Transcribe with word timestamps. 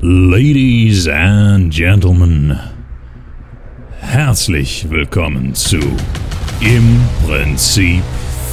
Ladies 0.00 1.08
and 1.08 1.74
Gentlemen, 1.74 2.56
herzlich 3.98 4.86
willkommen 4.88 5.56
zu 5.56 5.80
Im 6.60 7.00
Prinzip 7.26 8.04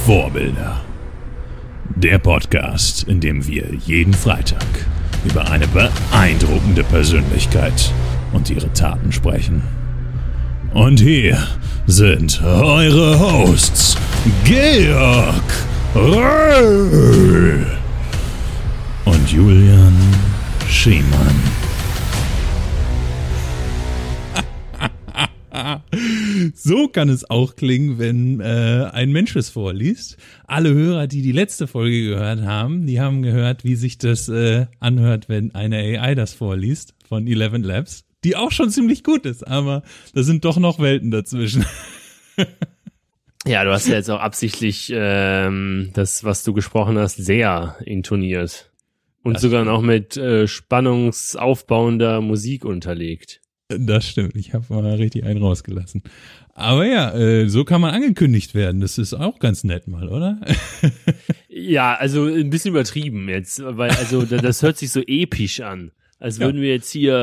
Vorbilder. 0.04 0.80
Der 1.94 2.18
Podcast, 2.18 3.04
in 3.04 3.20
dem 3.20 3.46
wir 3.46 3.72
jeden 3.84 4.12
Freitag 4.12 4.66
über 5.24 5.48
eine 5.48 5.68
beeindruckende 5.68 6.82
Persönlichkeit 6.82 7.92
und 8.32 8.50
ihre 8.50 8.72
Taten 8.72 9.12
sprechen. 9.12 9.62
Und 10.74 10.98
hier 10.98 11.38
sind 11.86 12.42
eure 12.42 13.20
Hosts, 13.20 13.96
Georg 14.42 15.44
Röhl 15.94 17.64
und 19.04 19.30
Julian 19.30 19.94
Schiemann. 20.68 21.36
So 26.54 26.88
kann 26.88 27.08
es 27.08 27.28
auch 27.30 27.56
klingen, 27.56 27.98
wenn 27.98 28.40
äh, 28.40 28.88
ein 28.92 29.10
Mensch 29.10 29.34
es 29.36 29.48
vorliest. 29.48 30.16
Alle 30.46 30.72
Hörer, 30.72 31.06
die 31.06 31.22
die 31.22 31.32
letzte 31.32 31.66
Folge 31.66 32.08
gehört 32.08 32.42
haben, 32.42 32.86
die 32.86 33.00
haben 33.00 33.22
gehört, 33.22 33.64
wie 33.64 33.74
sich 33.74 33.98
das 33.98 34.28
äh, 34.28 34.66
anhört, 34.78 35.28
wenn 35.28 35.54
eine 35.54 35.76
AI 35.78 36.14
das 36.14 36.34
vorliest 36.34 36.94
von 37.08 37.26
Eleven 37.26 37.62
Labs, 37.62 38.04
die 38.24 38.36
auch 38.36 38.52
schon 38.52 38.70
ziemlich 38.70 39.02
gut 39.02 39.24
ist, 39.24 39.46
aber 39.46 39.82
da 40.14 40.22
sind 40.22 40.44
doch 40.44 40.58
noch 40.58 40.78
Welten 40.78 41.10
dazwischen. 41.10 41.64
Ja, 43.46 43.62
du 43.62 43.70
hast 43.70 43.86
ja 43.86 43.94
jetzt 43.94 44.10
auch 44.10 44.18
absichtlich 44.18 44.90
ähm, 44.92 45.90
das, 45.94 46.24
was 46.24 46.42
du 46.42 46.52
gesprochen 46.52 46.98
hast, 46.98 47.14
sehr 47.14 47.76
intoniert. 47.84 48.65
Und 49.26 49.34
Das 49.34 49.42
sogar 49.42 49.62
stimmt. 49.64 49.74
noch 49.76 49.82
mit 49.82 50.16
äh, 50.16 50.46
spannungsaufbauender 50.46 52.20
Musik 52.20 52.64
unterlegt. 52.64 53.40
Das 53.68 54.08
stimmt, 54.08 54.36
ich 54.36 54.54
habe 54.54 54.64
mal 54.72 54.94
richtig 54.94 55.24
einen 55.24 55.42
rausgelassen. 55.42 56.02
Aber 56.54 56.86
ja, 56.86 57.12
äh, 57.14 57.48
so 57.48 57.64
kann 57.64 57.80
man 57.80 57.92
angekündigt 57.92 58.54
werden. 58.54 58.80
Das 58.80 58.96
ist 58.98 59.12
auch 59.12 59.40
ganz 59.40 59.64
nett 59.64 59.88
mal, 59.88 60.08
oder? 60.08 60.40
Ja, 61.48 61.94
also 61.94 62.26
ein 62.26 62.50
bisschen 62.50 62.72
übertrieben 62.72 63.28
jetzt, 63.30 63.62
weil 63.64 63.90
also 63.92 64.22
da- 64.24 64.36
das 64.36 64.62
hört 64.62 64.76
sich 64.76 64.90
so 64.92 65.00
episch 65.06 65.60
an. 65.60 65.90
Als 66.18 66.36
Ja. 66.38 66.44
würden 66.46 66.60
wir 66.60 66.68
jetzt 66.68 66.90
hier 66.90 67.14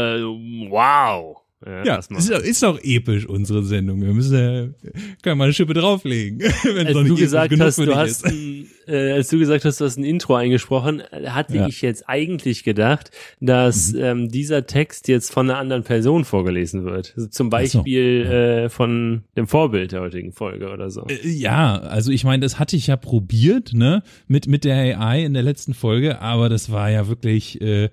wow. 0.70 1.38
Ja, 1.66 1.84
Ja, 1.86 2.00
mal. 2.10 2.18
ist, 2.20 2.30
doch- 2.32 2.40
ist 2.40 2.64
doch 2.64 2.80
episch, 2.84 3.26
unsere 3.26 3.64
Sendung. 3.64 4.02
Wir 4.02 4.14
müssen 4.14 4.38
ja, 4.38 4.92
können 5.22 5.38
mal 5.38 5.46
eine 5.46 5.54
Schippe 5.54 5.74
drauflegen. 5.74 6.40
wenn 6.64 6.88
als 6.88 6.98
du 7.08 7.16
gesagt 7.16 7.58
hast, 7.60 7.78
du 7.78 7.96
hast, 7.96 8.26
ein, 8.26 8.66
äh, 8.88 9.12
als 9.14 9.30
du 9.30 9.40
gesagt 9.40 9.64
hast, 9.64 9.80
du 9.80 9.86
hast 9.86 9.98
ein 9.98 10.04
Intro 10.04 10.36
eingesprochen, 10.36 11.02
äh, 11.12 11.30
hatte 11.30 11.56
Ja. 11.56 11.68
ich 11.68 11.82
jetzt 11.82 12.10
eigentlich 12.10 12.64
gedacht, 12.64 13.12
dass 13.40 13.94
Mhm. 13.94 14.00
ähm, 14.04 14.30
dieser 14.30 14.66
Text 14.66 15.08
jetzt 15.08 15.32
von 15.32 15.50
einer 15.50 15.58
anderen 15.60 15.84
Person 15.84 16.26
vorgelesen 16.26 16.84
wird. 16.86 17.14
Also 17.16 17.30
zum 17.30 17.48
Ach 17.54 17.62
so, 17.66 17.78
Beispiel 17.80 18.26
äh, 18.26 18.70
von 18.70 19.24
dem 19.38 19.48
Vorbild 19.48 19.92
der 19.94 20.02
heutigen 20.02 20.34
Folge 20.34 20.70
oder 20.70 20.90
so. 20.90 21.06
Äh, 21.08 21.28
Ja, 21.30 21.78
also 21.80 22.12
ich 22.12 22.24
meine, 22.26 22.42
das 22.42 22.60
hatte 22.60 22.76
ich 22.76 22.88
ja 22.88 22.98
probiert, 22.98 23.74
ne, 23.74 24.04
mit, 24.28 24.48
mit 24.48 24.66
der 24.66 25.00
AI 25.00 25.24
in 25.24 25.34
der 25.34 25.44
letzten 25.44 25.74
Folge, 25.74 26.20
aber 26.22 26.50
das 26.50 26.72
war 26.72 26.90
ja 26.92 27.08
wirklich 27.08 27.62
äh, 27.62 27.90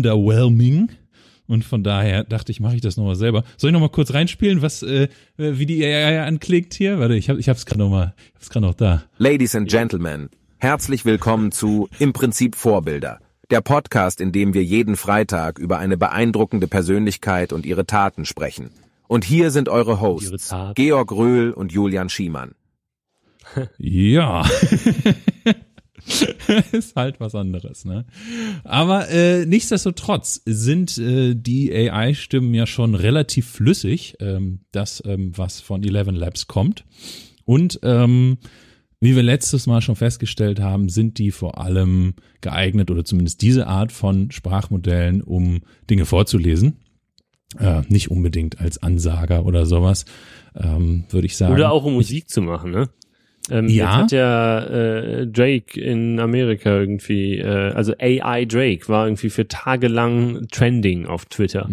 underwhelming. 0.00 0.88
Und 1.48 1.64
von 1.64 1.82
daher 1.84 2.24
dachte 2.24 2.50
ich, 2.50 2.60
mache 2.60 2.74
ich 2.74 2.80
das 2.80 2.96
nochmal 2.96 3.14
selber. 3.14 3.44
Soll 3.56 3.70
ich 3.70 3.72
nochmal 3.72 3.90
kurz 3.90 4.12
reinspielen, 4.12 4.62
was, 4.62 4.82
äh, 4.82 5.08
wie 5.36 5.66
die 5.66 5.84
AI 5.84 6.22
anklickt 6.22 6.74
hier? 6.74 6.98
Warte, 6.98 7.14
ich 7.14 7.28
habe 7.28 7.38
ich 7.38 7.48
hab's 7.48 7.66
gerade 7.66 7.80
nochmal, 7.80 8.14
ich 8.30 8.34
hab's 8.34 8.50
gerade 8.50 8.66
noch 8.66 8.74
da. 8.74 9.04
Ladies 9.18 9.54
and 9.54 9.68
Gentlemen, 9.68 10.28
herzlich 10.58 11.04
willkommen 11.04 11.52
zu 11.52 11.88
Im 11.98 12.12
Prinzip 12.12 12.56
Vorbilder, 12.56 13.20
der 13.50 13.60
Podcast, 13.60 14.20
in 14.20 14.32
dem 14.32 14.54
wir 14.54 14.64
jeden 14.64 14.96
Freitag 14.96 15.58
über 15.58 15.78
eine 15.78 15.96
beeindruckende 15.96 16.66
Persönlichkeit 16.66 17.52
und 17.52 17.64
ihre 17.64 17.86
Taten 17.86 18.24
sprechen. 18.24 18.70
Und 19.06 19.24
hier 19.24 19.52
sind 19.52 19.68
eure 19.68 19.92
Ihre 19.92 20.00
Hosts, 20.00 20.48
Taten. 20.48 20.74
Georg 20.74 21.12
Röhl 21.12 21.52
und 21.52 21.70
Julian 21.70 22.08
Schiemann. 22.08 22.56
Ja. 23.78 24.44
ist 26.72 26.96
halt 26.96 27.20
was 27.20 27.34
anderes, 27.34 27.84
ne? 27.84 28.04
Aber 28.64 29.08
äh, 29.08 29.46
nichtsdestotrotz 29.46 30.42
sind 30.44 30.96
äh, 30.98 31.34
die 31.34 31.72
AI-Stimmen 31.72 32.54
ja 32.54 32.66
schon 32.66 32.94
relativ 32.94 33.48
flüssig, 33.48 34.16
ähm, 34.20 34.60
das, 34.72 35.02
ähm, 35.06 35.32
was 35.36 35.60
von 35.60 35.82
Eleven 35.82 36.14
Labs 36.14 36.46
kommt. 36.46 36.84
Und 37.44 37.80
ähm, 37.82 38.38
wie 39.00 39.14
wir 39.14 39.22
letztes 39.22 39.66
Mal 39.66 39.82
schon 39.82 39.96
festgestellt 39.96 40.60
haben, 40.60 40.88
sind 40.88 41.18
die 41.18 41.30
vor 41.30 41.58
allem 41.58 42.14
geeignet 42.40 42.90
oder 42.90 43.04
zumindest 43.04 43.42
diese 43.42 43.66
Art 43.66 43.92
von 43.92 44.30
Sprachmodellen, 44.30 45.22
um 45.22 45.60
Dinge 45.90 46.06
vorzulesen. 46.06 46.78
Äh, 47.58 47.82
nicht 47.88 48.10
unbedingt 48.10 48.60
als 48.60 48.82
Ansager 48.82 49.46
oder 49.46 49.66
sowas, 49.66 50.04
ähm, 50.56 51.04
würde 51.10 51.26
ich 51.26 51.36
sagen. 51.36 51.54
Oder 51.54 51.70
auch 51.70 51.84
um 51.84 51.94
Musik 51.94 52.28
zu 52.28 52.42
machen, 52.42 52.72
ne? 52.72 52.88
Ähm, 53.50 53.68
Ja. 53.68 53.84
Jetzt 53.84 54.02
hat 54.02 54.12
ja 54.12 54.58
äh, 54.64 55.26
Drake 55.26 55.80
in 55.80 56.18
Amerika 56.18 56.70
irgendwie, 56.78 57.38
äh, 57.38 57.72
also 57.72 57.92
AI 57.98 58.44
Drake 58.44 58.88
war 58.88 59.06
irgendwie 59.06 59.30
für 59.30 59.46
tagelang 59.46 60.48
trending 60.50 61.06
auf 61.06 61.26
Twitter. 61.26 61.68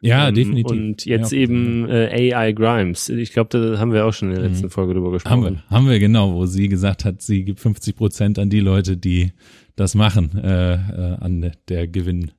Ja, 0.00 0.28
Ähm, 0.28 0.34
definitiv. 0.34 0.70
Und 0.70 1.04
jetzt 1.06 1.32
ja, 1.32 1.38
eben 1.38 1.88
äh, 1.88 2.32
AI 2.34 2.52
Grimes. 2.52 3.08
Ich 3.08 3.32
glaube, 3.32 3.50
da 3.50 3.78
haben 3.78 3.92
wir 3.92 4.06
auch 4.06 4.12
schon 4.12 4.28
in 4.30 4.36
der 4.36 4.44
letzten 4.48 4.70
Folge 4.70 4.94
drüber 4.94 5.08
Mhm. 5.08 5.12
Haben 5.24 5.42
gesprochen. 5.42 5.62
wir, 5.68 5.76
haben 5.76 5.88
wir 5.88 5.98
genau, 5.98 6.34
wo 6.34 6.46
sie 6.46 6.68
gesagt 6.68 7.04
hat, 7.04 7.20
sie 7.22 7.44
gibt 7.44 7.60
50 7.60 7.96
Prozent 7.96 8.38
an 8.38 8.50
die 8.50 8.60
Leute, 8.60 8.96
die 8.96 9.32
das 9.76 9.94
machen, 9.94 10.36
äh, 10.42 10.74
äh, 10.74 11.16
an 11.20 11.52
der 11.68 11.88
Gewinn, 11.88 12.30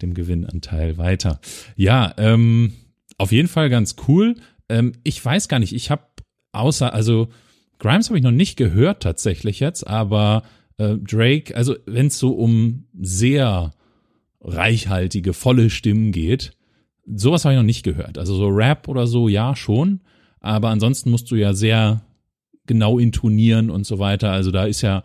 dem 0.00 0.14
Gewinnanteil 0.14 0.98
weiter. 0.98 1.40
Ja, 1.76 2.12
ähm, 2.18 2.72
auf 3.18 3.32
jeden 3.32 3.48
Fall 3.48 3.70
ganz 3.70 3.96
cool. 4.08 4.34
Ähm, 4.68 4.92
ich 5.04 5.24
weiß 5.24 5.48
gar 5.48 5.58
nicht, 5.58 5.72
ich 5.74 5.90
habe 5.90 6.02
außer, 6.52 6.92
also 6.92 7.28
Grimes 7.82 8.08
habe 8.08 8.18
ich 8.18 8.22
noch 8.22 8.30
nicht 8.30 8.56
gehört 8.56 9.02
tatsächlich 9.02 9.58
jetzt, 9.58 9.84
aber 9.84 10.44
äh, 10.78 10.98
Drake, 10.98 11.56
also 11.56 11.74
wenn 11.84 12.06
es 12.06 12.18
so 12.18 12.30
um 12.30 12.84
sehr 13.00 13.72
reichhaltige, 14.40 15.32
volle 15.32 15.68
Stimmen 15.68 16.12
geht, 16.12 16.52
sowas 17.12 17.44
habe 17.44 17.54
ich 17.54 17.58
noch 17.58 17.66
nicht 17.66 17.82
gehört. 17.82 18.18
Also 18.18 18.36
so 18.36 18.46
Rap 18.46 18.86
oder 18.86 19.08
so, 19.08 19.26
ja, 19.26 19.56
schon. 19.56 20.00
Aber 20.38 20.68
ansonsten 20.68 21.10
musst 21.10 21.28
du 21.32 21.34
ja 21.34 21.54
sehr 21.54 22.02
genau 22.66 23.00
intonieren 23.00 23.68
und 23.68 23.84
so 23.84 23.98
weiter. 23.98 24.30
Also 24.30 24.52
da 24.52 24.64
ist 24.64 24.82
ja, 24.82 25.02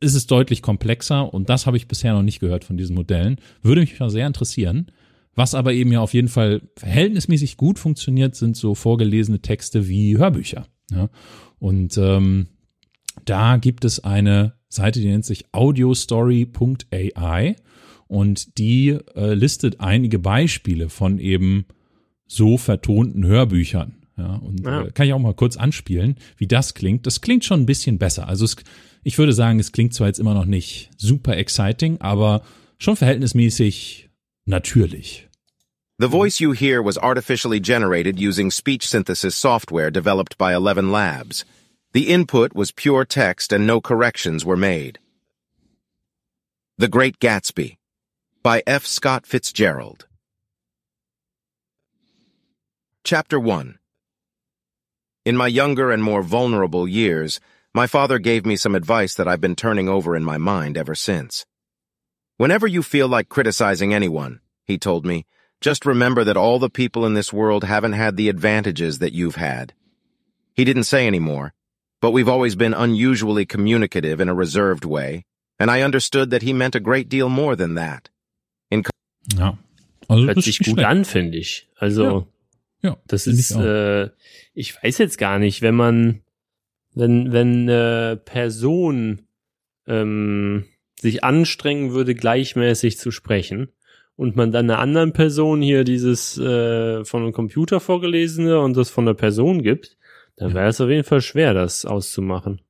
ist 0.00 0.14
es 0.14 0.26
deutlich 0.26 0.62
komplexer 0.62 1.32
und 1.32 1.50
das 1.50 1.66
habe 1.66 1.76
ich 1.76 1.88
bisher 1.88 2.14
noch 2.14 2.22
nicht 2.22 2.40
gehört 2.40 2.64
von 2.64 2.78
diesen 2.78 2.96
Modellen. 2.96 3.36
Würde 3.60 3.82
mich 3.82 4.00
mal 4.00 4.08
sehr 4.08 4.26
interessieren. 4.26 4.90
Was 5.34 5.54
aber 5.54 5.74
eben 5.74 5.92
ja 5.92 6.00
auf 6.00 6.14
jeden 6.14 6.28
Fall 6.28 6.62
verhältnismäßig 6.78 7.58
gut 7.58 7.78
funktioniert, 7.78 8.34
sind 8.34 8.56
so 8.56 8.74
vorgelesene 8.74 9.40
Texte 9.40 9.88
wie 9.88 10.16
Hörbücher. 10.16 10.66
Ja? 10.90 11.10
Und 11.58 11.96
ähm, 11.98 12.46
da 13.24 13.56
gibt 13.56 13.84
es 13.84 14.02
eine 14.04 14.54
Seite, 14.68 15.00
die 15.00 15.08
nennt 15.08 15.24
sich 15.24 15.46
audiostory.ai 15.52 17.56
und 18.06 18.58
die 18.58 18.90
äh, 19.14 19.34
listet 19.34 19.80
einige 19.80 20.18
Beispiele 20.18 20.88
von 20.88 21.18
eben 21.18 21.66
so 22.26 22.58
vertonten 22.58 23.24
Hörbüchern. 23.26 23.94
Ja, 24.16 24.36
und 24.36 24.66
Ah. 24.66 24.82
äh, 24.84 24.90
kann 24.92 25.06
ich 25.06 25.12
auch 25.12 25.18
mal 25.18 25.34
kurz 25.34 25.56
anspielen, 25.56 26.16
wie 26.36 26.46
das 26.46 26.74
klingt. 26.74 27.06
Das 27.06 27.20
klingt 27.20 27.44
schon 27.44 27.60
ein 27.60 27.66
bisschen 27.66 27.98
besser. 27.98 28.28
Also 28.28 28.44
es, 28.44 28.56
ich 29.02 29.18
würde 29.18 29.32
sagen, 29.32 29.58
es 29.58 29.72
klingt 29.72 29.94
zwar 29.94 30.06
jetzt 30.06 30.20
immer 30.20 30.34
noch 30.34 30.44
nicht 30.44 30.90
super 30.96 31.36
exciting, 31.36 32.00
aber 32.00 32.42
schon 32.78 32.96
verhältnismäßig 32.96 34.10
natürlich. 34.44 35.28
The 35.98 36.08
hmm. 36.08 36.12
voice 36.12 36.40
you 36.40 36.52
hear 36.52 36.82
was 36.82 36.98
artificially 36.98 37.60
generated 37.60 38.18
using 38.18 38.50
speech 38.50 38.88
synthesis 38.88 39.36
software 39.36 39.90
developed 39.90 40.36
by 40.36 40.54
Eleven 40.54 40.90
Labs. 40.90 41.44
The 41.92 42.08
input 42.08 42.54
was 42.54 42.72
pure 42.72 43.04
text 43.04 43.52
and 43.52 43.66
no 43.66 43.80
corrections 43.80 44.44
were 44.44 44.56
made. 44.56 44.98
The 46.78 46.88
Great 46.88 47.20
Gatsby 47.20 47.76
by 48.42 48.62
F. 48.66 48.84
Scott 48.84 49.24
Fitzgerald. 49.24 50.06
Chapter 53.04 53.38
1 53.38 53.78
In 55.24 55.36
my 55.36 55.46
younger 55.46 55.92
and 55.92 56.02
more 56.02 56.22
vulnerable 56.22 56.88
years, 56.88 57.38
my 57.72 57.86
father 57.86 58.18
gave 58.18 58.44
me 58.44 58.56
some 58.56 58.74
advice 58.74 59.14
that 59.14 59.28
I've 59.28 59.40
been 59.40 59.54
turning 59.54 59.88
over 59.88 60.16
in 60.16 60.24
my 60.24 60.38
mind 60.38 60.76
ever 60.76 60.96
since. 60.96 61.46
Whenever 62.36 62.66
you 62.66 62.82
feel 62.82 63.06
like 63.06 63.28
criticizing 63.28 63.94
anyone, 63.94 64.40
he 64.64 64.76
told 64.76 65.06
me, 65.06 65.26
just 65.64 65.86
remember 65.86 66.24
that 66.24 66.36
all 66.36 66.58
the 66.58 66.68
people 66.68 67.06
in 67.06 67.14
this 67.14 67.32
world 67.32 67.64
haven't 67.64 67.94
had 67.94 68.16
the 68.16 68.28
advantages 68.28 68.98
that 68.98 69.14
you've 69.14 69.36
had. 69.36 69.72
He 70.54 70.64
didn't 70.64 70.84
say 70.84 71.06
any 71.06 71.18
more, 71.18 71.52
but 72.00 72.12
we've 72.12 72.28
always 72.28 72.54
been 72.54 72.74
unusually 72.74 73.46
communicative 73.46 74.20
in 74.20 74.28
a 74.28 74.34
reserved 74.34 74.84
way, 74.84 75.24
and 75.58 75.70
I 75.70 75.82
understood 75.82 76.30
that 76.30 76.42
he 76.42 76.52
meant 76.52 76.74
a 76.74 76.80
great 76.80 77.08
deal 77.08 77.28
more 77.28 77.56
than 77.56 77.74
that. 77.74 78.10
Ja. 79.38 79.56
Also 80.06 80.26
Hört 80.26 80.36
das 80.36 80.44
sich 80.44 80.58
gut 80.58 80.74
schlecht. 80.74 80.86
an, 80.86 81.04
finde 81.04 81.38
ich. 81.38 81.66
Also, 81.80 82.28
Ja, 82.82 82.98
das 83.06 83.24
finde 83.24 83.40
ist, 83.40 83.50
ich 83.52 83.56
äh, 83.56 84.10
ich 84.52 84.82
weiß 84.82 84.98
jetzt 84.98 85.16
gar 85.16 85.38
nicht, 85.38 85.62
wenn 85.62 85.74
man, 85.74 86.20
wenn, 86.94 87.32
wenn 87.32 87.62
eine 87.62 88.20
Person 88.22 89.22
ähm, 89.86 90.66
sich 91.00 91.24
anstrengen 91.24 91.92
würde, 91.92 92.14
gleichmäßig 92.14 92.98
zu 92.98 93.10
sprechen 93.10 93.72
und 94.16 94.36
man 94.36 94.52
dann 94.52 94.70
einer 94.70 94.78
anderen 94.80 95.12
Person 95.12 95.60
hier 95.62 95.84
dieses 95.84 96.38
äh, 96.38 97.04
von 97.04 97.22
einem 97.22 97.32
Computer 97.32 97.80
vorgelesene 97.80 98.60
und 98.60 98.76
das 98.76 98.90
von 98.90 99.06
der 99.06 99.14
Person 99.14 99.62
gibt, 99.62 99.96
dann 100.36 100.54
wäre 100.54 100.68
es 100.68 100.80
auf 100.80 100.88
jeden 100.88 101.04
Fall 101.04 101.20
schwer, 101.20 101.54
das 101.54 101.84
auszumachen. 101.84 102.60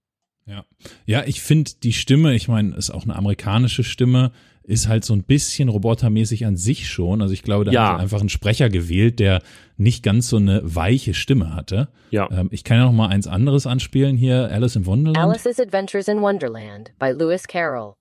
Ja, 0.46 0.64
ja, 1.06 1.22
ich 1.26 1.40
finde 1.40 1.70
die 1.82 1.94
Stimme, 1.94 2.34
ich 2.34 2.48
meine, 2.48 2.76
ist 2.76 2.90
auch 2.90 3.04
eine 3.04 3.16
amerikanische 3.16 3.82
Stimme, 3.84 4.32
ist 4.62 4.88
halt 4.88 5.04
so 5.04 5.14
ein 5.14 5.22
bisschen 5.24 5.68
robotermäßig 5.70 6.44
an 6.46 6.56
sich 6.56 6.88
schon. 6.88 7.20
Also 7.22 7.32
ich 7.34 7.42
glaube, 7.42 7.64
da 7.64 7.72
Ja. 7.72 7.92
hat 7.94 8.00
einfach 8.00 8.20
einen 8.20 8.28
Sprecher 8.30 8.68
gewählt, 8.70 9.18
der 9.20 9.42
nicht 9.76 10.02
ganz 10.02 10.28
so 10.28 10.36
eine 10.36 10.60
weiche 10.64 11.12
Stimme 11.14 11.54
hatte. 11.54 11.88
Ja. 12.10 12.28
Ähm, 12.30 12.48
ich 12.50 12.64
kann 12.64 12.78
ja 12.78 12.84
noch 12.84 12.92
mal 12.92 13.08
eins 13.08 13.26
anderes 13.26 13.66
anspielen 13.66 14.16
hier, 14.16 14.50
Alice 14.50 14.76
in 14.76 14.84
Wonderland. 14.86 15.18
Alice's 15.30 15.58
Adventures 15.60 16.08
in 16.08 16.20
Wonderland 16.20 16.92
by 16.98 17.10
Lewis 17.10 17.46
Carroll. 17.46 17.94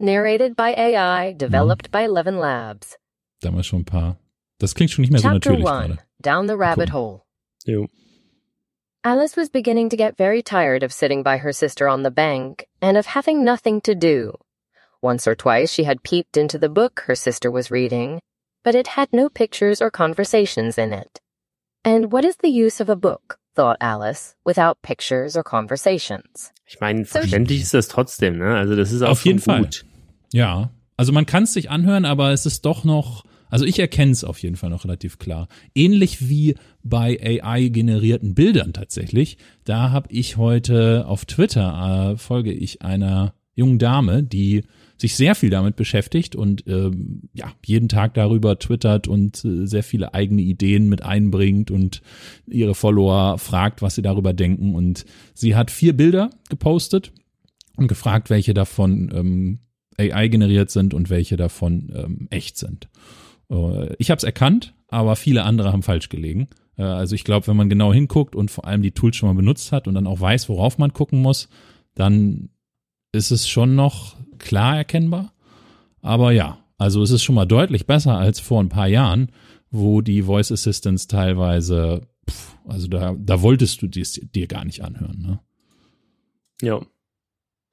Narrated 0.00 0.54
by 0.54 0.74
AI, 0.74 1.32
developed 1.32 1.88
mm. 1.88 1.90
by 1.90 2.02
Eleven 2.02 2.38
Labs. 2.38 2.96
Da 3.40 3.48
haben 3.48 3.56
wir 3.56 3.64
schon 3.64 3.80
ein 3.80 3.84
paar. 3.84 4.16
Das 4.58 4.74
klingt 4.74 4.92
schon 4.92 5.02
nicht 5.02 5.10
mehr 5.10 5.20
so 5.20 5.28
Chapter 5.28 5.50
natürlich 5.50 5.66
1 5.66 5.88
gerade. 5.88 5.98
Down 6.20 6.46
the 6.46 6.56
Rabbit 6.56 6.90
Cool. 6.90 7.00
Hole. 7.00 7.26
Jo. 7.66 7.88
Alice 9.02 9.36
was 9.36 9.48
beginning 9.48 9.88
to 9.88 9.96
get 9.96 10.16
very 10.16 10.40
tired 10.42 10.84
of 10.84 10.92
sitting 10.92 11.24
by 11.24 11.38
her 11.38 11.52
sister 11.52 11.88
on 11.88 12.04
the 12.04 12.10
bank 12.12 12.66
and 12.80 12.96
of 12.96 13.06
having 13.06 13.42
nothing 13.42 13.80
to 13.80 13.94
do. 13.94 14.34
Once 15.02 15.26
or 15.26 15.34
twice 15.34 15.72
she 15.72 15.84
had 15.84 16.02
peeped 16.04 16.36
into 16.36 16.58
the 16.58 16.68
book 16.68 17.02
her 17.06 17.14
sister 17.16 17.50
was 17.50 17.70
reading, 17.70 18.20
but 18.62 18.74
it 18.74 18.88
had 18.88 19.08
no 19.12 19.28
pictures 19.28 19.82
or 19.82 19.90
conversations 19.90 20.78
in 20.78 20.92
it. 20.92 21.20
And 21.84 22.12
what 22.12 22.24
is 22.24 22.36
the 22.36 22.50
use 22.50 22.80
of 22.80 22.88
a 22.88 22.96
book, 22.96 23.38
thought 23.58 23.76
Alice, 23.80 24.36
without 24.44 24.74
pictures 24.82 25.36
or 25.36 25.42
conversations? 25.42 26.52
Ich 26.66 26.80
meine, 26.80 27.04
verständlich 27.04 27.62
ist 27.62 27.74
das 27.74 27.88
trotzdem, 27.88 28.38
ne? 28.38 28.56
Also 28.56 28.76
das 28.76 28.92
ist 28.92 29.02
auch 29.02 29.10
Auf 29.10 29.24
jeden 29.24 29.38
Fall. 29.40 29.62
gut. 29.62 29.84
Ja, 30.32 30.70
also 30.96 31.12
man 31.12 31.26
kann 31.26 31.44
es 31.44 31.52
sich 31.54 31.70
anhören, 31.70 32.04
aber 32.04 32.32
es 32.32 32.44
ist 32.46 32.64
doch 32.64 32.84
noch, 32.84 33.24
also 33.48 33.64
ich 33.64 33.78
erkenne 33.78 34.12
es 34.12 34.24
auf 34.24 34.38
jeden 34.42 34.56
Fall 34.56 34.70
noch 34.70 34.84
relativ 34.84 35.18
klar. 35.18 35.48
Ähnlich 35.74 36.28
wie 36.28 36.56
bei 36.82 37.18
AI-generierten 37.42 38.34
Bildern 38.34 38.72
tatsächlich. 38.72 39.38
Da 39.64 39.90
habe 39.90 40.12
ich 40.12 40.36
heute 40.36 41.06
auf 41.06 41.24
Twitter, 41.24 42.12
äh, 42.12 42.16
folge 42.16 42.52
ich 42.52 42.82
einer 42.82 43.34
jungen 43.54 43.78
Dame, 43.78 44.22
die 44.22 44.64
sich 44.98 45.14
sehr 45.14 45.34
viel 45.34 45.50
damit 45.50 45.76
beschäftigt 45.76 46.34
und 46.34 46.64
ähm, 46.66 47.30
ja, 47.32 47.52
jeden 47.64 47.88
Tag 47.88 48.14
darüber 48.14 48.58
twittert 48.58 49.06
und 49.06 49.44
äh, 49.44 49.66
sehr 49.66 49.84
viele 49.84 50.12
eigene 50.12 50.42
Ideen 50.42 50.88
mit 50.88 51.02
einbringt 51.02 51.70
und 51.70 52.02
ihre 52.46 52.74
Follower 52.74 53.38
fragt, 53.38 53.80
was 53.80 53.94
sie 53.94 54.02
darüber 54.02 54.32
denken. 54.32 54.74
Und 54.74 55.04
sie 55.34 55.54
hat 55.54 55.70
vier 55.70 55.96
Bilder 55.96 56.30
gepostet 56.50 57.12
und 57.76 57.86
gefragt, 57.86 58.28
welche 58.28 58.54
davon 58.54 59.10
ähm, 59.14 59.58
AI 59.98 60.28
generiert 60.28 60.70
sind 60.70 60.94
und 60.94 61.10
welche 61.10 61.36
davon 61.36 61.92
ähm, 61.94 62.26
echt 62.30 62.56
sind. 62.56 62.88
Äh, 63.50 63.94
ich 63.98 64.10
habe 64.10 64.18
es 64.18 64.24
erkannt, 64.24 64.74
aber 64.88 65.14
viele 65.14 65.44
andere 65.44 65.72
haben 65.72 65.84
falsch 65.84 66.08
gelegen. 66.08 66.48
Äh, 66.76 66.82
also 66.82 67.14
ich 67.14 67.22
glaube, 67.22 67.46
wenn 67.46 67.56
man 67.56 67.68
genau 67.68 67.92
hinguckt 67.92 68.34
und 68.34 68.50
vor 68.50 68.66
allem 68.66 68.82
die 68.82 68.92
Tools 68.92 69.16
schon 69.16 69.28
mal 69.28 69.36
benutzt 69.36 69.70
hat 69.70 69.86
und 69.86 69.94
dann 69.94 70.08
auch 70.08 70.20
weiß, 70.20 70.48
worauf 70.48 70.78
man 70.78 70.92
gucken 70.92 71.22
muss, 71.22 71.48
dann 71.94 72.50
ist 73.18 73.30
es 73.30 73.48
schon 73.48 73.74
noch 73.74 74.16
klar 74.38 74.78
erkennbar. 74.78 75.32
Aber 76.00 76.32
ja, 76.32 76.58
also 76.78 77.02
es 77.02 77.10
ist 77.10 77.24
schon 77.24 77.34
mal 77.34 77.44
deutlich 77.44 77.86
besser 77.86 78.16
als 78.16 78.40
vor 78.40 78.62
ein 78.62 78.68
paar 78.68 78.86
Jahren, 78.86 79.32
wo 79.70 80.00
die 80.00 80.22
Voice 80.22 80.52
Assistants 80.52 81.08
teilweise, 81.08 82.06
pff, 82.28 82.56
also 82.66 82.88
da, 82.88 83.14
da 83.18 83.42
wolltest 83.42 83.82
du 83.82 83.88
dies 83.88 84.20
dir 84.34 84.46
gar 84.46 84.64
nicht 84.64 84.82
anhören. 84.82 85.20
Ne? 85.20 85.40
Ja. 86.62 86.80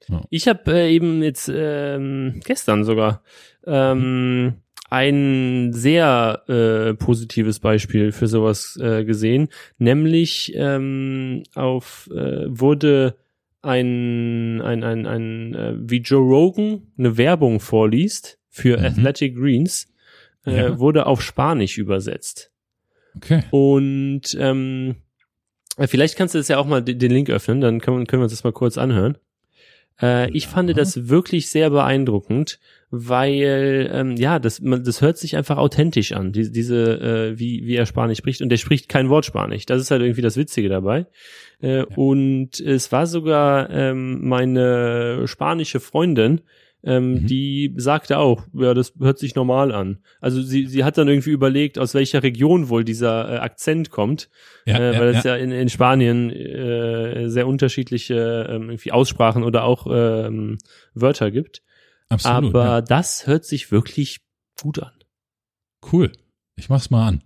Ja. 0.08 0.22
Ich 0.30 0.46
habe 0.46 0.72
äh, 0.72 0.92
eben 0.92 1.22
jetzt 1.22 1.50
ähm, 1.52 2.40
gestern 2.44 2.84
sogar 2.84 3.22
ähm, 3.64 4.54
ein 4.90 5.72
sehr 5.72 6.42
äh, 6.48 6.94
positives 6.94 7.58
Beispiel 7.58 8.12
für 8.12 8.28
sowas 8.28 8.78
äh, 8.80 9.04
gesehen, 9.04 9.48
nämlich 9.78 10.52
ähm, 10.54 11.42
auf 11.54 12.08
äh, 12.12 12.44
wurde 12.46 13.16
ein 13.66 14.60
ein 14.62 14.84
ein, 14.84 15.06
ein 15.06 15.54
äh, 15.54 15.74
wie 15.78 15.98
Joe 15.98 16.20
Rogan 16.22 16.82
eine 16.98 17.16
Werbung 17.16 17.60
vorliest 17.60 18.38
für 18.48 18.78
Mhm. 18.78 18.84
Athletic 18.84 19.36
Greens 19.36 19.86
äh, 20.46 20.56
Ja. 20.56 20.78
wurde 20.78 21.06
auf 21.06 21.20
Spanisch 21.22 21.76
übersetzt. 21.78 22.52
Okay. 23.16 23.42
Und 23.50 24.36
ähm, 24.38 24.96
äh, 25.76 25.86
vielleicht 25.86 26.16
kannst 26.16 26.34
du 26.34 26.38
das 26.38 26.48
ja 26.48 26.58
auch 26.58 26.66
mal 26.66 26.82
den 26.82 26.98
den 26.98 27.10
Link 27.10 27.28
öffnen, 27.30 27.60
dann 27.60 27.80
können, 27.80 28.06
können 28.06 28.20
wir 28.20 28.24
uns 28.24 28.32
das 28.32 28.44
mal 28.44 28.52
kurz 28.52 28.78
anhören. 28.78 29.18
Äh, 30.00 30.30
ich 30.30 30.44
Ja. 30.44 30.50
fand 30.50 30.76
das 30.76 31.08
wirklich 31.08 31.48
sehr 31.48 31.70
beeindruckend, 31.70 32.58
weil 32.90 33.90
ähm, 33.92 34.16
ja, 34.16 34.38
das, 34.38 34.60
man, 34.60 34.84
das 34.84 35.00
hört 35.00 35.18
sich 35.18 35.36
einfach 35.36 35.56
authentisch 35.58 36.12
an, 36.12 36.32
die, 36.32 36.50
diese, 36.52 37.32
äh, 37.34 37.38
wie, 37.38 37.66
wie 37.66 37.74
er 37.76 37.86
Spanisch 37.86 38.18
spricht. 38.18 38.42
Und 38.42 38.48
der 38.48 38.56
spricht 38.58 38.88
kein 38.88 39.08
Wort 39.08 39.24
Spanisch. 39.24 39.66
Das 39.66 39.80
ist 39.82 39.90
halt 39.90 40.02
irgendwie 40.02 40.22
das 40.22 40.36
Witzige 40.36 40.68
dabei. 40.68 41.06
Äh, 41.60 41.84
Und 41.84 42.60
es 42.60 42.92
war 42.92 43.06
sogar 43.06 43.70
ähm, 43.70 44.26
meine 44.28 45.22
spanische 45.26 45.80
Freundin, 45.80 46.42
ähm, 46.86 47.14
Mhm. 47.14 47.26
die 47.26 47.74
sagte 47.76 48.18
auch, 48.18 48.44
ja, 48.54 48.72
das 48.72 48.94
hört 48.98 49.18
sich 49.18 49.34
normal 49.34 49.72
an. 49.72 49.98
Also 50.20 50.40
sie, 50.40 50.66
sie 50.66 50.84
hat 50.84 50.96
dann 50.96 51.08
irgendwie 51.08 51.30
überlegt, 51.30 51.78
aus 51.78 51.92
welcher 51.94 52.22
Region 52.22 52.68
wohl 52.68 52.84
dieser 52.84 53.34
äh, 53.34 53.38
Akzent 53.38 53.90
kommt, 53.90 54.30
Ja, 54.64 54.78
äh, 54.78 54.94
ja, 54.94 55.00
weil 55.00 55.08
es 55.08 55.24
ja. 55.24 55.36
ja 55.36 55.42
in, 55.42 55.50
in 55.52 55.68
Spanien 55.68 56.30
äh, 56.30 57.28
sehr 57.28 57.46
unterschiedliche 57.46 58.46
ähm, 58.48 58.70
irgendwie 58.70 58.92
Aussprachen 58.92 59.42
oder 59.42 59.64
auch 59.64 59.86
ähm, 59.90 60.58
Wörter 60.94 61.30
gibt. 61.30 61.62
Absolut. 62.08 62.54
Aber 62.54 62.64
ja. 62.64 62.80
das 62.80 63.26
hört 63.26 63.44
sich 63.44 63.72
wirklich 63.72 64.20
gut 64.62 64.78
an. 64.80 64.92
Cool. 65.92 66.12
Ich 66.56 66.68
mach's 66.68 66.90
mal 66.90 67.06
an. 67.08 67.22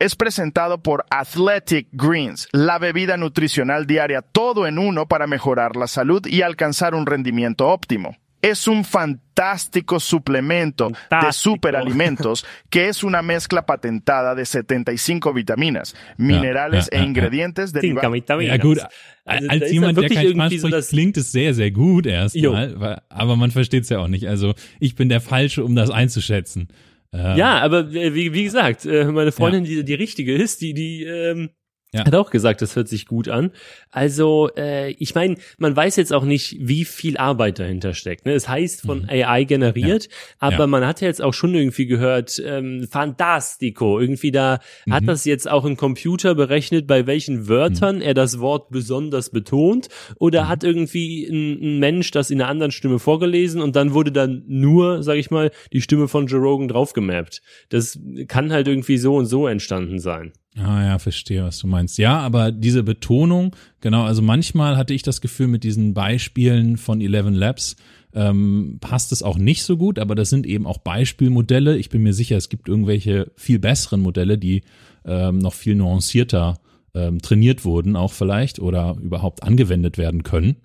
Es 0.00 0.14
presentado 0.16 0.82
por 0.82 1.04
Athletic 1.10 1.88
Greens, 1.92 2.48
la 2.52 2.78
bebida 2.78 3.16
nutricional 3.16 3.86
diaria, 3.86 4.22
todo 4.22 4.66
en 4.66 4.78
uno 4.78 5.06
para 5.06 5.26
mejorar 5.26 5.76
la 5.76 5.86
salud 5.86 6.26
y 6.26 6.42
alcanzar 6.42 6.94
un 6.94 7.06
rendimiento 7.06 7.68
óptimo. 7.68 8.16
Es 8.40 8.68
un 8.68 8.84
fantástico 8.84 9.98
suplemento 9.98 10.88
de 10.90 10.94
Fantástico. 10.94 11.32
superalimentos 11.54 12.46
que 12.70 12.88
es 12.88 13.02
una 13.02 13.20
mezcla 13.20 13.66
patentada 13.66 14.36
de 14.36 14.46
75 14.46 15.32
vitaminas, 15.32 15.96
minerales 16.16 16.88
ja, 16.92 16.98
e 16.98 17.00
ja. 17.00 17.04
ingredientes 17.06 17.72
derivados. 17.72 18.16
Ja 18.26 18.56
gut, 18.58 18.78
Also 19.24 19.46
da 19.46 19.52
als 19.52 19.70
jemand, 19.72 19.98
der 19.98 20.08
kein 20.08 20.26
so 20.28 20.32
spricht, 20.46 20.72
das- 20.72 20.88
klingt 20.88 21.16
es 21.16 21.32
sehr, 21.32 21.52
sehr 21.52 21.70
gut 21.72 22.06
erstmal, 22.06 23.02
aber 23.08 23.36
man 23.36 23.50
versteht 23.50 23.82
es 23.82 23.88
ja 23.90 23.98
auch 23.98 24.08
nicht. 24.08 24.26
Also 24.28 24.54
ich 24.80 24.94
bin 24.94 25.08
der 25.08 25.20
Falsche, 25.20 25.64
um 25.64 25.74
das 25.74 25.90
einzuschätzen. 25.90 26.68
Ja, 27.12 27.60
aber 27.60 27.90
äh, 27.90 28.14
wie, 28.14 28.32
wie 28.34 28.44
gesagt, 28.44 28.84
äh, 28.84 29.04
meine 29.06 29.32
Freundin, 29.32 29.64
die 29.64 29.84
die 29.84 29.94
richtige 29.94 30.34
ist, 30.34 30.60
die 30.60 30.74
die 30.74 31.04
ähm, 31.04 31.50
Ja. 31.94 32.04
hat 32.04 32.14
auch 32.14 32.28
gesagt, 32.30 32.60
das 32.60 32.76
hört 32.76 32.86
sich 32.88 33.06
gut 33.06 33.28
an. 33.28 33.50
Also 33.90 34.50
äh, 34.58 34.90
ich 34.92 35.14
meine, 35.14 35.36
man 35.56 35.74
weiß 35.74 35.96
jetzt 35.96 36.12
auch 36.12 36.24
nicht, 36.24 36.56
wie 36.60 36.84
viel 36.84 37.16
Arbeit 37.16 37.58
dahinter 37.58 37.94
steckt. 37.94 38.26
Ne? 38.26 38.32
Es 38.32 38.46
heißt 38.48 38.82
von 38.82 39.02
Mhm. 39.02 39.08
AI 39.08 39.44
generiert, 39.44 40.08
aber 40.38 40.58
Ja. 40.60 40.66
man 40.66 40.86
hat 40.86 41.00
ja 41.00 41.08
jetzt 41.08 41.22
auch 41.22 41.32
schon 41.32 41.54
irgendwie 41.54 41.86
gehört, 41.86 42.42
ähm, 42.44 42.86
fantastico. 42.90 43.98
Irgendwie 44.00 44.30
da 44.30 44.60
hat 44.90 45.02
Mhm. 45.02 45.06
das 45.06 45.24
jetzt 45.24 45.50
auch 45.50 45.64
ein 45.64 45.76
Computer 45.76 46.34
berechnet, 46.34 46.86
bei 46.86 47.06
welchen 47.06 47.48
Wörtern 47.48 48.00
er 48.00 48.14
das 48.14 48.38
Wort 48.38 48.70
besonders 48.70 49.30
betont, 49.30 49.88
oder 50.18 50.44
Mhm. 50.44 50.48
hat 50.48 50.64
irgendwie 50.64 51.26
ein, 51.26 51.58
ein 51.62 51.78
Mensch 51.78 52.10
das 52.10 52.30
in 52.30 52.40
einer 52.40 52.50
anderen 52.50 52.70
Stimme 52.72 52.98
vorgelesen 52.98 53.60
und 53.60 53.76
dann 53.76 53.92
wurde 53.94 54.12
dann 54.12 54.44
nur, 54.46 55.02
sag 55.02 55.16
ich 55.16 55.30
mal, 55.30 55.50
die 55.72 55.80
Stimme 55.80 56.08
von 56.08 56.26
Joe 56.26 56.40
Rogan 56.40 56.68
draufgemappt. 56.68 57.40
Das 57.70 57.98
kann 58.28 58.52
halt 58.52 58.68
irgendwie 58.68 58.98
so 58.98 59.16
und 59.16 59.26
so 59.26 59.46
entstanden 59.46 59.98
sein. 59.98 60.32
Ah 60.60 60.84
ja, 60.84 60.98
verstehe, 60.98 61.44
was 61.44 61.58
du 61.58 61.66
meinst. 61.66 61.98
Ja, 61.98 62.18
aber 62.18 62.50
diese 62.50 62.82
Betonung, 62.82 63.54
genau, 63.80 64.04
also 64.04 64.22
manchmal 64.22 64.76
hatte 64.76 64.94
ich 64.94 65.02
das 65.02 65.20
Gefühl 65.20 65.46
mit 65.46 65.62
diesen 65.62 65.94
Beispielen 65.94 66.76
von 66.76 67.00
Eleven 67.00 67.34
Labs, 67.34 67.76
ähm, 68.14 68.78
passt 68.80 69.12
es 69.12 69.22
auch 69.22 69.38
nicht 69.38 69.62
so 69.62 69.76
gut, 69.76 69.98
aber 69.98 70.14
das 70.14 70.30
sind 70.30 70.46
eben 70.46 70.66
auch 70.66 70.78
Beispielmodelle. 70.78 71.76
Ich 71.76 71.90
bin 71.90 72.02
mir 72.02 72.14
sicher, 72.14 72.36
es 72.36 72.48
gibt 72.48 72.68
irgendwelche 72.68 73.30
viel 73.36 73.58
besseren 73.58 74.00
Modelle, 74.00 74.38
die 74.38 74.62
ähm, 75.04 75.38
noch 75.38 75.54
viel 75.54 75.74
nuancierter 75.74 76.58
ähm, 76.94 77.20
trainiert 77.20 77.64
wurden, 77.64 77.96
auch 77.96 78.12
vielleicht, 78.12 78.58
oder 78.58 78.96
überhaupt 79.00 79.42
angewendet 79.42 79.98
werden 79.98 80.22
können. 80.22 80.56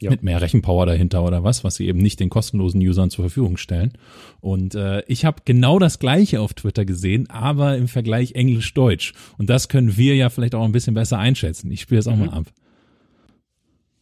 Ja. 0.00 0.10
Mit 0.10 0.24
mehr 0.24 0.42
Rechenpower 0.42 0.86
dahinter 0.86 1.24
oder 1.24 1.44
was, 1.44 1.62
was 1.62 1.76
sie 1.76 1.86
eben 1.86 2.00
nicht 2.00 2.18
den 2.18 2.28
kostenlosen 2.28 2.80
Usern 2.80 3.10
zur 3.10 3.24
Verfügung 3.24 3.56
stellen. 3.56 3.92
Und 4.40 4.74
äh, 4.74 5.02
ich 5.06 5.24
habe 5.24 5.42
genau 5.44 5.78
das 5.78 6.00
gleiche 6.00 6.40
auf 6.40 6.52
Twitter 6.52 6.84
gesehen, 6.84 7.30
aber 7.30 7.76
im 7.76 7.86
Vergleich 7.86 8.32
Englisch-Deutsch. 8.32 9.14
Und 9.38 9.50
das 9.50 9.68
können 9.68 9.96
wir 9.96 10.16
ja 10.16 10.30
vielleicht 10.30 10.56
auch 10.56 10.64
ein 10.64 10.72
bisschen 10.72 10.94
besser 10.94 11.18
einschätzen. 11.18 11.70
Ich 11.70 11.80
spiele 11.80 12.00
es 12.00 12.08
auch 12.08 12.16
mal 12.16 12.28
ab. 12.30 12.46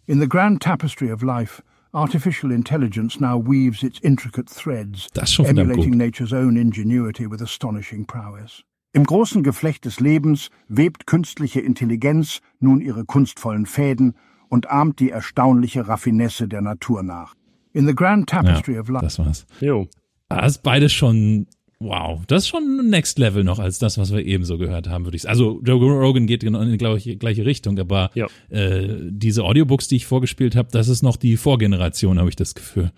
In 0.07 0.19
the 0.19 0.29
grand 0.29 0.63
tapestry 0.63 1.13
of 1.13 1.23
life, 1.23 1.63
artificial 1.93 2.51
intelligence 2.51 3.21
now 3.21 3.39
weaves 3.39 3.83
its 3.83 3.99
intricate 4.01 4.47
threads, 4.47 5.09
Das 5.13 5.25
ist 5.25 5.35
schon 5.35 5.45
verdammt 5.45 5.71
emulating 5.71 5.97
nature's 5.97 6.33
own 6.33 6.57
ingenuity 6.57 7.31
with 7.31 7.43
astonishing 7.43 8.07
prowess. 8.07 8.65
Im 8.95 9.05
großen 9.05 9.43
Geflecht 9.43 9.85
des 9.85 10.01
Lebens 10.01 10.51
webt 10.69 11.07
künstliche 11.07 11.61
Intelligenz 11.61 12.41
nun 12.61 12.81
ihre 12.81 13.05
kunstvollen 13.05 13.67
Fäden 13.67 14.15
und 14.52 14.68
ahmt 14.68 15.00
die 15.00 15.09
erstaunliche 15.11 15.88
Raffinesse 15.88 16.47
der 16.47 16.61
Natur 16.61 17.02
nach. 17.02 17.35
In 17.73 17.87
the 17.87 17.94
grand 17.94 18.30
Ja, 18.30 18.42
tapestry 18.42 18.78
of 18.78 18.88
life, 18.90 19.02
das 19.04 19.18
war's. 19.18 19.47
Jo. 19.61 19.88
Das 20.28 20.52
ist 20.56 20.62
beides 20.62 20.92
schon, 20.92 21.47
wow, 21.78 22.21
das 22.26 22.42
ist 22.42 22.49
schon 22.49 22.90
Next 22.90 23.18
Level 23.18 23.44
noch 23.44 23.59
als 23.59 23.78
das, 23.78 23.97
was 23.97 24.12
wir 24.12 24.25
eben 24.26 24.44
so 24.44 24.59
gehört 24.59 24.90
haben, 24.90 25.04
würde 25.04 25.16
ich 25.16 25.23
sagen. 25.23 25.30
Also 25.32 25.61
Joe 25.64 25.80
Rogan 25.80 26.26
geht 26.26 26.42
genau 26.42 26.61
in 26.61 26.71
die 26.71 26.76
gleiche, 26.76 27.16
gleiche 27.16 27.47
Richtung, 27.47 27.78
aber 27.78 28.11
Ja. 28.14 28.26
äh, 28.50 28.99
diese 29.11 29.42
Audiobooks, 29.44 29.88
die 29.88 29.97
ich 29.97 30.04
vorgespielt 30.06 30.54
habe, 30.54 30.68
das 30.71 30.88
ist 30.88 31.02
noch 31.02 31.16
die 31.16 31.38
Vorgeneration, 31.38 32.18
habe 32.18 32.28
ich 32.28 32.37
das 32.37 32.54
Gefühl. 32.54 32.92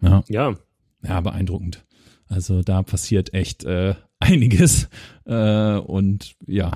Ja, 0.00 0.24
Ja, 0.28 0.54
ja, 1.06 1.20
beeindruckend. 1.20 1.84
Also 2.28 2.62
da 2.62 2.82
passiert 2.82 3.34
echt 3.34 3.64
äh, 3.64 3.94
einiges. 4.20 4.88
Äh, 5.26 5.76
und 5.76 6.34
ja, 6.46 6.72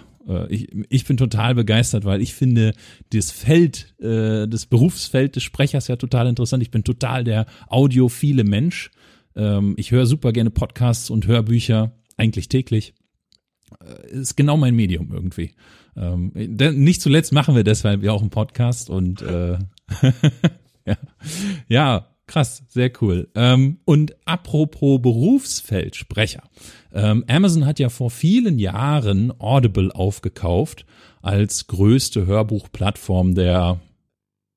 ich, 0.49 0.69
ich 0.89 1.05
bin 1.05 1.17
total 1.17 1.55
begeistert, 1.55 2.05
weil 2.05 2.21
ich 2.21 2.35
finde 2.35 2.73
das 3.11 3.31
Feld, 3.31 3.95
äh, 4.01 4.49
das 4.49 4.67
Berufsfeld 4.67 5.37
des 5.37 5.43
Sprechers 5.43 5.89
ja 5.89 5.97
total 5.97 6.27
interessant. 6.27 6.63
Ich 6.63 6.71
bin 6.71 6.85
total 6.85 7.25
der 7.25 7.47
audiophile 7.69 8.45
Mensch. 8.45 8.91
Ähm, 9.37 9.75
ich 9.77 9.91
höre 9.91 10.07
super 10.07 10.33
gerne 10.33 10.51
Podcasts 10.51 11.11
und 11.11 11.27
Hörbücher, 11.27 11.93
eigentlich 12.17 12.49
täglich. 12.49 12.95
Äh, 13.81 14.17
ist 14.17 14.37
genau 14.37 14.57
mein 14.57 14.75
Medium 14.75 15.13
irgendwie. 15.13 15.53
Ähm, 15.97 16.33
nicht 16.35 17.01
zuletzt 17.01 17.33
machen 17.33 17.55
wir 17.55 17.65
deshalb 17.65 18.03
ja 18.03 18.13
auch 18.13 18.21
einen 18.21 18.31
Podcast 18.31 18.91
und 18.91 19.23
äh, 19.23 19.59
ja. 20.87 20.97
ja, 21.69 22.16
krass, 22.27 22.65
sehr 22.69 22.91
cool. 23.01 23.29
Ähm, 23.35 23.79
und 23.85 24.17
apropos 24.27 25.01
Berufsfeldsprecher. 25.01 26.43
Ähm, 26.93 27.25
Amazon 27.29 27.67
hat 27.67 27.79
ja 27.79 27.89
vor 27.89 28.11
vielen 28.11 28.59
Jahren 28.59 29.33
Audible 29.39 29.91
aufgekauft 29.95 30.87
als 31.23 31.67
größte 31.67 32.27
Hörbuchplattform 32.27 33.35
der 33.35 33.81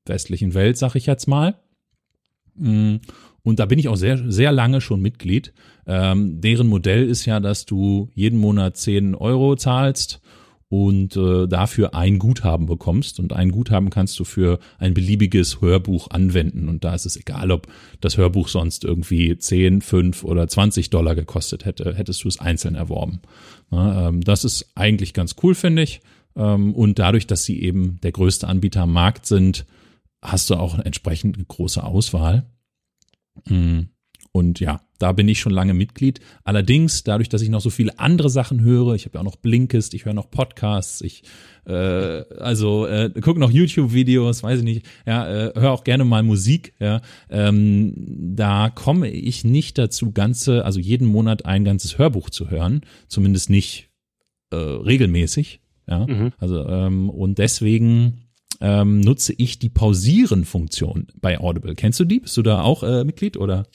westlichen 0.06 0.54
Welt, 0.54 0.78
sag 0.78 0.96
ich 0.96 1.06
jetzt 1.06 1.28
mal. 1.28 1.56
Mm, 2.56 2.98
Und 3.44 3.60
da 3.60 3.66
bin 3.66 3.80
ich 3.80 3.88
auch 3.88 3.96
sehr, 3.96 4.32
sehr 4.32 4.52
lange 4.52 4.82
schon 4.82 5.02
Mitglied. 5.02 5.54
Ähm, 5.88 6.42
deren 6.42 6.68
Modell 6.68 7.08
ist 7.08 7.26
ja, 7.26 7.40
dass 7.40 7.66
du 7.66 8.10
jeden 8.14 8.40
Monat 8.40 8.78
10 8.78 9.16
Euro 9.16 9.56
zahlst 9.56 10.22
und 10.70 11.18
äh, 11.18 11.48
dafür 11.48 11.96
ein 11.96 12.20
Guthaben 12.20 12.68
bekommst. 12.68 13.20
Und 13.20 13.34
ein 13.34 13.52
Guthaben 13.52 13.90
kannst 13.90 14.20
du 14.20 14.24
für 14.24 14.60
ein 14.78 14.94
beliebiges 14.94 15.62
Hörbuch 15.62 16.12
anwenden. 16.12 16.70
Und 16.70 16.84
da 16.84 16.94
ist 16.94 17.08
es 17.08 17.18
egal, 17.18 17.52
ob 17.52 17.68
das 18.02 18.18
Hörbuch 18.18 18.48
sonst 18.48 18.86
irgendwie 18.86 19.36
10, 19.36 19.82
5 19.82 20.24
oder 20.24 20.48
20 20.48 20.92
Dollar 20.92 21.16
gekostet 21.16 21.66
hätte, 21.66 21.96
hättest 21.96 22.24
du 22.24 22.28
es 22.28 22.40
einzeln 22.40 22.76
erworben. 22.76 23.20
Na, 23.72 24.08
ähm, 24.08 24.22
das 24.22 24.46
ist 24.46 24.72
eigentlich 24.76 25.14
ganz 25.14 25.36
cool, 25.42 25.56
finde 25.56 25.82
ich. 25.82 26.02
Ähm, 26.36 26.76
und 26.76 27.00
dadurch, 27.00 27.26
dass 27.26 27.46
sie 27.46 27.62
eben 27.64 28.00
der 28.04 28.12
größte 28.12 28.48
Anbieter 28.48 28.84
am 28.84 28.94
Markt 28.94 29.26
sind, 29.26 29.66
hast 30.22 30.52
du 30.52 30.56
auch 30.56 30.78
entsprechend 30.78 31.36
eine 31.36 31.46
große 31.46 31.84
Auswahl. 31.84 32.46
Mm. 33.48 33.82
Und 34.40 34.62
ja, 34.62 34.80
da 35.00 35.12
bin 35.12 35.28
ich 35.28 35.42
schon 35.42 35.52
lange 35.52 35.74
Mitglied. 35.74 36.22
Allerdings, 36.46 37.04
dadurch, 37.04 37.28
dass 37.28 37.42
ich 37.42 37.50
noch 37.50 37.60
so 37.60 37.70
viele 37.70 38.00
andere 38.00 38.30
Sachen 38.30 38.62
höre, 38.62 38.96
ich 38.96 39.06
habe 39.06 39.16
ja 39.16 39.20
auch 39.20 39.26
noch 39.26 39.36
Blinkist, 39.36 39.94
ich 39.94 40.06
höre 40.06 40.14
noch 40.14 40.32
Podcasts, 40.32 41.02
ich 41.02 41.24
äh, 41.66 42.24
also 42.40 42.88
äh, 42.88 43.10
gucke 43.22 43.38
noch 43.40 43.52
YouTube-Videos, 43.52 44.42
weiß 44.42 44.60
ich 44.60 44.64
nicht, 44.64 44.86
ja, 45.06 45.28
äh, 45.28 45.54
höre 45.60 45.72
auch 45.72 45.84
gerne 45.84 46.06
mal 46.06 46.24
Musik, 46.24 46.74
ja, 46.80 47.02
ähm, 47.30 47.94
da 48.36 48.70
komme 48.70 49.10
ich 49.10 49.44
nicht 49.44 49.78
dazu, 49.78 50.14
ganze, 50.14 50.64
also 50.64 50.80
jeden 50.80 51.08
Monat 51.08 51.46
ein 51.46 51.66
ganzes 51.66 51.98
Hörbuch 51.98 52.30
zu 52.30 52.50
hören, 52.50 52.82
zumindest 53.10 53.50
nicht 53.50 53.90
äh, 54.52 54.56
regelmäßig, 54.56 55.60
ja, 55.86 56.08
Mhm. 56.08 56.32
also 56.38 56.66
ähm, 56.66 57.10
und 57.10 57.40
deswegen 57.40 58.30
ähm, 58.62 59.02
nutze 59.02 59.34
ich 59.38 59.60
die 59.60 59.70
Pausieren-Funktion 59.70 61.08
bei 61.22 61.40
Audible. 61.40 61.76
Kennst 61.76 62.00
du 62.00 62.06
die? 62.06 62.22
Bist 62.22 62.38
du 62.38 62.42
da 62.42 62.62
auch 62.62 62.84
äh, 62.84 63.04
Mitglied 63.04 63.38
oder? 63.38 63.66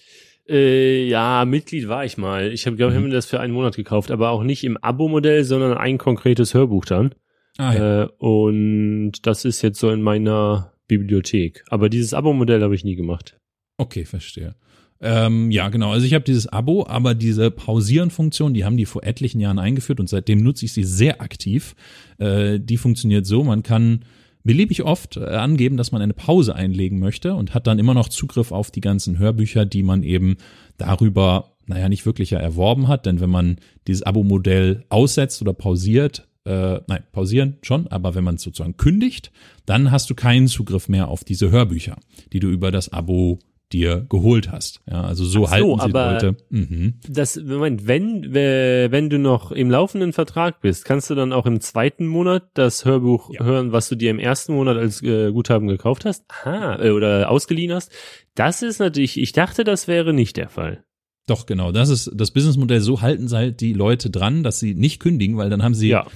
Äh, 0.48 1.06
ja, 1.08 1.44
Mitglied 1.46 1.88
war 1.88 2.04
ich 2.04 2.18
mal. 2.18 2.52
Ich 2.52 2.66
habe, 2.66 2.76
glaube 2.76 2.92
ich, 2.92 2.98
Mhm. 2.98 3.04
hab 3.04 3.08
mir 3.08 3.14
das 3.14 3.26
für 3.26 3.40
einen 3.40 3.54
Monat 3.54 3.76
gekauft, 3.76 4.10
aber 4.10 4.30
auch 4.30 4.42
nicht 4.42 4.64
im 4.64 4.76
Abo-Modell, 4.76 5.44
sondern 5.44 5.76
ein 5.76 5.98
konkretes 5.98 6.52
Hörbuch 6.54 6.84
dann. 6.84 7.14
Ah, 7.56 8.02
Äh, 8.02 8.08
und 8.18 9.12
das 9.22 9.44
ist 9.44 9.62
jetzt 9.62 9.78
so 9.78 9.90
in 9.90 10.02
meiner 10.02 10.72
Bibliothek. 10.88 11.64
Aber 11.70 11.88
dieses 11.88 12.12
Abo-Modell 12.12 12.62
habe 12.62 12.74
ich 12.74 12.84
nie 12.84 12.96
gemacht. 12.96 13.38
Okay, 13.78 14.04
verstehe. 14.04 14.54
Ähm, 15.00 15.50
ja, 15.50 15.68
genau. 15.68 15.90
Also 15.92 16.06
ich 16.06 16.14
habe 16.14 16.24
dieses 16.24 16.46
Abo, 16.46 16.86
aber 16.86 17.14
diese 17.14 17.50
Pausieren-Funktion, 17.50 18.54
die 18.54 18.64
haben 18.64 18.76
die 18.76 18.86
vor 18.86 19.02
etlichen 19.04 19.40
Jahren 19.40 19.58
eingeführt 19.58 20.00
und 20.00 20.08
seitdem 20.08 20.42
nutze 20.42 20.64
ich 20.64 20.72
sie 20.72 20.84
sehr 20.84 21.20
aktiv. 21.20 21.74
Äh, 22.18 22.58
die 22.60 22.76
funktioniert 22.76 23.26
so, 23.26 23.44
man 23.44 23.62
kann 23.62 24.04
beliebig 24.44 24.84
oft 24.84 25.16
äh, 25.16 25.24
angeben, 25.24 25.76
dass 25.76 25.90
man 25.90 26.02
eine 26.02 26.14
Pause 26.14 26.54
einlegen 26.54 27.00
möchte 27.00 27.34
und 27.34 27.54
hat 27.54 27.66
dann 27.66 27.78
immer 27.78 27.94
noch 27.94 28.08
Zugriff 28.08 28.52
auf 28.52 28.70
die 28.70 28.82
ganzen 28.82 29.18
Hörbücher, 29.18 29.64
die 29.64 29.82
man 29.82 30.02
eben 30.02 30.36
darüber, 30.76 31.56
naja, 31.66 31.88
nicht 31.88 32.06
wirklich 32.06 32.30
ja 32.30 32.38
erworben 32.38 32.86
hat, 32.86 33.06
denn 33.06 33.20
wenn 33.20 33.30
man 33.30 33.56
dieses 33.88 34.02
Abo-Modell 34.02 34.84
aussetzt 34.90 35.40
oder 35.40 35.54
pausiert, 35.54 36.28
äh, 36.44 36.80
nein, 36.86 37.04
pausieren 37.10 37.56
schon, 37.62 37.86
aber 37.88 38.14
wenn 38.14 38.24
man 38.24 38.34
es 38.34 38.42
sozusagen 38.42 38.76
kündigt, 38.76 39.32
dann 39.64 39.90
hast 39.90 40.10
du 40.10 40.14
keinen 40.14 40.46
Zugriff 40.46 40.88
mehr 40.88 41.08
auf 41.08 41.24
diese 41.24 41.50
Hörbücher, 41.50 41.96
die 42.32 42.40
du 42.40 42.48
über 42.48 42.70
das 42.70 42.92
Abo 42.92 43.38
dir 43.72 44.06
geholt 44.08 44.52
hast. 44.52 44.80
Ja, 44.88 45.02
also 45.02 45.24
so, 45.24 45.46
so, 45.46 45.50
halten 45.50 45.78
sie 45.78 45.84
aber- 45.86 46.12
Leute. 46.12 46.36
Mhm. 46.50 46.94
Das, 47.08 47.36
Moment, 47.42 47.86
wenn, 47.86 48.34
äh, 48.34 48.88
wenn 48.90 49.10
du 49.10 49.18
noch 49.18 49.50
im 49.52 49.70
laufenden 49.70 50.12
Vertrag 50.12 50.60
bist, 50.60 50.84
kannst 50.84 51.10
du 51.10 51.14
dann 51.14 51.32
auch 51.32 51.46
im 51.46 51.60
zweiten 51.60 52.06
Monat 52.06 52.44
das 52.54 52.84
Hörbuch 52.84 53.30
Ja. 53.32 53.44
hören, 53.44 53.72
was 53.72 53.88
du 53.88 53.96
dir 53.96 54.10
im 54.10 54.18
ersten 54.18 54.54
Monat 54.54 54.76
als 54.76 55.02
äh, 55.02 55.32
Guthaben 55.32 55.66
gekauft 55.66 56.04
hast? 56.04 56.24
Aha, 56.28 56.82
äh, 56.84 56.90
oder 56.90 57.30
ausgeliehen 57.30 57.72
hast? 57.72 57.90
Das 58.34 58.62
ist 58.62 58.78
natürlich, 58.78 59.18
ich 59.18 59.32
dachte, 59.32 59.64
das 59.64 59.88
wäre 59.88 60.12
nicht 60.12 60.36
der 60.36 60.48
Fall. 60.50 60.84
Doch, 61.26 61.46
genau. 61.46 61.72
Das 61.72 61.88
ist 61.88 62.10
das 62.14 62.32
Businessmodell. 62.32 62.80
So 62.80 63.00
halten 63.00 63.28
sie 63.28 63.36
halt 63.36 63.60
die 63.62 63.72
Leute 63.72 64.10
dran, 64.10 64.42
dass 64.42 64.58
sie 64.60 64.74
nicht 64.74 65.00
kündigen, 65.00 65.38
weil 65.38 65.48
dann 65.48 65.62
haben 65.62 65.74
sie 65.74 65.88
Ja. 65.88 66.06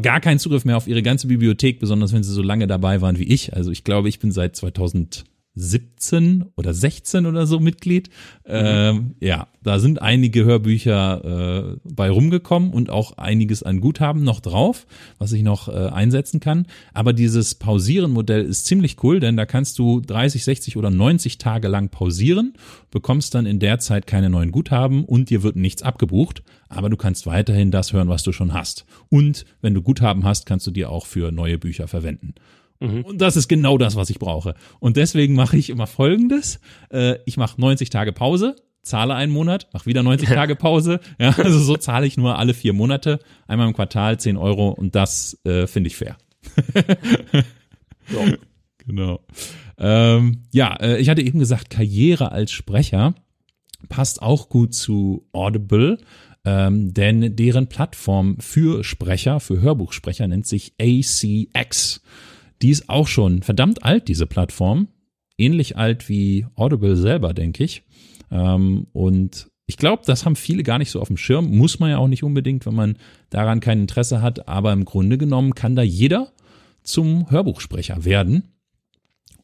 gar 0.00 0.20
keinen 0.20 0.38
Zugriff 0.38 0.64
mehr 0.64 0.78
auf 0.78 0.88
ihre 0.88 1.02
ganze 1.02 1.26
Bibliothek, 1.26 1.78
besonders 1.80 2.14
wenn 2.14 2.22
sie 2.22 2.32
so 2.32 2.40
lange 2.42 2.66
dabei 2.66 3.02
waren 3.02 3.18
wie 3.18 3.24
ich. 3.30 3.52
Also 3.54 3.70
ich 3.70 3.84
glaube, 3.84 4.08
ich 4.08 4.18
bin 4.18 4.32
seit 4.32 4.56
2017 5.56 6.44
oder 6.54 6.74
16 6.74 7.26
oder 7.26 7.46
so 7.46 7.60
Mitglied. 7.60 8.10
Ähm, 8.44 9.14
ja, 9.20 9.48
da 9.62 9.78
sind 9.78 10.02
einige 10.02 10.44
Hörbücher 10.44 11.74
äh, 11.74 11.76
bei 11.82 12.10
rumgekommen 12.10 12.70
und 12.72 12.90
auch 12.90 13.16
einiges 13.16 13.62
an 13.62 13.80
Guthaben 13.80 14.22
noch 14.22 14.40
drauf, 14.40 14.86
was 15.18 15.32
ich 15.32 15.42
noch 15.42 15.68
äh, 15.68 15.72
einsetzen 15.72 16.40
kann. 16.40 16.66
Aber 16.92 17.12
dieses 17.12 17.54
Pausieren-Modell 17.54 18.44
ist 18.44 18.66
ziemlich 18.66 19.02
cool, 19.02 19.18
denn 19.18 19.36
da 19.36 19.46
kannst 19.46 19.78
du 19.78 20.00
30, 20.00 20.44
60 20.44 20.76
oder 20.76 20.90
90 20.90 21.38
Tage 21.38 21.68
lang 21.68 21.88
pausieren, 21.88 22.54
bekommst 22.90 23.34
dann 23.34 23.46
in 23.46 23.58
der 23.58 23.78
Zeit 23.78 24.06
keine 24.06 24.30
neuen 24.30 24.52
Guthaben 24.52 25.04
und 25.04 25.30
dir 25.30 25.42
wird 25.42 25.56
nichts 25.56 25.82
abgebucht, 25.82 26.42
aber 26.68 26.90
du 26.90 26.96
kannst 26.96 27.26
weiterhin 27.26 27.70
das 27.70 27.92
hören, 27.92 28.08
was 28.08 28.22
du 28.22 28.32
schon 28.32 28.52
hast. 28.52 28.84
Und 29.08 29.46
wenn 29.62 29.74
du 29.74 29.82
Guthaben 29.82 30.24
hast, 30.24 30.46
kannst 30.46 30.66
du 30.66 30.70
dir 30.70 30.90
auch 30.90 31.06
für 31.06 31.32
neue 31.32 31.58
Bücher 31.58 31.88
verwenden. 31.88 32.34
Und 33.02 33.20
das 33.20 33.36
ist 33.36 33.48
genau 33.48 33.78
das, 33.78 33.96
was 33.96 34.10
ich 34.10 34.18
brauche. 34.18 34.54
Und 34.80 34.96
deswegen 34.96 35.34
mache 35.34 35.56
ich 35.56 35.70
immer 35.70 35.86
Folgendes. 35.86 36.60
Äh, 36.90 37.18
ich 37.24 37.36
mache 37.36 37.60
90 37.60 37.90
Tage 37.90 38.12
Pause, 38.12 38.56
zahle 38.82 39.14
einen 39.14 39.32
Monat, 39.32 39.68
mache 39.72 39.86
wieder 39.86 40.02
90 40.02 40.28
Tage 40.34 40.56
Pause. 40.56 41.00
Ja, 41.18 41.30
also 41.30 41.58
so 41.58 41.76
zahle 41.76 42.06
ich 42.06 42.16
nur 42.16 42.38
alle 42.38 42.54
vier 42.54 42.72
Monate, 42.72 43.18
einmal 43.46 43.66
im 43.68 43.74
Quartal 43.74 44.18
10 44.18 44.36
Euro 44.36 44.70
und 44.70 44.94
das 44.94 45.38
äh, 45.44 45.66
finde 45.66 45.88
ich 45.88 45.96
fair. 45.96 46.16
Genau. 48.86 49.20
Ähm, 49.78 50.42
ja, 50.52 50.74
äh, 50.76 50.98
ich 50.98 51.08
hatte 51.08 51.22
eben 51.22 51.38
gesagt, 51.38 51.70
Karriere 51.70 52.32
als 52.32 52.52
Sprecher 52.52 53.14
passt 53.88 54.22
auch 54.22 54.48
gut 54.48 54.74
zu 54.74 55.26
Audible, 55.32 55.98
ähm, 56.44 56.94
denn 56.94 57.36
deren 57.36 57.68
Plattform 57.68 58.36
für 58.38 58.84
Sprecher, 58.84 59.40
für 59.40 59.60
Hörbuchsprecher 59.60 60.28
nennt 60.28 60.46
sich 60.46 60.74
ACX. 60.80 62.00
Die 62.62 62.70
ist 62.70 62.88
auch 62.88 63.06
schon 63.06 63.42
verdammt 63.42 63.84
alt, 63.84 64.08
diese 64.08 64.26
Plattform. 64.26 64.88
Ähnlich 65.38 65.76
alt 65.76 66.08
wie 66.08 66.46
Audible 66.54 66.96
selber, 66.96 67.34
denke 67.34 67.64
ich. 67.64 67.82
Ähm, 68.30 68.86
und 68.92 69.48
ich 69.66 69.76
glaube, 69.76 70.02
das 70.06 70.24
haben 70.24 70.36
viele 70.36 70.62
gar 70.62 70.78
nicht 70.78 70.90
so 70.90 71.00
auf 71.00 71.08
dem 71.08 71.16
Schirm. 71.16 71.56
Muss 71.56 71.78
man 71.80 71.90
ja 71.90 71.98
auch 71.98 72.08
nicht 72.08 72.22
unbedingt, 72.22 72.64
wenn 72.66 72.74
man 72.74 72.96
daran 73.30 73.60
kein 73.60 73.80
Interesse 73.80 74.22
hat. 74.22 74.48
Aber 74.48 74.72
im 74.72 74.84
Grunde 74.84 75.18
genommen 75.18 75.54
kann 75.54 75.76
da 75.76 75.82
jeder 75.82 76.32
zum 76.82 77.30
Hörbuchsprecher 77.30 78.04
werden 78.04 78.44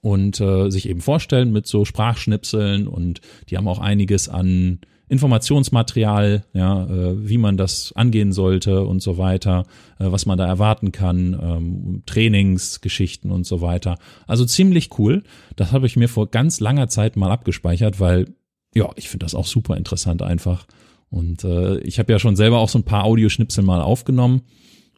und 0.00 0.40
äh, 0.40 0.71
sich 0.71 0.88
eben 0.88 1.00
vorstellen 1.00 1.52
mit 1.52 1.66
so 1.66 1.85
Sprachschnipseln 1.85 2.87
und 2.87 3.21
die 3.49 3.57
haben 3.57 3.69
auch 3.69 3.78
einiges 3.78 4.28
an 4.28 4.81
Informationsmaterial, 5.12 6.42
ja, 6.54 6.85
äh, 6.87 7.28
wie 7.28 7.37
man 7.37 7.59
das 7.59 7.92
angehen 7.95 8.33
sollte 8.33 8.87
und 8.87 9.02
so 9.02 9.19
weiter, 9.19 9.66
äh, 9.99 10.11
was 10.11 10.25
man 10.25 10.38
da 10.38 10.47
erwarten 10.47 10.90
kann, 10.90 11.38
ähm, 11.38 12.02
Trainingsgeschichten 12.07 13.31
und 13.31 13.45
so 13.45 13.61
weiter. 13.61 13.99
Also 14.26 14.47
ziemlich 14.47 14.99
cool. 14.99 15.23
Das 15.54 15.71
habe 15.73 15.87
ich 15.87 15.97
mir 15.97 16.09
vor 16.09 16.31
ganz 16.31 16.61
langer 16.61 16.88
Zeit 16.88 17.16
mal 17.16 17.31
abgespeichert, 17.31 18.00
weil 18.00 18.35
ja, 18.75 18.88
ich 18.97 19.11
finde 19.11 19.26
das 19.26 19.35
auch 19.35 19.45
super 19.45 19.76
interessant 19.76 20.23
einfach. 20.23 20.66
Und 21.11 21.45
äh, 21.45 21.76
ich 21.81 21.99
habe 21.99 22.11
ja 22.11 22.19
schon 22.19 22.35
selber 22.35 22.61
auch 22.61 22.71
so 22.71 22.78
ein 22.78 22.85
paar 22.85 23.04
Audioschnipsel 23.04 23.62
mal 23.62 23.83
aufgenommen, 23.83 24.40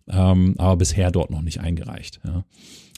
ähm, 0.06 0.54
aber 0.58 0.76
bisher 0.76 1.10
dort 1.10 1.32
noch 1.32 1.42
nicht 1.42 1.58
eingereicht. 1.58 2.20
Ja. 2.24 2.44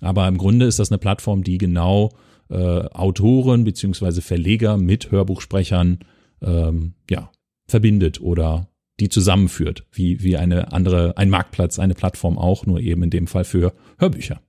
Aber 0.03 0.29
im 0.29 0.37
Grunde 0.37 0.67
ist 0.67 0.79
das 0.79 0.91
eine 0.91 0.99
Plattform, 0.99 1.45
die 1.45 1.57
genau 1.57 2.11
äh, 2.51 2.57
Autoren 2.57 3.65
beziehungsweise 3.65 4.21
Verleger 4.21 4.77
mit 4.77 5.11
Hörbuchsprechern 5.11 6.01
ähm, 6.43 6.95
ja, 7.11 7.31
verbindet 7.67 8.21
oder 8.21 8.69
die 9.01 9.09
zusammenführt, 9.09 9.85
wie, 9.93 10.23
wie 10.23 10.37
eine 10.37 10.73
andere, 10.73 11.17
ein 11.19 11.31
Marktplatz, 11.31 11.79
eine 11.79 11.95
Plattform 11.95 12.39
auch, 12.39 12.65
nur 12.65 12.81
eben 12.81 13.03
in 13.03 13.11
dem 13.11 13.27
Fall 13.27 13.45
für 13.45 13.75
Hörbücher. 13.99 14.41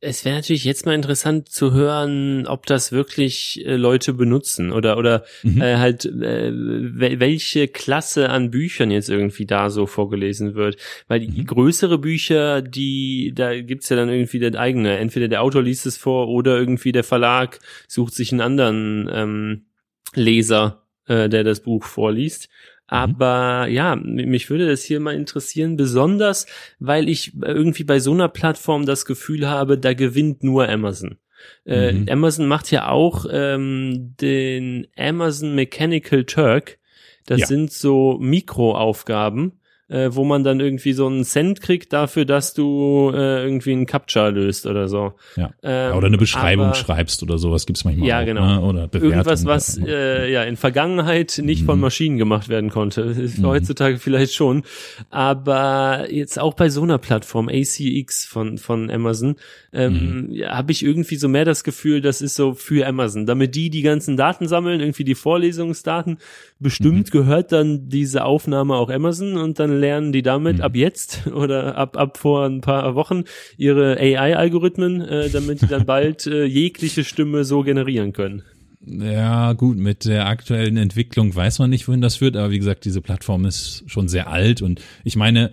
Es 0.00 0.24
wäre 0.24 0.36
natürlich 0.36 0.64
jetzt 0.64 0.84
mal 0.84 0.94
interessant 0.94 1.48
zu 1.48 1.72
hören, 1.72 2.46
ob 2.46 2.66
das 2.66 2.92
wirklich 2.92 3.64
äh, 3.64 3.76
Leute 3.76 4.12
benutzen 4.12 4.70
oder 4.70 4.98
oder 4.98 5.24
mhm. 5.42 5.60
äh, 5.60 5.78
halt 5.78 6.04
äh, 6.04 6.52
welche 6.52 7.66
Klasse 7.66 8.28
an 8.28 8.50
Büchern 8.50 8.90
jetzt 8.90 9.08
irgendwie 9.08 9.46
da 9.46 9.70
so 9.70 9.86
vorgelesen 9.86 10.54
wird. 10.54 10.76
Weil 11.08 11.20
die 11.20 11.40
mhm. 11.40 11.46
größere 11.46 11.98
Bücher, 11.98 12.60
die 12.60 13.32
da 13.34 13.58
gibt's 13.60 13.88
ja 13.88 13.96
dann 13.96 14.10
irgendwie 14.10 14.38
der 14.38 14.54
eigene. 14.60 14.98
Entweder 14.98 15.28
der 15.28 15.42
Autor 15.42 15.62
liest 15.62 15.86
es 15.86 15.96
vor 15.96 16.28
oder 16.28 16.58
irgendwie 16.58 16.92
der 16.92 17.04
Verlag 17.04 17.58
sucht 17.88 18.14
sich 18.14 18.32
einen 18.32 18.42
anderen 18.42 19.10
ähm, 19.10 19.66
Leser, 20.14 20.85
äh, 21.06 21.28
der 21.28 21.44
das 21.44 21.60
Buch 21.60 21.84
vorliest. 21.84 22.48
Mhm. 22.48 22.76
Aber 22.88 23.66
ja, 23.68 23.96
mich 23.96 24.48
würde 24.50 24.68
das 24.68 24.82
hier 24.82 25.00
mal 25.00 25.14
interessieren, 25.14 25.76
besonders 25.76 26.46
weil 26.78 27.08
ich 27.08 27.32
irgendwie 27.42 27.84
bei 27.84 27.98
so 27.98 28.12
einer 28.12 28.28
Plattform 28.28 28.86
das 28.86 29.04
Gefühl 29.04 29.48
habe, 29.48 29.78
da 29.78 29.94
gewinnt 29.94 30.42
nur 30.42 30.68
Amazon. 30.68 31.18
Äh, 31.64 31.92
mhm. 31.92 32.08
Amazon 32.08 32.46
macht 32.46 32.70
ja 32.70 32.88
auch 32.88 33.26
ähm, 33.30 34.14
den 34.20 34.86
Amazon 34.96 35.54
Mechanical 35.54 36.24
Turk. 36.24 36.78
Das 37.26 37.40
ja. 37.40 37.46
sind 37.46 37.72
so 37.72 38.18
Mikroaufgaben, 38.20 39.60
äh, 39.88 40.10
wo 40.12 40.24
man 40.24 40.42
dann 40.42 40.58
irgendwie 40.58 40.92
so 40.92 41.06
einen 41.06 41.24
Cent 41.24 41.60
kriegt 41.60 41.92
dafür, 41.92 42.24
dass 42.24 42.54
du 42.54 43.12
äh, 43.14 43.44
irgendwie 43.44 43.72
einen 43.72 43.86
Captcha 43.86 44.28
löst 44.28 44.66
oder 44.66 44.88
so. 44.88 45.12
Ja. 45.36 45.50
Ähm, 45.62 45.96
oder 45.96 46.08
eine 46.08 46.18
Beschreibung 46.18 46.66
aber, 46.66 46.74
schreibst 46.74 47.22
oder 47.22 47.38
sowas 47.38 47.66
gibt's 47.66 47.84
manchmal 47.84 48.08
ja, 48.08 48.20
auch. 48.20 48.24
Genau. 48.24 48.46
Ne? 48.46 48.60
Oder 48.62 48.88
Bewertung 48.88 49.10
Irgendwas, 49.10 49.44
was 49.44 49.78
äh, 49.78 50.30
ja 50.30 50.42
in 50.42 50.56
Vergangenheit 50.56 51.40
nicht 51.42 51.62
mhm. 51.62 51.66
von 51.66 51.80
Maschinen 51.80 52.18
gemacht 52.18 52.48
werden 52.48 52.70
konnte. 52.70 53.14
Mhm. 53.36 53.44
Heutzutage 53.44 53.98
vielleicht 53.98 54.34
schon. 54.34 54.62
Aber 55.10 56.06
jetzt 56.10 56.38
auch 56.38 56.54
bei 56.54 56.68
so 56.68 56.82
einer 56.82 56.98
Plattform, 56.98 57.48
ACX 57.48 58.24
von, 58.24 58.56
von 58.56 58.88
Amazon, 58.88 59.36
ähm, 59.72 60.26
mhm. 60.28 60.32
ja, 60.32 60.56
habe 60.56 60.72
ich 60.72 60.84
irgendwie 60.84 61.16
so 61.16 61.28
mehr 61.28 61.44
das 61.44 61.64
Gefühl, 61.64 62.00
das 62.00 62.22
ist 62.22 62.34
so 62.34 62.54
für 62.54 62.86
Amazon. 62.86 63.26
Damit 63.26 63.54
die 63.54 63.68
die 63.68 63.82
ganzen 63.82 64.16
Daten 64.16 64.48
sammeln, 64.48 64.80
irgendwie 64.80 65.04
die 65.04 65.14
Vorlesungsdaten, 65.14 66.18
bestimmt 66.60 67.08
mhm. 67.08 67.10
gehört 67.10 67.52
dann 67.52 67.88
diese 67.88 68.24
Aufnahme 68.24 68.76
auch 68.76 68.90
Amazon 68.90 69.36
und 69.36 69.58
dann 69.58 69.75
lernen 69.78 70.12
die 70.12 70.22
damit 70.22 70.58
mhm. 70.58 70.62
ab 70.62 70.76
jetzt 70.76 71.26
oder 71.32 71.76
ab, 71.76 71.96
ab 71.96 72.18
vor 72.18 72.44
ein 72.46 72.60
paar 72.60 72.94
Wochen 72.94 73.24
ihre 73.56 73.98
AI-Algorithmen, 73.98 75.00
äh, 75.00 75.30
damit 75.30 75.62
die 75.62 75.66
dann 75.66 75.86
bald 75.86 76.26
äh, 76.26 76.44
jegliche 76.44 77.04
Stimme 77.04 77.44
so 77.44 77.62
generieren 77.62 78.12
können. 78.12 78.42
Ja, 78.84 79.52
gut, 79.54 79.78
mit 79.78 80.04
der 80.04 80.26
aktuellen 80.26 80.76
Entwicklung 80.76 81.34
weiß 81.34 81.58
man 81.58 81.70
nicht, 81.70 81.88
wohin 81.88 82.00
das 82.00 82.16
führt, 82.16 82.36
aber 82.36 82.52
wie 82.52 82.58
gesagt, 82.58 82.84
diese 82.84 83.00
Plattform 83.00 83.44
ist 83.44 83.82
schon 83.86 84.06
sehr 84.06 84.28
alt 84.28 84.62
und 84.62 84.80
ich 85.02 85.16
meine, 85.16 85.50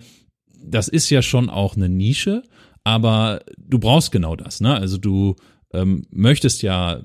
das 0.62 0.88
ist 0.88 1.10
ja 1.10 1.20
schon 1.20 1.50
auch 1.50 1.76
eine 1.76 1.88
Nische, 1.88 2.42
aber 2.84 3.40
du 3.58 3.78
brauchst 3.78 4.12
genau 4.12 4.36
das, 4.36 4.60
ne? 4.60 4.74
Also 4.74 4.98
du 4.98 5.34
ähm, 5.72 6.06
möchtest 6.10 6.62
ja 6.62 7.02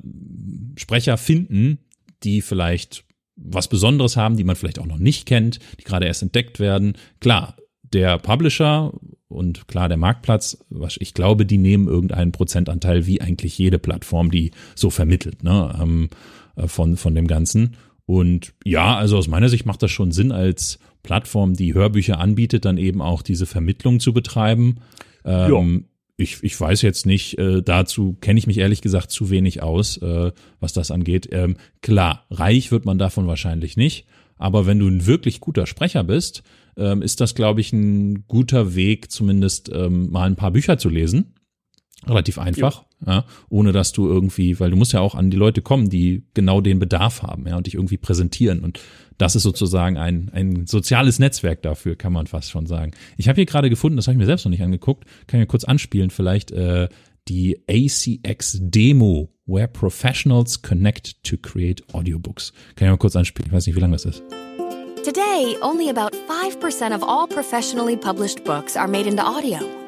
Sprecher 0.76 1.18
finden, 1.18 1.80
die 2.24 2.42
vielleicht 2.42 3.06
was 3.42 3.68
Besonderes 3.68 4.18
haben, 4.18 4.38
die 4.38 4.44
man 4.44 4.56
vielleicht 4.56 4.80
auch 4.80 4.86
noch 4.86 5.00
nicht 5.00 5.26
kennt, 5.26 5.60
die 5.80 5.84
gerade 5.84 6.06
erst 6.06 6.22
entdeckt 6.22 6.60
werden. 6.60 6.94
Klar, 7.20 7.56
der 7.84 8.18
Publisher 8.18 8.92
und 9.28 9.68
klar 9.68 9.88
der 9.88 9.98
Marktplatz, 9.98 10.66
ich 11.00 11.14
glaube, 11.14 11.46
die 11.46 11.58
nehmen 11.58 11.88
irgendeinen 11.88 12.32
Prozentanteil, 12.32 13.06
wie 13.06 13.22
eigentlich 13.22 13.58
jede 13.58 13.80
Plattform, 13.80 14.32
die 14.32 14.52
so 14.76 14.90
vermittelt, 14.90 15.44
ne, 15.44 15.78
ähm, 15.82 16.10
äh, 16.56 16.68
von, 16.68 16.98
von 16.98 17.16
dem 17.16 17.28
Ganzen. 17.28 17.76
Und 18.06 18.54
ja, 18.66 18.98
also 18.98 19.18
aus 19.18 19.28
meiner 19.28 19.50
Sicht 19.50 19.66
macht 19.66 19.84
das 19.84 19.92
schon 19.92 20.12
Sinn, 20.12 20.32
als 20.32 20.80
Plattform, 21.04 21.54
die 21.54 21.74
Hörbücher 21.74 22.20
anbietet, 22.20 22.66
dann 22.66 22.78
eben 22.78 23.02
auch 23.02 23.22
diese 23.22 23.46
Vermittlung 23.46 24.00
zu 24.00 24.14
betreiben. 24.14 24.78
Ähm, 25.24 25.86
ich, 26.20 26.44
ich 26.44 26.60
weiß 26.60 26.82
jetzt 26.82 27.06
nicht, 27.06 27.38
äh, 27.38 27.62
dazu 27.62 28.18
kenne 28.20 28.38
ich 28.38 28.48
mich 28.48 28.58
ehrlich 28.58 28.82
gesagt 28.82 29.10
zu 29.10 29.30
wenig 29.30 29.64
aus, 29.64 29.98
äh, 29.98 30.32
was 30.60 30.74
das 30.74 30.92
angeht. 30.92 31.30
Ähm, 31.32 31.56
klar, 31.82 32.26
reich 32.30 32.72
wird 32.72 32.86
man 32.86 33.00
davon 33.00 33.26
wahrscheinlich 33.26 33.78
nicht, 33.78 34.06
aber 34.38 34.66
wenn 34.66 34.80
du 34.80 34.88
ein 34.88 35.06
wirklich 35.06 35.40
guter 35.40 35.66
Sprecher 35.66 36.04
bist, 36.04 36.44
ähm, 36.78 37.02
ist 37.02 37.22
das, 37.22 37.36
glaube 37.36 37.62
ich, 37.62 37.72
ein 37.72 38.26
guter 38.28 38.76
Weg, 38.76 39.12
zumindest 39.12 39.72
ähm, 39.74 40.12
mal 40.12 40.28
ein 40.28 40.36
paar 40.36 40.52
Bücher 40.52 40.78
zu 40.78 40.90
lesen. 40.90 41.34
Relativ 42.08 42.40
einfach, 42.40 42.86
ja. 43.06 43.14
ja. 43.14 43.26
ohne 43.50 43.74
dass 43.74 43.92
du 43.92 44.08
irgendwie, 44.08 44.60
weil 44.60 44.72
du 44.72 44.78
musst 44.78 44.94
ja 44.94 45.02
auch 45.02 45.16
an 45.16 45.30
die 45.30 45.38
Leute 45.38 45.62
kommen, 45.62 45.90
die 45.90 46.24
genau 46.34 46.62
den 46.62 46.80
Bedarf 46.80 47.24
haben, 47.24 47.46
ja, 47.46 47.58
und 47.58 47.68
dich 47.68 47.76
irgendwie 47.76 47.98
präsentieren. 47.98 48.62
Und 48.62 48.80
das 49.18 49.36
ist 49.36 49.44
sozusagen 49.44 49.98
ein, 49.98 50.30
ein 50.34 50.66
soziales 50.66 51.20
Netzwerk 51.20 51.62
dafür, 51.62 51.98
kann 51.98 52.14
man 52.14 52.26
fast 52.28 52.52
schon 52.52 52.68
sagen. 52.68 52.92
Ich 53.18 53.28
habe 53.28 53.36
hier 53.36 53.46
gerade 53.46 53.70
gefunden, 53.70 53.98
das 53.98 54.08
habe 54.08 54.14
ich 54.14 54.20
mir 54.20 54.26
selbst 54.26 54.46
noch 54.46 54.50
nicht 54.50 54.64
angeguckt, 54.64 55.04
kann 55.28 55.40
ich 55.40 55.44
mir 55.44 55.48
kurz 55.48 55.66
anspielen, 55.66 56.10
vielleicht 56.10 56.52
äh, 56.52 56.88
die 57.28 57.60
ACX 57.70 58.60
Demo, 58.62 59.30
where 59.46 59.68
professionals 59.68 60.62
connect 60.62 61.22
to 61.24 61.36
create 61.38 61.84
audiobooks. 61.94 62.54
Kann 62.76 62.88
ich 62.88 62.92
mal 62.92 62.98
kurz 62.98 63.18
anspielen, 63.18 63.48
ich 63.50 63.54
weiß 63.54 63.68
nicht, 63.68 63.76
wie 63.76 63.82
lange 63.82 63.94
das 63.94 64.06
ist. 64.06 64.24
Today, 65.04 65.58
only 65.62 65.90
about 65.90 66.16
5% 66.28 66.96
of 66.96 67.04
all 67.04 67.28
professionally 67.28 67.98
published 67.98 68.44
books 68.46 68.78
are 68.78 68.88
made 68.88 69.08
into 69.08 69.24
audio. 69.24 69.79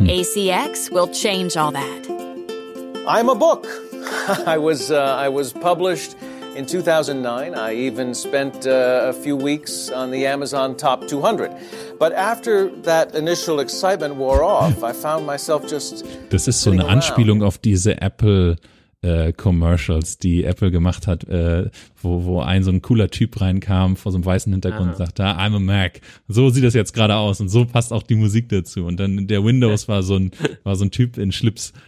Hmm. 0.00 0.06
ACX 0.08 0.90
will 0.90 1.08
change 1.08 1.56
all 1.56 1.72
that. 1.72 3.04
I'm 3.06 3.28
a 3.28 3.34
book. 3.34 3.66
I 4.46 4.56
was 4.56 4.90
uh, 4.90 5.26
I 5.26 5.28
was 5.28 5.52
published 5.52 6.16
In 6.56 6.66
2009, 6.66 7.54
I 7.54 7.74
even 7.74 8.12
spent 8.12 8.66
uh, 8.66 9.02
a 9.04 9.12
few 9.12 9.36
weeks 9.36 9.88
on 9.88 10.10
the 10.10 10.26
Amazon 10.26 10.76
Top 10.76 11.06
200. 11.06 11.52
But 11.96 12.12
after 12.12 12.68
that 12.82 13.14
initial 13.14 13.60
excitement 13.60 14.16
wore 14.16 14.42
off, 14.42 14.82
I 14.82 14.92
found 14.92 15.26
myself 15.26 15.68
just. 15.68 16.04
Das 16.30 16.48
ist 16.48 16.60
so 16.60 16.72
eine 16.72 16.86
Anspielung 16.88 17.44
auf 17.44 17.58
diese 17.58 18.02
Apple. 18.02 18.56
Äh, 19.02 19.32
Commercials, 19.32 20.18
die 20.18 20.44
Apple 20.44 20.70
gemacht 20.70 21.06
hat, 21.06 21.24
äh, 21.24 21.70
wo, 22.02 22.24
wo 22.24 22.40
ein 22.40 22.62
so 22.62 22.70
ein 22.70 22.82
cooler 22.82 23.08
Typ 23.08 23.40
reinkam 23.40 23.96
vor 23.96 24.12
so 24.12 24.18
einem 24.18 24.26
weißen 24.26 24.52
Hintergrund 24.52 24.82
Aha. 24.82 24.90
und 24.90 24.96
sagte, 24.98 25.24
ah, 25.24 25.42
I'm 25.42 25.56
a 25.56 25.58
Mac. 25.58 26.00
So 26.28 26.50
sieht 26.50 26.64
das 26.64 26.74
jetzt 26.74 26.92
gerade 26.92 27.16
aus 27.16 27.40
und 27.40 27.48
so 27.48 27.64
passt 27.64 27.92
auch 27.92 28.02
die 28.02 28.16
Musik 28.16 28.50
dazu. 28.50 28.84
Und 28.84 29.00
dann 29.00 29.26
der 29.26 29.42
Windows 29.42 29.88
war 29.88 30.02
so 30.02 30.16
ein, 30.16 30.32
war 30.64 30.76
so 30.76 30.84
ein 30.84 30.90
Typ 30.90 31.16
in 31.16 31.32
Schlips. 31.32 31.72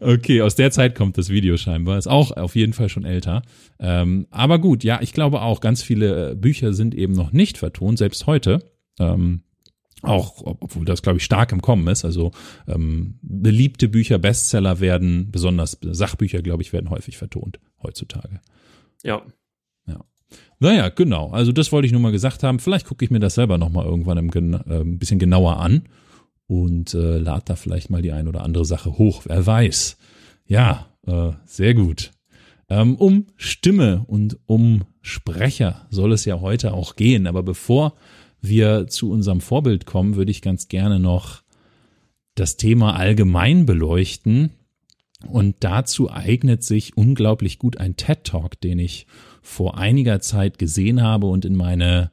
Okay, 0.00 0.42
aus 0.42 0.56
der 0.56 0.70
Zeit 0.72 0.96
kommt 0.96 1.18
das 1.18 1.30
Video 1.30 1.56
scheinbar. 1.56 1.98
Ist 1.98 2.08
auch 2.08 2.32
auf 2.32 2.56
jeden 2.56 2.72
Fall 2.72 2.88
schon 2.88 3.04
älter. 3.04 3.42
Ähm, 3.78 4.26
aber 4.30 4.58
gut, 4.58 4.82
ja, 4.82 5.00
ich 5.00 5.12
glaube 5.12 5.40
auch, 5.40 5.60
ganz 5.60 5.82
viele 5.82 6.32
äh, 6.32 6.34
Bücher 6.34 6.72
sind 6.72 6.94
eben 6.94 7.12
noch 7.12 7.32
nicht 7.32 7.58
vertont, 7.58 7.98
selbst 7.98 8.26
heute. 8.26 8.58
Ähm, 8.98 9.42
auch, 10.06 10.42
obwohl 10.44 10.84
das, 10.84 11.02
glaube 11.02 11.18
ich, 11.18 11.24
stark 11.24 11.52
im 11.52 11.62
Kommen 11.62 11.86
ist. 11.88 12.04
Also 12.04 12.32
ähm, 12.66 13.18
beliebte 13.22 13.88
Bücher, 13.88 14.18
Bestseller 14.18 14.80
werden, 14.80 15.30
besonders 15.30 15.78
Sachbücher, 15.82 16.42
glaube 16.42 16.62
ich, 16.62 16.72
werden 16.72 16.90
häufig 16.90 17.16
vertont 17.16 17.60
heutzutage. 17.82 18.40
Ja. 19.02 19.22
Ja. 19.86 20.04
Naja, 20.58 20.88
genau. 20.88 21.30
Also 21.30 21.52
das 21.52 21.72
wollte 21.72 21.86
ich 21.86 21.92
nur 21.92 22.00
mal 22.00 22.12
gesagt 22.12 22.42
haben. 22.42 22.58
Vielleicht 22.58 22.86
gucke 22.86 23.04
ich 23.04 23.10
mir 23.10 23.20
das 23.20 23.34
selber 23.34 23.58
noch 23.58 23.70
mal 23.70 23.84
irgendwann 23.84 24.18
äh, 24.18 24.80
ein 24.80 24.98
bisschen 24.98 25.18
genauer 25.18 25.58
an 25.58 25.82
und 26.46 26.94
äh, 26.94 27.18
lad 27.18 27.48
da 27.50 27.56
vielleicht 27.56 27.90
mal 27.90 28.02
die 28.02 28.12
ein 28.12 28.28
oder 28.28 28.42
andere 28.42 28.64
Sache 28.64 28.98
hoch. 28.98 29.22
Wer 29.26 29.46
weiß. 29.46 29.96
Ja, 30.46 30.86
äh, 31.06 31.32
sehr 31.44 31.74
gut. 31.74 32.12
Ähm, 32.68 32.96
um 32.96 33.26
Stimme 33.36 34.04
und 34.06 34.38
um 34.46 34.84
Sprecher 35.00 35.86
soll 35.90 36.12
es 36.12 36.24
ja 36.24 36.40
heute 36.40 36.74
auch 36.74 36.96
gehen. 36.96 37.26
Aber 37.26 37.42
bevor 37.42 37.94
wir 38.40 38.86
zu 38.86 39.10
unserem 39.10 39.40
Vorbild 39.40 39.86
kommen, 39.86 40.16
würde 40.16 40.30
ich 40.30 40.42
ganz 40.42 40.68
gerne 40.68 40.98
noch 40.98 41.42
das 42.34 42.56
Thema 42.56 42.96
allgemein 42.96 43.66
beleuchten. 43.66 44.50
Und 45.26 45.56
dazu 45.60 46.10
eignet 46.10 46.62
sich 46.62 46.96
unglaublich 46.96 47.58
gut 47.58 47.78
ein 47.78 47.96
TED 47.96 48.24
Talk, 48.24 48.60
den 48.60 48.78
ich 48.78 49.06
vor 49.42 49.78
einiger 49.78 50.20
Zeit 50.20 50.58
gesehen 50.58 51.02
habe 51.02 51.26
und 51.26 51.44
in 51.44 51.56
meine 51.56 52.10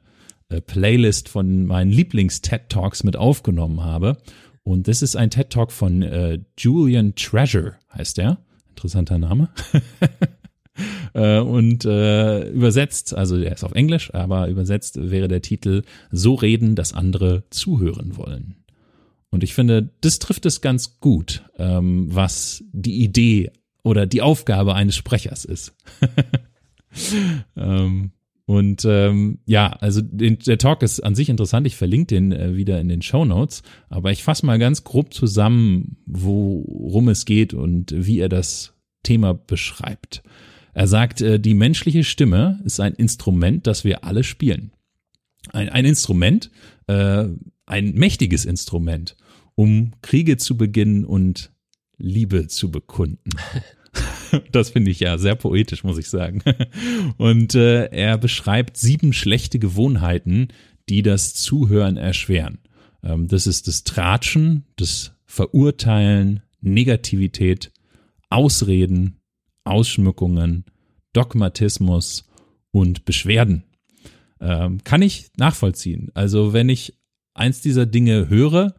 äh, 0.48 0.60
Playlist 0.60 1.28
von 1.28 1.66
meinen 1.66 1.90
Lieblings-TED 1.90 2.68
Talks 2.70 3.04
mit 3.04 3.16
aufgenommen 3.16 3.84
habe. 3.84 4.16
Und 4.62 4.88
das 4.88 5.02
ist 5.02 5.16
ein 5.16 5.30
TED 5.30 5.50
Talk 5.50 5.70
von 5.70 6.02
äh, 6.02 6.38
Julian 6.58 7.14
Treasure, 7.14 7.74
heißt 7.92 8.16
der. 8.16 8.38
Interessanter 8.70 9.18
Name. 9.18 9.50
äh, 11.14 11.38
und 11.38 11.84
äh, 11.84 12.48
übersetzt, 12.50 13.14
also 13.14 13.36
er 13.36 13.52
ist 13.52 13.64
auf 13.64 13.72
Englisch, 13.72 14.12
aber 14.14 14.48
übersetzt 14.48 15.10
wäre 15.10 15.28
der 15.28 15.42
Titel 15.42 15.82
So 16.10 16.34
reden, 16.34 16.74
dass 16.74 16.92
andere 16.92 17.44
zuhören 17.50 18.16
wollen. 18.16 18.56
Und 19.30 19.42
ich 19.42 19.54
finde, 19.54 19.90
das 20.00 20.20
trifft 20.20 20.46
es 20.46 20.60
ganz 20.60 21.00
gut, 21.00 21.42
ähm, 21.58 22.06
was 22.08 22.62
die 22.72 23.02
Idee 23.02 23.50
oder 23.82 24.06
die 24.06 24.22
Aufgabe 24.22 24.74
eines 24.74 24.96
Sprechers 24.96 25.44
ist. 25.44 25.74
ähm, 27.56 28.12
und 28.46 28.84
ähm, 28.84 29.38
ja, 29.46 29.72
also 29.80 30.02
den, 30.02 30.38
der 30.38 30.58
Talk 30.58 30.82
ist 30.82 31.00
an 31.00 31.14
sich 31.14 31.30
interessant. 31.30 31.66
Ich 31.66 31.76
verlinke 31.76 32.14
den 32.14 32.32
äh, 32.32 32.56
wieder 32.56 32.80
in 32.80 32.88
den 32.88 33.02
Show 33.02 33.24
Notes. 33.24 33.62
Aber 33.88 34.12
ich 34.12 34.22
fasse 34.22 34.44
mal 34.44 34.58
ganz 34.58 34.84
grob 34.84 35.14
zusammen, 35.14 35.96
worum 36.06 37.08
es 37.08 37.24
geht 37.24 37.54
und 37.54 37.94
wie 37.96 38.18
er 38.18 38.28
das 38.28 38.74
Thema 39.02 39.34
beschreibt. 39.34 40.22
Er 40.74 40.86
sagt, 40.86 41.20
äh, 41.20 41.40
die 41.40 41.54
menschliche 41.54 42.04
Stimme 42.04 42.60
ist 42.64 42.80
ein 42.80 42.94
Instrument, 42.94 43.66
das 43.66 43.84
wir 43.84 44.04
alle 44.04 44.24
spielen. 44.24 44.72
Ein, 45.52 45.68
ein 45.68 45.84
Instrument, 45.84 46.50
äh, 46.86 47.26
ein 47.66 47.94
mächtiges 47.94 48.44
Instrument, 48.44 49.16
um 49.54 49.92
Kriege 50.02 50.36
zu 50.36 50.56
beginnen 50.56 51.04
und 51.04 51.52
Liebe 51.96 52.48
zu 52.48 52.70
bekunden. 52.70 53.30
Das 54.50 54.70
finde 54.70 54.90
ich 54.90 54.98
ja 54.98 55.18
sehr 55.18 55.36
poetisch, 55.36 55.84
muss 55.84 55.98
ich 55.98 56.08
sagen. 56.08 56.42
Und 57.18 57.54
äh, 57.54 57.84
er 57.86 58.18
beschreibt 58.18 58.76
sieben 58.76 59.12
schlechte 59.12 59.60
Gewohnheiten, 59.60 60.48
die 60.88 61.02
das 61.02 61.34
Zuhören 61.34 61.96
erschweren. 61.96 62.58
Ähm, 63.04 63.28
das 63.28 63.46
ist 63.46 63.68
das 63.68 63.84
Tratschen, 63.84 64.64
das 64.74 65.12
Verurteilen, 65.24 66.42
Negativität, 66.60 67.70
Ausreden, 68.28 69.20
Ausschmückungen, 69.64 70.64
Dogmatismus 71.12 72.28
und 72.70 73.04
Beschwerden. 73.04 73.64
Ähm, 74.40 74.82
kann 74.84 75.02
ich 75.02 75.30
nachvollziehen. 75.36 76.10
Also 76.14 76.52
wenn 76.52 76.68
ich 76.68 76.98
eins 77.34 77.60
dieser 77.60 77.86
Dinge 77.86 78.28
höre, 78.28 78.74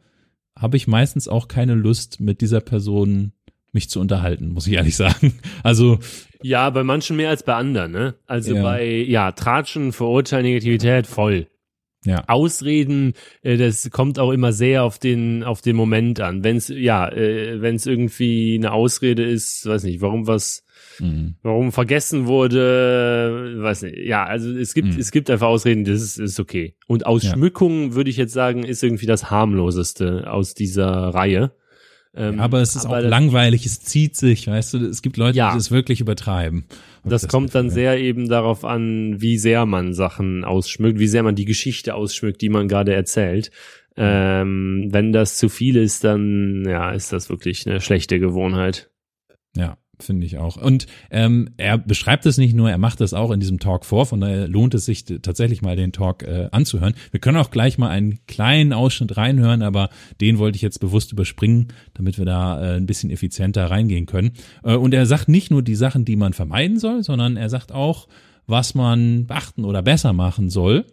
habe 0.58 0.78
ich 0.78 0.88
meistens 0.88 1.28
auch 1.28 1.48
keine 1.48 1.74
Lust, 1.74 2.19
mit 2.19 2.41
dieser 2.41 2.62
Person 2.62 3.34
mich 3.71 3.89
zu 3.89 4.00
unterhalten, 4.00 4.50
muss 4.50 4.67
ich 4.67 4.74
ehrlich 4.74 4.95
sagen. 4.95 5.39
Also 5.63 6.00
ja, 6.41 6.69
bei 6.69 6.84
manchen 6.84 7.17
mehr 7.17 7.30
als 7.30 7.43
bei 7.43 7.56
anderen, 7.56 7.91
ne? 7.91 8.15
Also 8.28 8.56
ja. 8.56 8.63
bei 8.63 8.86
ja 8.86 9.32
Tratschen, 9.32 9.91
Verurteilen, 9.91 10.45
Negativität 10.45 11.08
voll. 11.08 11.48
Ja. 12.06 12.24
Ausreden, 12.28 13.13
äh, 13.41 13.58
das 13.58 13.89
kommt 13.89 14.19
auch 14.19 14.32
immer 14.32 14.54
sehr 14.54 14.84
auf 14.84 15.00
den 15.00 15.43
auf 15.43 15.62
den 15.62 15.76
Moment 15.76 16.19
an. 16.19 16.43
Wenn 16.43 16.58
es 16.58 16.67
ja, 16.67 17.10
äh, 17.10 17.62
wenn 17.62 17.76
es 17.76 17.86
irgendwie 17.88 18.56
eine 18.56 18.71
Ausrede 18.71 19.24
ist, 19.24 19.65
weiß 19.65 19.84
nicht, 19.84 20.02
warum 20.02 20.28
was 20.28 20.64
mhm. 21.00 21.36
warum 21.42 21.72
vergessen 21.72 22.28
wurde, 22.28 23.56
weiß 23.58 23.84
nicht. 23.84 23.98
Ja, 23.98 24.26
also 24.26 24.52
es 24.52 24.74
gibt 24.74 24.94
mhm. 24.94 25.00
es 25.00 25.12
gibt 25.12 25.30
einfach 25.30 25.48
Ausreden, 25.48 25.84
das 25.84 26.02
ist, 26.02 26.20
ist 26.20 26.40
okay. 26.40 26.76
Und 26.88 27.06
Ausschmückung 27.06 27.90
ja. 27.90 27.96
würde 27.96 28.10
ich 28.10 28.18
jetzt 28.18 28.34
sagen, 28.34 28.64
ist 28.64 28.84
irgendwie 28.84 29.06
das 29.06 29.30
harmloseste 29.30 30.32
aus 30.32 30.54
dieser 30.54 30.90
Reihe. 30.90 31.52
Ähm, 32.18 32.40
aber 32.40 32.62
es 32.62 32.76
ist 32.76 32.86
aber 32.86 33.00
auch 33.00 33.02
langweilig, 33.02 33.66
es 33.66 33.82
zieht 33.82 34.16
sich, 34.16 34.48
weißt 34.48 34.76
du, 34.76 34.78
es 34.88 35.02
gibt 35.02 35.18
Leute, 35.18 35.38
ja. 35.38 35.52
die 35.52 35.58
das 35.58 35.70
wirklich 35.70 36.00
übertreiben. 36.00 36.64
Das, 37.04 37.24
das, 37.24 37.32
kommt 37.32 37.54
dann 37.54 37.70
sehr 37.70 38.00
eben 38.00 38.30
darauf 38.30 38.64
an, 38.64 39.22
wie 39.22 39.38
sehr 39.38 39.66
man 39.66 39.94
Sachen 39.94 40.46
ausschmückt, 40.46 40.98
wie 40.98 41.08
sehr 41.08 41.24
man 41.24 41.36
die 41.36 41.46
Geschichte 41.46 41.94
ausschmückt, 41.94 42.42
die 42.42 42.50
man 42.50 42.70
gerade 42.70 42.94
erzählt. 42.94 43.52
Ähm, 43.98 44.88
wenn 44.92 45.12
das 45.12 45.38
zu 45.38 45.50
viel 45.50 45.76
ist, 45.76 46.04
dann 46.04 46.66
ja, 46.68 46.92
ist 46.92 47.14
das 47.14 47.30
wirklich 47.30 47.68
eine 47.68 47.82
schlechte 47.82 48.20
Gewohnheit. 48.20 48.90
Ja, 49.56 49.78
finde 50.00 50.26
ich 50.26 50.38
auch. 50.38 50.58
Und 50.58 50.88
ähm, 51.12 51.50
er 51.58 51.78
beschreibt 51.78 52.26
es 52.26 52.38
nicht 52.38 52.54
nur, 52.54 52.70
er 52.70 52.78
macht 52.78 53.02
das 53.02 53.14
auch 53.14 53.32
in 53.32 53.40
diesem 53.40 53.60
Talk 53.60 53.86
vor, 53.86 54.06
von 54.06 54.22
daher 54.22 54.48
lohnt 54.48 54.74
es 54.74 54.86
sich 54.86 55.06
tatsächlich 55.06 55.62
mal 55.62 55.76
den 55.76 55.92
Talk 55.92 56.24
äh, 56.24 56.50
anzuhören. 56.52 56.94
Wir 57.12 57.20
können 57.20 57.38
auch 57.38 57.52
gleich 57.52 57.78
mal 57.78 57.90
einen 57.90 58.20
kleinen 58.28 58.74
Ausschnitt 58.74 59.18
reinhören, 59.18 59.62
aber 59.62 59.90
den 60.22 60.38
wollte 60.38 60.56
ich 60.56 60.62
jetzt 60.62 60.80
bewusst 60.80 61.12
überspringen, 61.12 61.70
damit 61.94 62.18
wir 62.18 62.26
da 62.26 62.62
äh, 62.62 62.76
ein 62.78 62.86
bisschen 62.86 63.10
effizienter 63.10 63.70
reingehen 63.70 64.06
können. 64.06 64.32
Äh, 64.64 64.76
und 64.76 64.94
er 64.94 65.06
sagt 65.06 65.30
nicht 65.30 65.52
nur 65.52 65.62
die 65.62 65.76
Sachen, 65.76 66.06
die 66.06 66.16
man 66.16 66.34
vermeiden 66.34 66.80
soll, 66.80 67.04
sondern 67.04 67.38
er 67.38 67.50
sagt 67.50 67.72
auch, 67.72 68.08
was 68.48 68.76
man 68.76 69.26
beachten 69.26 69.66
oder 69.66 69.82
besser 69.82 70.14
machen 70.14 70.50
soll. 70.50 70.86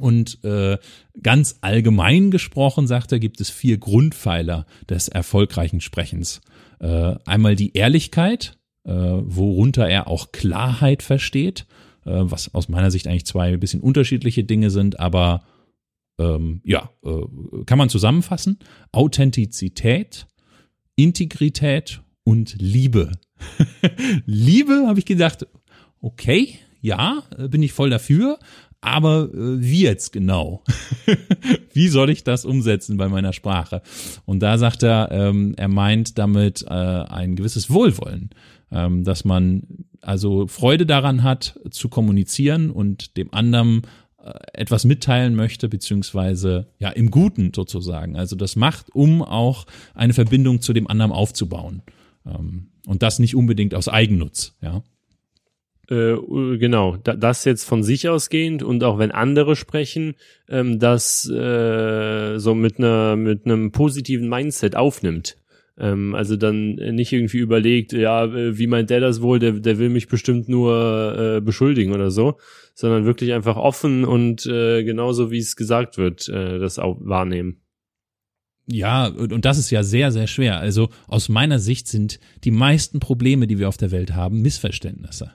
Und 0.00 0.44
äh, 0.44 0.78
ganz 1.20 1.58
allgemein 1.60 2.30
gesprochen, 2.30 2.86
sagt 2.86 3.12
er, 3.12 3.18
gibt 3.18 3.40
es 3.40 3.50
vier 3.50 3.78
Grundpfeiler 3.78 4.66
des 4.88 5.08
erfolgreichen 5.08 5.80
Sprechens. 5.80 6.40
Äh, 6.80 7.16
einmal 7.24 7.56
die 7.56 7.76
Ehrlichkeit, 7.76 8.58
äh, 8.84 8.92
worunter 8.92 9.88
er 9.88 10.08
auch 10.08 10.32
Klarheit 10.32 11.02
versteht, 11.02 11.66
äh, 12.04 12.12
was 12.12 12.54
aus 12.54 12.68
meiner 12.68 12.90
Sicht 12.90 13.06
eigentlich 13.06 13.26
zwei 13.26 13.56
bisschen 13.56 13.80
unterschiedliche 13.80 14.44
Dinge 14.44 14.70
sind, 14.70 15.00
aber 15.00 15.42
ähm, 16.18 16.60
ja, 16.64 16.90
äh, 17.04 17.64
kann 17.66 17.78
man 17.78 17.88
zusammenfassen. 17.88 18.58
Authentizität, 18.92 20.26
Integrität 20.96 22.02
und 22.24 22.56
Liebe. 22.58 23.12
Liebe, 24.26 24.84
habe 24.86 24.98
ich 24.98 25.04
gedacht, 25.04 25.46
okay, 26.00 26.58
ja, 26.80 27.22
bin 27.50 27.62
ich 27.62 27.72
voll 27.72 27.90
dafür, 27.90 28.38
aber 28.80 29.28
äh, 29.32 29.60
wie 29.60 29.82
jetzt 29.82 30.12
genau? 30.12 30.62
wie 31.72 31.88
soll 31.88 32.10
ich 32.10 32.24
das 32.24 32.44
umsetzen 32.44 32.96
bei 32.96 33.08
meiner 33.08 33.32
Sprache? 33.32 33.82
Und 34.24 34.40
da 34.40 34.58
sagt 34.58 34.82
er, 34.82 35.10
ähm, 35.10 35.54
er 35.56 35.68
meint 35.68 36.18
damit 36.18 36.64
äh, 36.68 36.72
ein 36.72 37.36
gewisses 37.36 37.70
Wohlwollen, 37.70 38.30
ähm, 38.70 39.04
dass 39.04 39.24
man 39.24 39.62
also 40.00 40.46
Freude 40.46 40.86
daran 40.86 41.22
hat, 41.22 41.58
zu 41.70 41.88
kommunizieren 41.88 42.70
und 42.70 43.16
dem 43.16 43.32
anderen 43.34 43.82
äh, 44.22 44.32
etwas 44.52 44.84
mitteilen 44.84 45.34
möchte, 45.34 45.68
beziehungsweise 45.68 46.68
ja 46.78 46.90
im 46.90 47.10
Guten 47.10 47.52
sozusagen. 47.54 48.16
Also 48.16 48.36
das 48.36 48.56
macht, 48.56 48.94
um 48.94 49.22
auch 49.22 49.66
eine 49.94 50.12
Verbindung 50.12 50.60
zu 50.60 50.72
dem 50.72 50.86
anderen 50.86 51.12
aufzubauen. 51.12 51.82
Ähm, 52.26 52.68
und 52.86 53.02
das 53.02 53.18
nicht 53.18 53.34
unbedingt 53.34 53.74
aus 53.74 53.88
Eigennutz, 53.88 54.56
ja. 54.62 54.82
Äh, 55.90 56.16
genau, 56.58 56.96
da, 57.02 57.14
das 57.14 57.44
jetzt 57.44 57.64
von 57.64 57.82
sich 57.82 58.08
ausgehend 58.08 58.62
und 58.62 58.84
auch 58.84 58.98
wenn 58.98 59.10
andere 59.10 59.56
sprechen, 59.56 60.16
ähm, 60.48 60.78
das 60.78 61.28
äh, 61.30 62.38
so 62.38 62.54
mit 62.54 62.78
einer 62.78 63.16
mit 63.16 63.46
einem 63.46 63.72
positiven 63.72 64.28
Mindset 64.28 64.76
aufnimmt. 64.76 65.36
Ähm, 65.78 66.14
also 66.14 66.36
dann 66.36 66.74
nicht 66.74 67.12
irgendwie 67.12 67.38
überlegt, 67.38 67.92
ja, 67.92 68.24
äh, 68.24 68.58
wie 68.58 68.66
meint 68.66 68.90
der 68.90 69.00
das 69.00 69.22
wohl, 69.22 69.38
der, 69.38 69.52
der 69.52 69.78
will 69.78 69.88
mich 69.88 70.08
bestimmt 70.08 70.48
nur 70.48 71.36
äh, 71.36 71.40
beschuldigen 71.40 71.94
oder 71.94 72.10
so, 72.10 72.36
sondern 72.74 73.06
wirklich 73.06 73.32
einfach 73.32 73.56
offen 73.56 74.04
und 74.04 74.44
äh, 74.44 74.84
genauso 74.84 75.30
wie 75.30 75.38
es 75.38 75.56
gesagt 75.56 75.96
wird, 75.96 76.28
äh, 76.28 76.58
das 76.58 76.78
auch 76.78 76.98
wahrnehmen. 77.00 77.62
Ja, 78.70 79.06
und, 79.06 79.32
und 79.32 79.46
das 79.46 79.56
ist 79.56 79.70
ja 79.70 79.82
sehr, 79.82 80.12
sehr 80.12 80.26
schwer. 80.26 80.58
Also 80.58 80.90
aus 81.06 81.30
meiner 81.30 81.58
Sicht 81.58 81.88
sind 81.88 82.20
die 82.44 82.50
meisten 82.50 83.00
Probleme, 83.00 83.46
die 83.46 83.58
wir 83.58 83.68
auf 83.68 83.78
der 83.78 83.90
Welt 83.90 84.14
haben, 84.14 84.42
Missverständnisse. 84.42 85.32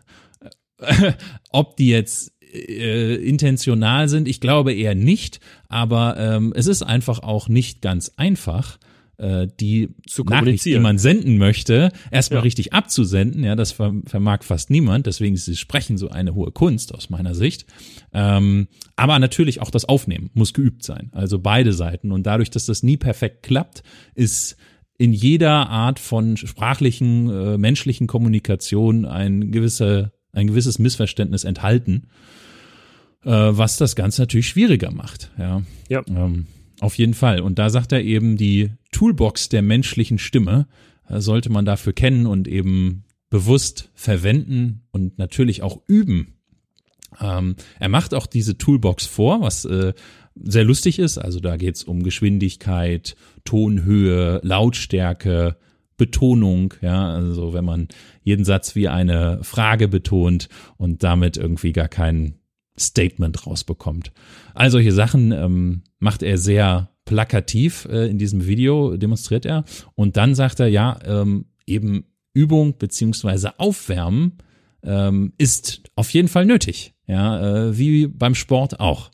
Ob 1.51 1.77
die 1.77 1.89
jetzt 1.89 2.33
äh, 2.53 3.15
intentional 3.15 4.09
sind, 4.09 4.27
ich 4.27 4.39
glaube 4.39 4.73
eher 4.73 4.95
nicht, 4.95 5.39
aber 5.69 6.17
ähm, 6.17 6.53
es 6.55 6.67
ist 6.67 6.83
einfach 6.83 7.19
auch 7.19 7.47
nicht 7.47 7.81
ganz 7.81 8.11
einfach, 8.15 8.77
äh, 9.17 9.47
die 9.59 9.89
zu 10.07 10.23
Nachricht, 10.23 10.65
die 10.65 10.77
man 10.79 10.97
senden 10.97 11.37
möchte, 11.37 11.91
erstmal 12.11 12.39
ja. 12.39 12.43
richtig 12.43 12.73
abzusenden. 12.73 13.43
Ja, 13.43 13.55
das 13.55 13.71
vermag 13.71 14.43
fast 14.43 14.69
niemand. 14.69 15.05
Deswegen 15.07 15.35
ist 15.35 15.47
das 15.47 15.59
Sprechen 15.59 15.97
so 15.97 16.09
eine 16.09 16.35
hohe 16.35 16.51
Kunst 16.51 16.93
aus 16.93 17.09
meiner 17.09 17.35
Sicht. 17.35 17.65
Ähm, 18.11 18.67
aber 18.95 19.19
natürlich 19.19 19.61
auch 19.61 19.71
das 19.71 19.85
Aufnehmen 19.85 20.29
muss 20.33 20.53
geübt 20.53 20.83
sein. 20.83 21.09
Also 21.13 21.39
beide 21.39 21.73
Seiten. 21.73 22.11
Und 22.11 22.25
dadurch, 22.25 22.49
dass 22.49 22.65
das 22.65 22.83
nie 22.83 22.97
perfekt 22.97 23.43
klappt, 23.43 23.83
ist 24.15 24.57
in 24.97 25.13
jeder 25.13 25.69
Art 25.69 25.99
von 25.99 26.37
sprachlichen, 26.37 27.29
äh, 27.29 27.57
menschlichen 27.57 28.07
Kommunikation 28.07 29.05
ein 29.05 29.51
gewisser 29.51 30.11
ein 30.33 30.47
gewisses 30.47 30.79
Missverständnis 30.79 31.43
enthalten, 31.43 32.07
äh, 33.23 33.29
was 33.29 33.77
das 33.77 33.95
Ganze 33.95 34.21
natürlich 34.21 34.49
schwieriger 34.49 34.91
macht. 34.91 35.31
Ja. 35.37 35.61
ja. 35.87 36.03
Ähm, 36.07 36.47
auf 36.79 36.97
jeden 36.97 37.13
Fall. 37.13 37.39
Und 37.39 37.59
da 37.59 37.69
sagt 37.69 37.91
er 37.91 38.03
eben, 38.03 38.35
die 38.35 38.71
Toolbox 38.91 39.49
der 39.49 39.61
menschlichen 39.61 40.17
Stimme 40.17 40.67
äh, 41.07 41.21
sollte 41.21 41.49
man 41.49 41.65
dafür 41.65 41.93
kennen 41.93 42.25
und 42.25 42.47
eben 42.47 43.05
bewusst 43.29 43.89
verwenden 43.93 44.83
und 44.91 45.17
natürlich 45.17 45.63
auch 45.63 45.81
üben. 45.87 46.35
Ähm, 47.19 47.55
er 47.79 47.89
macht 47.89 48.13
auch 48.13 48.27
diese 48.27 48.57
Toolbox 48.57 49.05
vor, 49.05 49.41
was 49.41 49.65
äh, 49.65 49.93
sehr 50.35 50.63
lustig 50.63 50.99
ist. 50.99 51.17
Also 51.17 51.39
da 51.39 51.57
geht's 51.57 51.83
um 51.83 52.03
Geschwindigkeit, 52.03 53.15
Tonhöhe, 53.45 54.39
Lautstärke, 54.43 55.57
Betonung, 55.97 56.73
ja, 56.81 57.13
also 57.13 57.53
wenn 57.53 57.65
man 57.65 57.87
jeden 58.23 58.45
Satz 58.45 58.75
wie 58.75 58.87
eine 58.87 59.39
Frage 59.43 59.87
betont 59.87 60.49
und 60.77 61.03
damit 61.03 61.37
irgendwie 61.37 61.73
gar 61.73 61.87
kein 61.87 62.35
Statement 62.77 63.45
rausbekommt. 63.45 64.11
All 64.53 64.71
solche 64.71 64.91
Sachen 64.91 65.31
ähm, 65.31 65.83
macht 65.99 66.23
er 66.23 66.37
sehr 66.37 66.89
plakativ 67.05 67.87
äh, 67.91 68.07
in 68.07 68.17
diesem 68.17 68.47
Video, 68.47 68.97
demonstriert 68.97 69.45
er. 69.45 69.63
Und 69.95 70.17
dann 70.17 70.35
sagt 70.35 70.59
er, 70.59 70.67
ja, 70.67 70.99
ähm, 71.05 71.45
eben 71.67 72.05
Übung 72.33 72.77
beziehungsweise 72.77 73.59
Aufwärmen 73.59 74.37
ähm, 74.83 75.33
ist 75.37 75.83
auf 75.95 76.09
jeden 76.09 76.27
Fall 76.27 76.45
nötig. 76.45 76.93
Ja, 77.05 77.67
äh, 77.67 77.77
wie 77.77 78.07
beim 78.07 78.35
Sport 78.35 78.79
auch. 78.79 79.11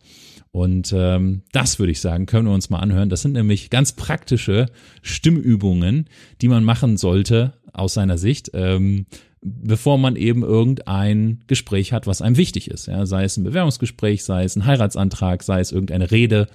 Und 0.52 0.94
ähm, 0.98 1.44
das 1.52 1.78
würde 1.78 1.92
ich 1.92 2.02
sagen, 2.02 2.26
können 2.26 2.48
wir 2.48 2.54
uns 2.54 2.70
mal 2.70 2.80
anhören. 2.80 3.10
Das 3.10 3.22
sind 3.22 3.34
nämlich 3.34 3.70
ganz 3.70 3.92
praktische 3.92 4.68
Stimmübungen, 5.02 6.10
die 6.42 6.48
man 6.48 6.64
machen 6.64 6.98
sollte 6.98 7.54
aus 7.72 7.94
seiner 7.94 8.18
Sicht, 8.18 8.52
ähm, 8.54 9.06
bevor 9.42 9.98
man 9.98 10.16
eben 10.16 10.44
irgendein 10.44 11.44
Gespräch 11.48 11.94
hat, 11.94 12.08
was 12.08 12.22
einem 12.22 12.38
wichtig 12.38 12.70
ist. 12.70 12.88
Ja, 12.88 13.06
sei 13.06 13.24
es 13.24 13.38
ein 13.38 13.44
Bewerbungsgespräch, 13.44 14.24
sei 14.24 14.44
es 14.44 14.56
ein 14.56 14.66
Heiratsantrag, 14.66 15.44
sei 15.44 15.60
es 15.60 15.72
irgendeine 15.72 16.10
Rede. 16.10 16.48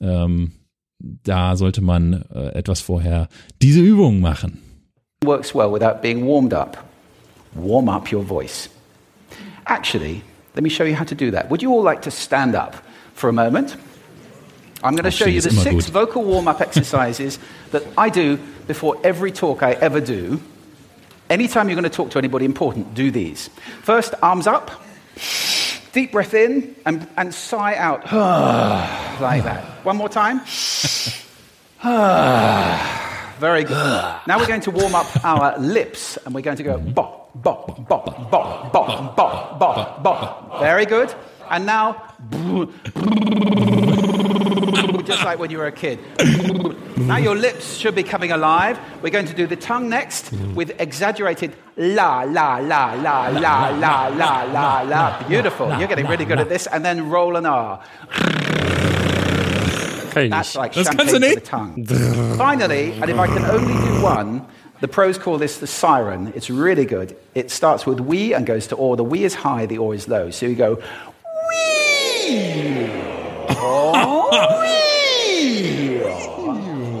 Ähm, 0.00 0.52
da 1.00 1.56
sollte 1.56 1.80
man 1.80 2.24
äh, 2.32 2.54
etwas 2.54 2.80
vorher 2.80 3.28
diese 3.60 3.80
Übungen 3.80 4.20
machen. 4.20 4.58
Works 5.24 5.54
well 5.54 5.72
without 5.72 6.00
being 6.02 6.26
warmed 6.26 6.54
up. 6.54 6.82
Warm 7.54 7.88
up 7.88 8.12
your 8.12 8.22
voice. 8.22 8.70
Actually, 9.66 10.22
let 10.54 10.62
me 10.62 10.70
show 10.70 10.84
you 10.84 10.98
how 10.98 11.04
to 11.04 11.14
do 11.14 11.30
that. 11.32 11.50
Would 11.50 11.62
you 11.62 11.72
all 11.72 11.84
like 11.84 12.00
to 12.02 12.10
stand 12.10 12.54
up 12.54 12.82
for 13.20 13.28
a 13.28 13.32
moment? 13.32 13.76
I'm 14.82 14.94
going 14.94 15.04
to 15.04 15.10
show 15.10 15.26
you 15.26 15.42
the 15.42 15.50
six 15.50 15.84
gut. 15.86 15.92
vocal 15.92 16.24
warm 16.24 16.48
up 16.48 16.60
exercises 16.68 17.38
that 17.70 17.84
I 17.96 18.08
do 18.08 18.38
before 18.66 18.98
every 19.04 19.30
talk 19.30 19.62
I 19.62 19.72
ever 19.72 20.00
do. 20.00 20.40
Anytime 21.28 21.68
you're 21.68 21.76
going 21.76 21.84
to 21.84 21.96
talk 21.96 22.10
to 22.10 22.18
anybody 22.18 22.46
important, 22.46 22.94
do 22.94 23.10
these. 23.10 23.50
First, 23.82 24.14
arms 24.22 24.46
up, 24.46 24.70
deep 25.92 26.12
breath 26.12 26.34
in, 26.34 26.74
and, 26.86 27.06
and 27.16 27.32
sigh 27.32 27.76
out. 27.76 28.00
like 29.20 29.44
that. 29.44 29.64
One 29.84 29.96
more 29.96 30.08
time. 30.08 30.40
Very 33.38 33.64
good. 33.64 33.76
Now 34.26 34.38
we're 34.38 34.46
going 34.46 34.60
to 34.62 34.70
warm 34.70 34.94
up 34.94 35.24
our 35.24 35.58
lips, 35.58 36.16
and 36.24 36.34
we're 36.34 36.40
going 36.40 36.56
to 36.56 36.62
go 36.62 36.78
bop, 36.78 37.30
bop, 37.34 37.86
bop, 37.86 38.30
bop, 38.30 38.72
bop, 38.72 39.16
bop, 39.16 39.58
bop, 39.58 40.02
bop. 40.02 40.60
Very 40.60 40.86
good. 40.86 41.14
And 41.50 41.66
now, 41.66 42.14
just 45.04 45.24
like 45.24 45.38
when 45.40 45.50
you 45.50 45.58
were 45.58 45.66
a 45.66 45.72
kid. 45.72 45.98
Now 46.96 47.16
your 47.16 47.34
lips 47.34 47.76
should 47.76 47.94
be 47.94 48.02
coming 48.02 48.30
alive. 48.30 48.78
We're 49.02 49.10
going 49.10 49.26
to 49.26 49.34
do 49.34 49.46
the 49.46 49.56
tongue 49.56 49.88
next 49.88 50.32
with 50.54 50.78
exaggerated 50.80 51.54
la, 51.76 52.22
la, 52.22 52.58
la, 52.58 52.92
la, 52.92 53.28
la, 53.28 53.68
la, 53.70 54.08
la, 54.08 54.42
la, 54.44 54.80
la. 54.82 55.28
Beautiful. 55.28 55.68
You're 55.78 55.88
getting 55.88 56.06
really 56.06 56.24
good 56.24 56.38
at 56.38 56.48
this. 56.48 56.66
And 56.68 56.84
then 56.84 57.10
roll 57.10 57.36
an 57.36 57.46
R. 57.46 57.82
That's 60.14 60.56
like 60.56 60.72
champagne 60.72 61.08
for 61.08 61.18
the 61.18 61.40
tongue. 61.42 61.84
Finally, 62.36 62.92
and 62.92 63.10
if 63.10 63.18
I 63.18 63.26
can 63.26 63.44
only 63.44 63.74
do 63.74 64.02
one, 64.02 64.46
the 64.80 64.88
pros 64.88 65.18
call 65.18 65.38
this 65.38 65.58
the 65.58 65.66
siren. 65.66 66.32
It's 66.34 66.50
really 66.50 66.84
good. 66.84 67.16
It 67.34 67.50
starts 67.50 67.86
with 67.86 68.00
we 68.00 68.34
and 68.34 68.46
goes 68.46 68.66
to 68.68 68.76
or. 68.76 68.96
The 68.96 69.04
we 69.04 69.24
is 69.24 69.34
high, 69.34 69.66
the 69.66 69.78
or 69.78 69.94
is 69.94 70.08
low. 70.08 70.30
So 70.30 70.46
you 70.46 70.56
go. 70.56 70.82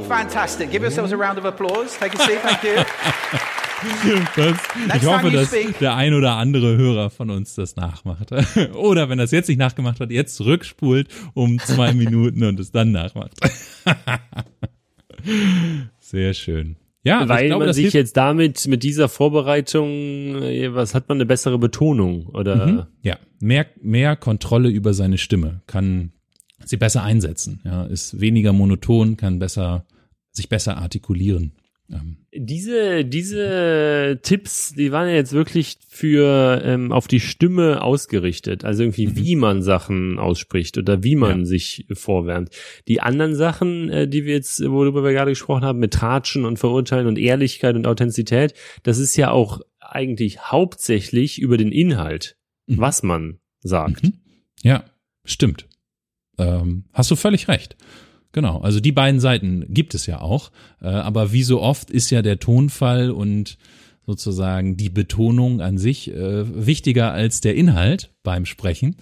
Fantastic. 0.08 0.70
Give 0.70 0.82
yourselves 0.82 1.12
a 1.12 1.16
round 1.16 1.38
of 1.38 1.44
applause. 1.44 1.96
Take 1.96 2.14
a 2.14 2.18
seat. 2.18 2.40
Thank 2.40 2.62
you. 2.64 2.84
Das, 4.36 4.58
ich 4.96 5.06
hoffe, 5.06 5.30
dass 5.30 5.54
der 5.80 5.94
ein 5.96 6.12
oder 6.12 6.36
andere 6.36 6.76
Hörer 6.76 7.10
von 7.10 7.30
uns 7.30 7.54
das 7.54 7.76
nachmacht. 7.76 8.30
Oder 8.74 9.08
wenn 9.08 9.18
das 9.18 9.30
jetzt 9.30 9.48
nicht 9.48 9.58
nachgemacht 9.58 10.00
hat, 10.00 10.10
jetzt 10.10 10.36
zurückspult 10.36 11.08
um 11.32 11.58
zwei 11.60 11.94
Minuten 11.94 12.44
und 12.44 12.60
es 12.60 12.72
dann 12.72 12.92
nachmacht. 12.92 13.32
Sehr 16.00 16.34
schön. 16.34 16.76
Ja, 17.02 17.26
Weil 17.28 17.46
glaube, 17.46 17.64
man 17.64 17.74
sich 17.74 17.92
jetzt 17.94 18.16
damit, 18.16 18.66
mit 18.66 18.82
dieser 18.82 19.08
Vorbereitung, 19.08 19.88
äh, 20.42 20.74
was 20.74 20.94
hat 20.94 21.08
man 21.08 21.16
eine 21.16 21.26
bessere 21.26 21.58
Betonung? 21.58 22.26
Oder 22.26 22.66
Mhm. 22.66 22.86
Ja, 23.02 23.16
mehr, 23.40 23.66
mehr 23.80 24.16
Kontrolle 24.16 24.68
über 24.68 24.92
seine 24.92 25.16
Stimme, 25.16 25.62
kann 25.66 26.12
sie 26.64 26.76
besser 26.76 27.02
einsetzen, 27.02 27.60
ja, 27.64 27.84
ist 27.84 28.20
weniger 28.20 28.52
monoton, 28.52 29.16
kann 29.16 29.38
besser, 29.38 29.86
sich 30.32 30.50
besser 30.50 30.76
artikulieren. 30.76 31.52
Ähm, 31.92 32.16
diese, 32.32 33.04
diese 33.04 34.20
Tipps, 34.22 34.72
die 34.74 34.92
waren 34.92 35.08
ja 35.08 35.14
jetzt 35.14 35.32
wirklich 35.32 35.78
für 35.88 36.62
ähm, 36.64 36.92
auf 36.92 37.08
die 37.08 37.18
Stimme 37.20 37.82
ausgerichtet. 37.82 38.64
Also 38.64 38.82
irgendwie, 38.84 39.16
wie 39.16 39.34
man 39.36 39.62
Sachen 39.62 40.18
ausspricht 40.18 40.78
oder 40.78 41.02
wie 41.02 41.16
man 41.16 41.40
Ja. 41.40 41.44
sich 41.46 41.86
vorwärmt. 41.92 42.50
Die 42.88 43.00
anderen 43.00 43.34
Sachen, 43.34 43.88
äh, 43.90 44.06
die 44.08 44.24
wir 44.24 44.34
jetzt, 44.34 44.60
worüber 44.64 45.02
wir 45.02 45.12
gerade 45.12 45.32
gesprochen 45.32 45.64
haben, 45.64 45.80
mit 45.80 45.92
Tratschen 45.92 46.44
und 46.44 46.58
Verurteilen 46.58 47.06
und 47.08 47.18
Ehrlichkeit 47.18 47.74
und 47.74 47.86
Authentizität, 47.86 48.54
das 48.84 48.98
ist 48.98 49.16
ja 49.16 49.30
auch 49.32 49.60
eigentlich 49.80 50.40
hauptsächlich 50.52 51.40
über 51.40 51.56
den 51.56 51.72
Inhalt, 51.72 52.36
Mhm. 52.68 52.78
was 52.78 53.02
man 53.02 53.38
sagt. 53.60 54.04
Mhm. 54.04 54.12
Ja, 54.62 54.84
stimmt. 55.24 55.66
Ähm, 56.38 56.84
hast 56.92 57.10
du 57.10 57.16
völlig 57.16 57.48
recht. 57.48 57.76
Genau, 58.32 58.60
also 58.60 58.80
die 58.80 58.92
beiden 58.92 59.20
Seiten 59.20 59.64
gibt 59.68 59.94
es 59.94 60.06
ja 60.06 60.20
auch, 60.20 60.50
äh, 60.80 60.86
aber 60.86 61.32
wie 61.32 61.42
so 61.42 61.60
oft 61.60 61.90
ist 61.90 62.10
ja 62.10 62.22
der 62.22 62.38
Tonfall 62.38 63.10
und 63.10 63.58
sozusagen 64.06 64.76
die 64.76 64.88
Betonung 64.88 65.60
an 65.60 65.78
sich 65.78 66.12
äh, 66.12 66.66
wichtiger 66.66 67.12
als 67.12 67.40
der 67.40 67.54
Inhalt 67.54 68.10
beim 68.22 68.46
Sprechen. 68.46 68.96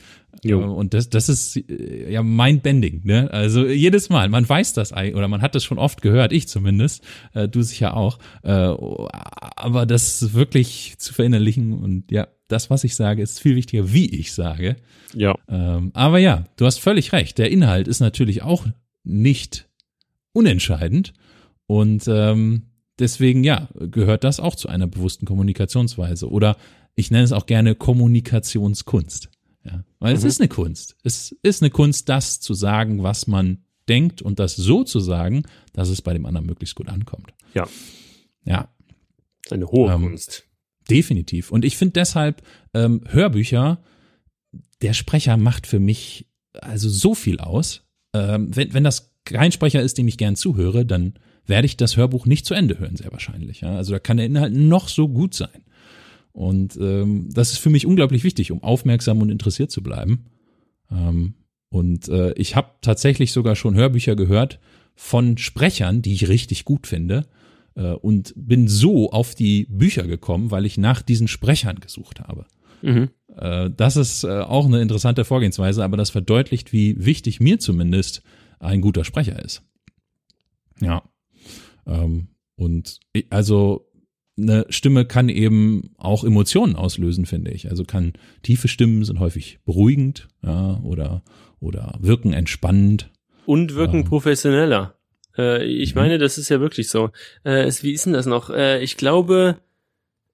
Jo. 0.45 0.61
Äh, 0.61 0.65
und 0.65 0.95
das, 0.95 1.09
das 1.11 1.29
ist 1.29 1.57
äh, 1.57 2.13
ja 2.13 2.23
mindbending, 2.23 3.03
ne? 3.05 3.31
Also 3.33 3.67
jedes 3.67 4.09
Mal, 4.09 4.29
man 4.29 4.49
weiß 4.49 4.73
das 4.75 4.93
oder 4.93 5.29
man 5.29 5.43
hat 5.43 5.55
das 5.55 5.65
schon 5.65 5.79
oft 5.79 6.03
gehört, 6.03 6.33
ich 6.33 6.49
zumindest, 6.49 7.03
äh, 7.35 7.49
du 7.49 7.63
sicher 7.63 7.97
auch. 7.97 8.19
Äh, 8.43 8.51
aber 8.51 9.87
das 9.87 10.35
wirklich 10.35 10.95
zu 10.99 11.15
verinnerlichen 11.15 11.73
und 11.73 12.11
ja, 12.11 12.29
das, 12.49 12.71
was 12.71 12.85
ich 12.85 12.95
sage, 12.95 13.23
ist 13.23 13.41
viel 13.41 13.57
wichtiger, 13.57 13.93
wie 13.93 14.07
ich 14.07 14.33
sage. 14.33 14.77
Ja. 15.15 15.35
Ähm, 15.49 15.91
aber 15.95 16.19
ja, 16.19 16.45
du 16.57 16.67
hast 16.67 16.81
völlig 16.81 17.13
recht. 17.13 17.39
Der 17.39 17.51
Inhalt 17.51 17.89
ist 17.89 18.01
natürlich 18.01 18.43
auch 18.43 18.67
nicht 19.09 19.69
unentscheidend. 20.33 21.15
Und 21.67 22.05
ähm, 22.09 22.63
deswegen, 22.99 23.45
ja, 23.45 23.69
gehört 23.75 24.25
das 24.25 24.41
auch 24.41 24.55
zu 24.55 24.69
einer 24.69 24.87
bewussten 24.87 25.27
Kommunikationsweise. 25.27 26.31
Oder 26.31 26.57
ich 26.95 27.11
nenne 27.11 27.25
es 27.25 27.33
auch 27.33 27.47
gerne 27.47 27.75
Kommunikationskunst. 27.75 29.31
Ja, 29.65 29.85
weil 29.99 30.15
es 30.15 30.25
ist 30.25 30.41
eine 30.41 30.49
Kunst. 30.49 30.97
Es 31.03 31.33
ist 31.43 31.63
eine 31.63 31.71
Kunst, 31.71 32.09
das 32.09 32.41
zu 32.41 32.55
sagen, 32.55 33.03
was 33.03 33.27
man 33.27 33.65
denkt 33.89 34.23
und 34.23 34.39
das 34.39 34.57
so 34.57 34.85
zu 34.85 35.01
sagen, 35.01 35.43
dass 35.73 35.89
es 35.89 36.03
bei 36.03 36.13
dem 36.13 36.27
anderen 36.27 36.47
möglichst 36.47 36.77
gut 36.77 36.89
ankommt. 36.89 37.33
Ja. 37.55 37.69
Ja, 38.45 38.69
Eine 39.51 39.67
hohe 39.67 39.93
Ähm, 39.93 40.03
Kunst. 40.03 40.45
Definitiv. 40.89 41.51
Und 41.51 41.65
ich 41.65 41.77
finde 41.77 41.95
deshalb 41.95 42.43
ähm, 42.73 43.03
Hörbücher, 43.09 43.83
der 44.81 44.95
Sprecher 44.95 45.37
macht 45.37 45.67
für 45.67 45.81
mich 45.81 46.27
also 46.55 46.89
so 46.89 47.15
viel 47.15 47.41
aus. 47.41 47.83
Ähm, 48.19 48.55
wenn, 48.57 48.75
wenn 48.75 48.85
das 48.85 49.15
kein 49.25 49.53
Sprecher 49.53 49.83
ist, 49.83 49.99
dem 49.99 50.09
ich 50.09 50.19
gern 50.19 50.37
zuhöre, 50.37 50.85
dann 50.85 51.15
werde 51.47 51.67
ich 51.67 51.77
das 51.77 51.97
Hörbuch 51.97 52.27
nicht 52.27 52.47
zu 52.47 52.55
Ende 52.55 52.79
hören, 52.79 52.97
sehr 52.97 53.13
wahrscheinlich. 53.13 53.61
Ja? 53.61 53.77
Also 53.77 53.93
da 53.93 53.99
kann 53.99 54.17
der 54.19 54.27
Inhalt 54.27 54.55
noch 54.55 54.89
so 54.89 55.09
gut 55.09 55.35
sein. 55.35 55.65
Und 56.33 56.77
ähm, 56.77 57.29
das 57.33 57.53
ist 57.53 57.59
für 57.59 57.71
mich 57.71 57.87
unglaublich 57.87 58.23
wichtig, 58.23 58.53
um 58.53 58.63
aufmerksam 58.63 59.21
und 59.23 59.31
interessiert 59.31 59.71
zu 59.71 59.83
bleiben. 59.83 60.27
Ähm, 60.91 61.35
und 61.71 62.09
äh, 62.09 62.33
ich 62.35 62.57
habe 62.57 62.71
tatsächlich 62.81 63.33
sogar 63.33 63.57
schon 63.57 63.75
Hörbücher 63.75 64.17
gehört 64.17 64.61
von 64.95 65.37
Sprechern, 65.39 66.03
die 66.03 66.13
ich 66.13 66.29
richtig 66.29 66.65
gut 66.65 66.87
finde 66.87 67.27
äh, 67.75 67.93
und 67.93 68.33
bin 68.37 68.69
so 68.69 69.11
auf 69.11 69.35
die 69.35 69.67
Bücher 69.71 70.07
gekommen, 70.07 70.51
weil 70.51 70.67
ich 70.67 70.79
nach 70.79 71.03
diesen 71.03 71.29
Sprechern 71.29 71.81
gesucht 71.81 72.21
habe. 72.21 72.47
Mhm. 72.83 73.11
Äh, 73.39 73.71
das 73.77 73.97
ist 73.97 74.25
äh, 74.25 74.41
auch 74.41 74.67
eine 74.67 74.81
interessante 74.81 75.25
Vorgehensweise, 75.25 75.85
aber 75.85 75.97
das 75.97 76.11
verdeutlicht, 76.11 76.73
wie 76.73 77.05
wichtig 77.05 77.41
mir 77.41 77.59
zumindest 77.59 78.23
ein 78.59 78.81
guter 78.81 79.05
Sprecher 79.05 79.43
ist. 79.45 79.63
Ja. 80.81 81.03
Ähm, 81.87 82.29
und 82.57 83.01
also 83.31 83.87
eine 84.37 84.67
Stimme 84.69 85.05
kann 85.05 85.29
eben 85.29 85.91
auch 85.97 86.23
Emotionen 86.25 86.77
auslösen, 86.77 87.27
finde 87.27 87.51
ich. 87.51 87.71
Also 87.71 87.85
kann 87.85 88.13
tiefe 88.43 88.69
Stimmen 88.69 89.05
sind 89.05 89.19
häufig 89.19 89.59
beruhigend, 89.65 90.29
ja, 90.43 90.79
oder 90.83 91.23
oder 91.61 91.99
wirken 92.01 92.33
entspannend. 92.33 93.11
Und 93.47 93.75
wirken 93.75 93.99
Ähm. 94.01 94.05
professioneller. 94.05 94.95
Äh, 95.37 95.65
ich 95.65 95.95
Mhm. 95.95 96.01
meine, 96.03 96.19
das 96.19 96.39
ist 96.39 96.49
ja 96.51 96.61
wirklich 96.61 96.89
so. 96.89 97.11
Äh, 97.45 97.63
es, 97.65 97.83
wie 97.83 97.93
ist 97.93 98.07
denn 98.07 98.13
das 98.13 98.27
noch? 98.27 98.51
Äh, 98.51 98.81
ich 98.83 98.97
glaube, 98.97 99.57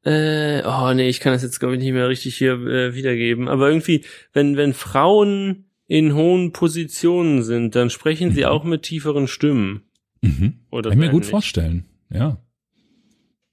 äh, 0.04 0.62
oh 0.64 0.92
nee, 0.94 1.08
ich 1.08 1.20
kann 1.20 1.32
das 1.32 1.42
jetzt 1.42 1.58
glaube 1.60 1.74
ich 1.74 1.80
nicht 1.80 1.92
mehr 1.92 2.08
richtig 2.08 2.36
hier 2.36 2.52
äh, 2.54 2.94
wiedergeben. 2.94 3.48
Aber 3.48 3.68
irgendwie, 3.68 4.04
wenn 4.32 4.56
wenn 4.56 4.74
Frauen 4.74 5.64
in 5.86 6.14
hohen 6.14 6.52
Positionen 6.52 7.42
sind, 7.42 7.74
dann 7.74 7.90
sprechen 7.90 8.32
sie 8.32 8.40
Mhm. 8.42 8.46
auch 8.46 8.64
mit 8.64 8.82
tieferen 8.82 9.28
Stimmen. 9.28 9.82
Mhm. 10.22 10.60
Oder 10.70 10.90
Kann 10.90 10.98
ich 10.98 11.04
mir 11.06 11.10
gut 11.10 11.22
ähnlich. 11.22 11.30
vorstellen. 11.30 11.84
Ja. 12.10 12.38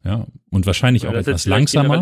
Ja. 0.04 0.26
Und 0.50 0.66
wahrscheinlich 0.66 1.06
auch 1.06 1.12
Weil 1.12 1.18
das 1.20 1.28
etwas 1.28 1.46
langsamer. 1.46 2.02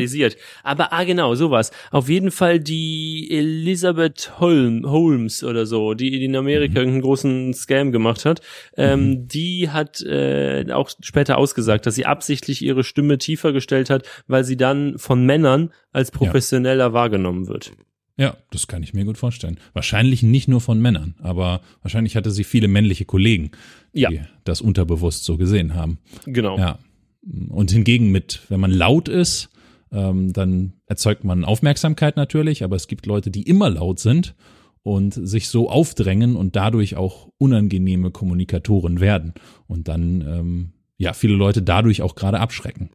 Aber 0.64 0.94
ah 0.94 1.04
genau, 1.04 1.36
sowas. 1.36 1.72
Auf 1.92 2.08
jeden 2.08 2.32
Fall 2.32 2.60
die 2.60 3.28
Elizabeth 3.30 4.40
Holm, 4.40 4.90
Holmes 4.90 5.44
oder 5.44 5.66
so, 5.66 5.94
die 5.94 6.24
in 6.24 6.36
Amerika 6.36 6.72
Mhm. 6.72 6.78
irgendeinen 6.78 7.02
großen 7.02 7.54
Scam 7.54 7.92
gemacht 7.92 8.24
hat, 8.26 8.42
ähm, 8.78 9.28
die 9.28 9.70
hat 9.70 10.02
äh, 10.02 10.66
auch 10.72 10.90
später 11.02 11.38
ausgesagt, 11.38 11.86
dass 11.86 11.96
sie 11.96 12.06
absichtlich 12.06 12.62
ihre 12.64 12.84
Stimme 12.86 13.18
tiefer 13.18 13.52
gestellt 13.52 13.90
hat, 13.90 14.08
weil 14.28 14.44
sie 14.46 14.56
dann 14.58 14.98
von 14.98 15.26
Männern 15.26 15.72
als 15.92 16.10
professioneller 16.12 16.94
wahrgenommen 16.94 17.48
wird. 17.48 17.74
Ja, 18.18 18.36
das 18.52 18.68
kann 18.68 18.84
ich 18.84 18.94
mir 18.94 19.06
gut 19.06 19.18
vorstellen. 19.18 19.60
Wahrscheinlich 19.74 20.24
nicht 20.24 20.48
nur 20.48 20.60
von 20.62 20.82
Männern, 20.82 21.16
aber 21.22 21.62
wahrscheinlich 21.82 22.16
hatte 22.18 22.32
sie 22.32 22.44
viele 22.44 22.68
männliche 22.68 23.06
Kollegen, 23.06 23.52
die 23.94 24.02
Ja. 24.02 24.10
das 24.44 24.60
unterbewusst 24.62 25.24
so 25.24 25.38
gesehen 25.38 25.74
haben. 25.76 26.00
Genau. 26.26 26.58
Ja. 26.58 26.80
Und 27.22 27.72
hingegen 27.72 28.12
mit, 28.12 28.42
wenn 28.50 28.60
man 28.60 28.72
laut 28.72 29.10
ist, 29.10 29.50
ähm, 29.92 30.34
dann 30.34 30.74
erzeugt 30.86 31.24
man 31.24 31.44
Aufmerksamkeit 31.44 32.16
natürlich, 32.16 32.64
aber 32.64 32.76
es 32.76 32.88
gibt 32.88 33.06
Leute, 33.06 33.32
die 33.32 33.44
immer 33.44 33.70
laut 33.70 34.00
sind 34.00 34.36
und 34.84 35.14
sich 35.14 35.50
so 35.50 35.70
aufdrängen 35.70 36.36
und 36.36 36.56
dadurch 36.56 36.96
auch 36.96 37.30
unangenehme 37.38 38.12
Kommunikatoren 38.12 39.00
werden 39.00 39.34
und 39.68 39.88
dann 39.88 40.22
ähm, 40.22 40.74
ja 40.98 41.14
viele 41.14 41.36
Leute 41.36 41.62
dadurch 41.62 42.02
auch 42.02 42.16
gerade 42.16 42.40
abschrecken. 42.40 42.90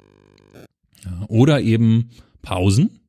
Ja, 1.04 1.26
oder 1.28 1.60
eben 1.60 2.10
Pausen 2.42 3.00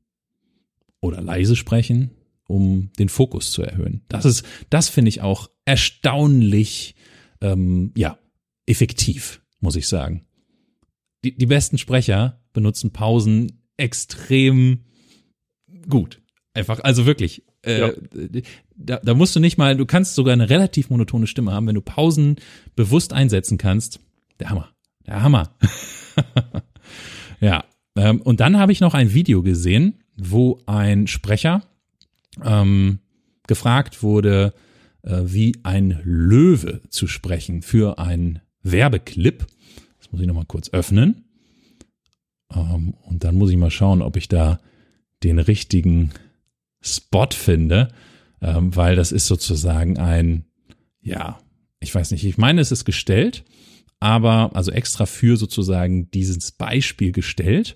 oder 0.99 1.21
leise 1.21 1.56
sprechen, 1.56 2.12
um 2.47 2.91
den 2.99 3.10
Fokus 3.10 3.51
zu 3.51 3.62
erhöhen. 3.62 4.01
Das 4.10 4.25
ist, 4.25 4.45
das 4.69 4.89
finde 4.89 5.10
ich 5.10 5.21
auch 5.21 5.49
erstaunlich, 5.63 6.95
ähm, 7.41 7.91
ja, 7.95 8.17
effektiv, 8.65 9.41
muss 9.60 9.75
ich 9.75 9.88
sagen. 9.88 10.25
Die, 11.26 11.36
die 11.36 11.48
besten 11.48 11.80
Sprecher 11.80 12.40
benutzen 12.54 12.92
Pausen 12.92 13.64
extrem 13.78 14.82
gut. 15.90 16.22
Einfach, 16.54 16.82
also 16.84 17.08
wirklich. 17.08 17.44
Äh, 17.64 17.80
ja. 17.80 17.94
da, 18.76 18.98
da 19.04 19.14
musst 19.16 19.36
du 19.36 19.40
nicht 19.40 19.58
mal, 19.58 19.76
du 19.76 19.88
kannst 19.88 20.14
sogar 20.14 20.34
eine 20.34 20.52
relativ 20.52 20.92
monotone 20.92 21.26
Stimme 21.26 21.52
haben, 21.52 21.66
wenn 21.66 21.74
du 21.74 21.82
Pausen 21.82 22.36
bewusst 22.76 23.12
einsetzen 23.12 23.58
kannst. 23.58 24.02
Der 24.40 24.52
Hammer. 24.52 24.70
Der 25.08 25.24
Hammer. 25.24 25.56
ja. 27.42 27.64
Ähm, 27.98 28.22
und 28.22 28.40
dann 28.40 28.60
habe 28.60 28.72
ich 28.72 28.82
noch 28.82 28.94
ein 28.94 29.12
Video 29.16 29.42
gesehen, 29.42 30.04
wo 30.16 30.60
ein 30.68 31.08
Sprecher 31.08 31.64
ähm, 32.44 33.00
gefragt 33.48 34.04
wurde, 34.04 34.54
äh, 35.02 35.22
wie 35.26 35.56
ein 35.64 36.00
Löwe 36.04 36.82
zu 36.90 37.08
sprechen 37.08 37.64
für 37.64 37.98
einen 37.98 38.42
Werbeclip. 38.62 39.48
Das 40.06 40.12
muss 40.12 40.22
ich 40.22 40.28
nochmal 40.28 40.46
kurz 40.46 40.70
öffnen. 40.72 41.26
Ähm, 42.54 42.94
und 43.06 43.24
dann 43.24 43.36
muss 43.36 43.50
ich 43.50 43.58
mal 43.58 43.72
schauen, 43.72 44.04
ob 44.04 44.18
ich 44.18 44.28
da 44.28 44.60
den 45.24 45.39
richtigen 45.39 46.12
Spot 46.80 47.30
finde, 47.32 47.88
ähm, 48.39 48.76
weil 48.76 48.96
das 48.96 49.12
ist 49.12 49.26
sozusagen 49.26 49.98
ein, 49.98 50.46
ja, 51.02 51.39
ich 51.80 51.96
weiß 51.96 52.12
nicht, 52.12 52.24
ich 52.24 52.38
meine, 52.38 52.62
es 52.62 52.72
ist 52.72 52.86
gestellt, 52.86 53.46
aber 54.00 54.52
also 54.54 54.70
extra 54.70 55.08
für 55.08 55.38
sozusagen 55.38 56.12
dieses 56.12 56.52
Beispiel 56.52 57.12
gestellt, 57.12 57.76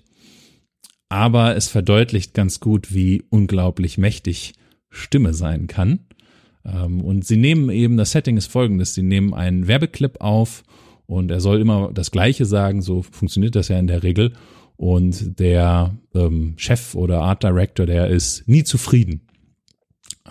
aber 1.08 1.56
es 1.56 1.66
verdeutlicht 1.66 2.32
ganz 2.32 2.60
gut, 2.60 2.94
wie 2.94 3.24
unglaublich 3.28 3.98
mächtig 3.98 4.52
Stimme 4.88 5.34
sein 5.34 5.66
kann. 5.66 6.06
Ähm, 6.64 7.00
und 7.00 7.26
sie 7.26 7.36
nehmen 7.36 7.70
eben, 7.70 7.96
das 7.96 8.12
Setting 8.12 8.36
ist 8.36 8.52
folgendes, 8.52 8.94
sie 8.94 9.02
nehmen 9.02 9.34
einen 9.34 9.66
Werbeclip 9.66 10.20
auf 10.20 10.62
und 11.10 11.32
er 11.32 11.40
soll 11.40 11.60
immer 11.60 11.90
das 11.92 12.12
Gleiche 12.12 12.44
sagen, 12.44 12.82
so 12.82 13.02
funktioniert 13.02 13.56
das 13.56 13.66
ja 13.66 13.78
in 13.78 13.88
der 13.88 14.04
Regel. 14.04 14.32
Und 14.76 15.40
der 15.40 15.96
ähm, 16.14 16.54
Chef 16.56 16.94
oder 16.94 17.20
Art 17.20 17.42
Director, 17.42 17.84
der 17.84 18.06
ist 18.06 18.46
nie 18.48 18.62
zufrieden. 18.62 19.26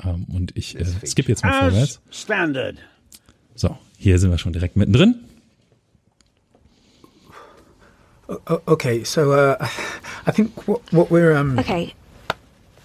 Ähm, 0.02 0.26
und 0.34 0.56
ich 0.56 0.80
äh, 0.80 0.86
skippe 1.06 1.30
jetzt 1.30 1.44
mal 1.44 1.70
vorwärts. 1.70 2.00
Standard. 2.10 2.78
So, 3.56 3.78
hier 3.98 4.18
sind 4.20 4.32
wir 4.32 4.38
schon 4.38 4.54
direkt 4.54 4.78
mittendrin. 4.78 5.16
Okay, 8.66 9.04
so 9.04 9.34
uh, 9.34 9.58
I 10.26 10.32
think 10.32 10.66
what, 10.66 10.82
what 10.94 11.10
we're 11.10 11.38
um. 11.38 11.60
Okay, 11.60 11.94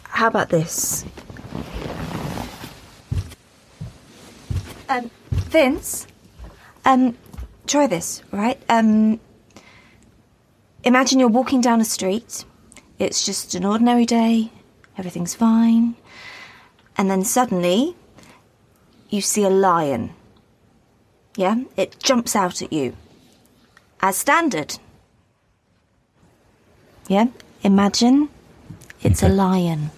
how 0.09 0.27
about 0.27 0.49
this? 0.49 1.05
Um, 4.89 5.11
Vince, 5.51 6.09
um, 6.85 7.15
try 7.67 7.87
this, 7.87 8.23
right? 8.33 8.61
Um, 8.69 9.21
Imagine 10.85 11.19
you're 11.19 11.31
walking 11.31 11.63
down 11.63 11.81
a 11.81 11.85
street, 11.85 12.45
it's 12.99 13.25
just 13.25 13.55
an 13.55 13.65
ordinary 13.65 14.05
day, 14.05 14.51
everything's 14.99 15.35
fine, 15.35 15.95
and 16.99 17.11
then 17.11 17.25
suddenly 17.25 17.97
you 19.09 19.23
see 19.23 19.45
a 19.45 19.49
lion. 19.51 20.13
Yeah? 21.37 21.63
It 21.79 21.99
jumps 22.03 22.37
out 22.37 22.61
at 22.61 22.71
you. 22.71 22.95
As 24.01 24.19
standard. 24.19 24.79
Yeah? 27.09 27.29
Imagine 27.63 28.29
it's 29.03 29.23
a 29.23 29.29
lion. 29.31 29.91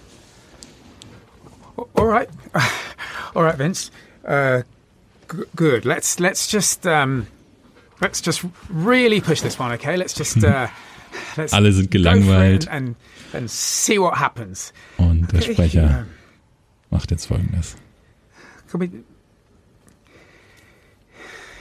All 1.95 2.05
right. 2.05 2.29
All 3.35 3.43
right, 3.43 3.55
Vince. 3.55 3.91
Uh, 4.23 4.61
g- 5.29 5.43
good. 5.53 5.85
Let's 5.85 6.19
let's 6.21 6.47
just 6.47 6.87
um, 6.87 7.27
Let's 7.99 8.21
just 8.21 8.45
really 8.69 9.21
push 9.21 9.41
this 9.41 9.57
one, 9.57 9.71
okay? 9.73 9.97
Let's 9.97 10.13
just 10.13 10.43
uh, 10.43 10.67
let's 11.37 11.53
Alle 11.53 11.71
sind 11.71 11.89
gelangweilt. 11.89 12.67
And, 12.67 12.95
and, 13.33 13.49
see 13.49 13.97
what 13.99 14.19
happens. 14.19 14.71
Und 14.97 15.31
der 15.31 15.41
Sprecher 15.41 16.05
macht 16.91 17.09
jetzt 17.11 17.25
folgendes. 17.25 17.75
We, 18.73 18.89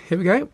here 0.09 0.19
we 0.19 0.25
go. 0.25 0.49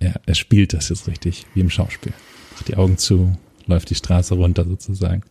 Ja, 0.00 0.14
er 0.26 0.34
spielt 0.34 0.72
das 0.72 0.88
jetzt 0.88 1.06
richtig, 1.06 1.46
wie 1.54 1.60
im 1.60 1.70
Schauspiel. 1.70 2.12
Macht 2.52 2.68
die 2.68 2.76
Augen 2.76 2.98
zu, 2.98 3.38
läuft 3.66 3.90
die 3.90 3.94
Straße 3.94 4.34
runter 4.34 4.64
sozusagen. 4.64 5.22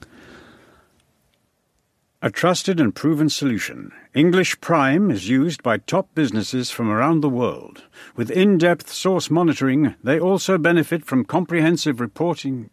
A 2.25 2.31
trusted 2.31 2.79
and 2.79 2.95
proven 2.95 3.27
solution, 3.27 3.91
English 4.13 4.61
Prime 4.61 5.11
is 5.11 5.27
used 5.27 5.61
by 5.61 5.77
top 5.77 6.15
businesses 6.15 6.71
from 6.71 6.89
around 6.89 7.19
the 7.19 7.27
world. 7.27 7.83
With 8.15 8.31
in 8.31 8.57
depth 8.57 8.89
source 8.89 9.29
monitoring, 9.29 9.95
they 10.01 10.21
also 10.21 10.57
benefit 10.57 11.03
from 11.03 11.25
comprehensive 11.25 11.99
reporting. 11.99 12.69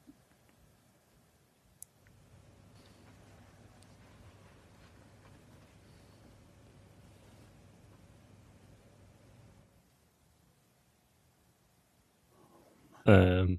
Um. 13.04 13.58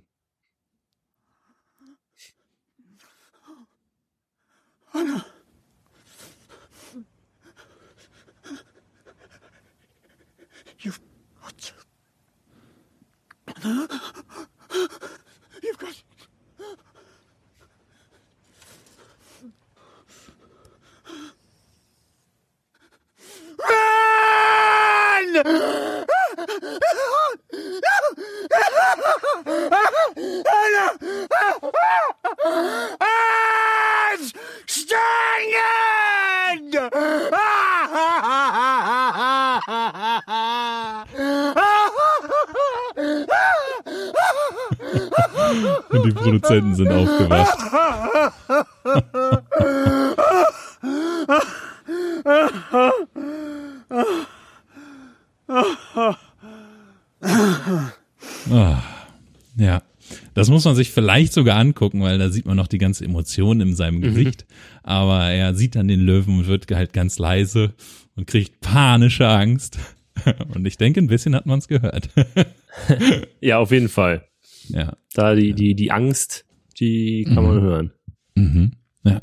Oh 4.94 5.31
Huh? 13.74 14.21
Produzenten 46.52 46.76
sind 46.76 46.92
aufgewacht. 46.92 47.58
oh, 58.50 58.76
ja, 59.58 59.82
das 60.34 60.50
muss 60.50 60.66
man 60.66 60.76
sich 60.76 60.92
vielleicht 60.92 61.34
sogar 61.34 61.58
angucken, 61.58 62.02
weil 62.02 62.18
da 62.18 62.30
sieht 62.30 62.46
man 62.46 62.58
noch 62.58 62.68
die 62.68 62.78
ganze 62.78 63.06
Emotion 63.06 63.62
in 63.62 63.76
seinem 63.76 63.98
mhm. 63.98 64.02
Gesicht. 64.02 64.46
Aber 64.84 65.26
er 65.26 65.54
sieht 65.56 65.76
dann 65.76 65.88
den 65.88 66.02
Löwen 66.02 66.40
und 66.40 66.48
wird 66.48 66.70
halt 66.72 66.94
ganz 66.94 67.20
leise 67.20 67.74
und 68.16 68.28
kriegt 68.28 68.62
panische 68.62 69.28
Angst. 69.28 69.80
Und 70.54 70.68
ich 70.68 70.78
denke, 70.78 71.02
ein 71.02 71.08
bisschen 71.08 71.34
hat 71.34 71.48
man 71.48 71.58
es 71.58 71.68
gehört. 71.68 72.10
ja, 73.42 73.58
auf 73.58 73.72
jeden 73.72 73.90
Fall. 73.90 74.28
Ja. 74.70 74.94
Da 75.14 75.36
die, 75.36 75.54
die, 75.54 75.76
die 75.76 75.92
Angst, 75.92 76.46
die 76.80 77.24
kann 77.26 77.44
mhm. 77.44 77.50
man 77.50 77.62
hören. 77.62 77.92
Mhm. 78.36 78.72
Ja. 79.04 79.20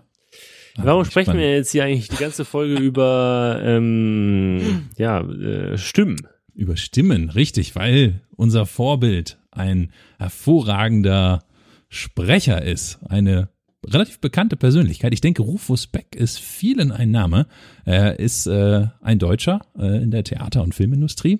Warum 0.77 1.05
sprechen 1.05 1.31
spannend. 1.31 1.43
wir 1.43 1.55
jetzt 1.55 1.73
hier 1.73 1.85
eigentlich 1.85 2.09
die 2.09 2.17
ganze 2.17 2.45
Folge 2.45 2.75
über 2.81 3.61
ähm, 3.63 4.89
ja, 4.97 5.21
äh, 5.21 5.77
Stimmen? 5.79 6.19
Über 6.55 6.77
Stimmen, 6.77 7.31
richtig, 7.31 7.77
weil 7.77 8.23
unser 8.37 8.67
Vorbild 8.67 9.39
ein 9.51 9.93
hervorragender 10.19 11.45
Sprecher 11.89 12.63
ist, 12.63 12.99
eine 13.09 13.49
relativ 13.87 14.21
bekannte 14.21 14.57
Persönlichkeit. 14.57 15.13
Ich 15.13 15.21
denke, 15.21 15.43
Rufus 15.43 15.87
Beck 15.87 16.15
ist 16.15 16.39
vielen 16.39 16.93
ein 16.93 17.11
Name. 17.11 17.47
Er 17.85 18.19
ist 18.19 18.47
äh, 18.47 18.87
ein 19.01 19.19
Deutscher 19.19 19.61
äh, 19.79 20.03
in 20.03 20.11
der 20.11 20.25
Theater- 20.25 20.63
und 20.63 20.75
Filmindustrie, 20.75 21.39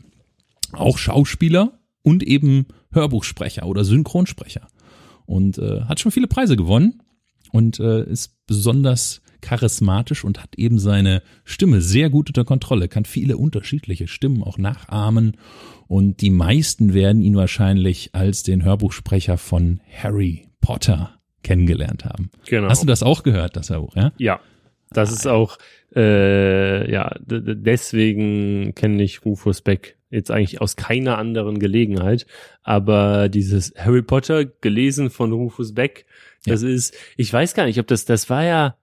auch 0.73 0.99
Schauspieler 0.99 1.79
und 2.03 2.23
eben 2.23 2.67
Hörbuchsprecher 2.93 3.67
oder 3.67 3.85
Synchronsprecher 3.85 4.69
und 5.27 5.59
äh, 5.59 5.83
hat 5.83 6.01
schon 6.01 6.13
viele 6.13 6.27
Preise 6.27 6.57
gewonnen 6.57 7.03
und 7.53 7.81
äh, 7.81 8.05
ist 8.05 8.35
besonders 8.47 9.21
charismatisch 9.41 10.25
und 10.25 10.43
hat 10.43 10.57
eben 10.57 10.79
seine 10.79 11.23
Stimme 11.45 11.81
sehr 11.81 12.11
gut 12.11 12.29
unter 12.29 12.45
Kontrolle, 12.45 12.89
kann 12.89 13.05
viele 13.05 13.37
unterschiedliche 13.37 14.09
Stimmen 14.09 14.43
auch 14.43 14.59
nachahmen 14.59 15.37
und 15.87 16.21
die 16.21 16.31
meisten 16.31 16.93
werden 16.93 17.23
ihn 17.23 17.37
wahrscheinlich 17.37 18.15
als 18.15 18.43
den 18.43 18.65
Hörbuchsprecher 18.65 19.39
von 19.39 19.81
Harry 19.91 20.47
Potter 20.61 21.19
kennengelernt 21.43 22.05
haben. 22.05 22.31
Genau. 22.47 22.69
Hast 22.69 22.83
du 22.83 22.87
das 22.87 23.03
auch 23.03 23.23
gehört, 23.23 23.57
das 23.57 23.71
Hörbuch, 23.71 23.95
ja? 23.97 24.13
Ja. 24.19 24.41
Das 24.91 25.13
ist 25.13 25.27
auch, 25.27 25.59
äh, 25.95 26.91
ja, 26.91 27.15
deswegen 27.21 28.75
kenne 28.75 29.03
ich 29.03 29.25
Rufus 29.25 29.61
Beck 29.61 29.97
jetzt 30.11 30.31
eigentlich 30.31 30.61
aus 30.61 30.77
keiner 30.77 31.19
anderen 31.19 31.59
Gelegenheit. 31.59 32.27
Aber 32.63 33.29
dieses 33.29 33.75
Harry 33.77 34.03
Potter 34.03 34.45
gelesen 34.47 35.11
von 35.11 35.33
Rufus 35.33 35.75
Beck, 35.75 36.07
das 36.45 36.63
ja. 36.63 36.69
ist, 36.69 36.95
ich 37.17 37.33
weiß 37.33 37.55
gar 37.55 37.67
nicht, 37.67 37.79
ob 37.79 37.87
das, 37.87 38.05
das 38.05 38.31
war 38.31 38.45
ja, 38.45 38.77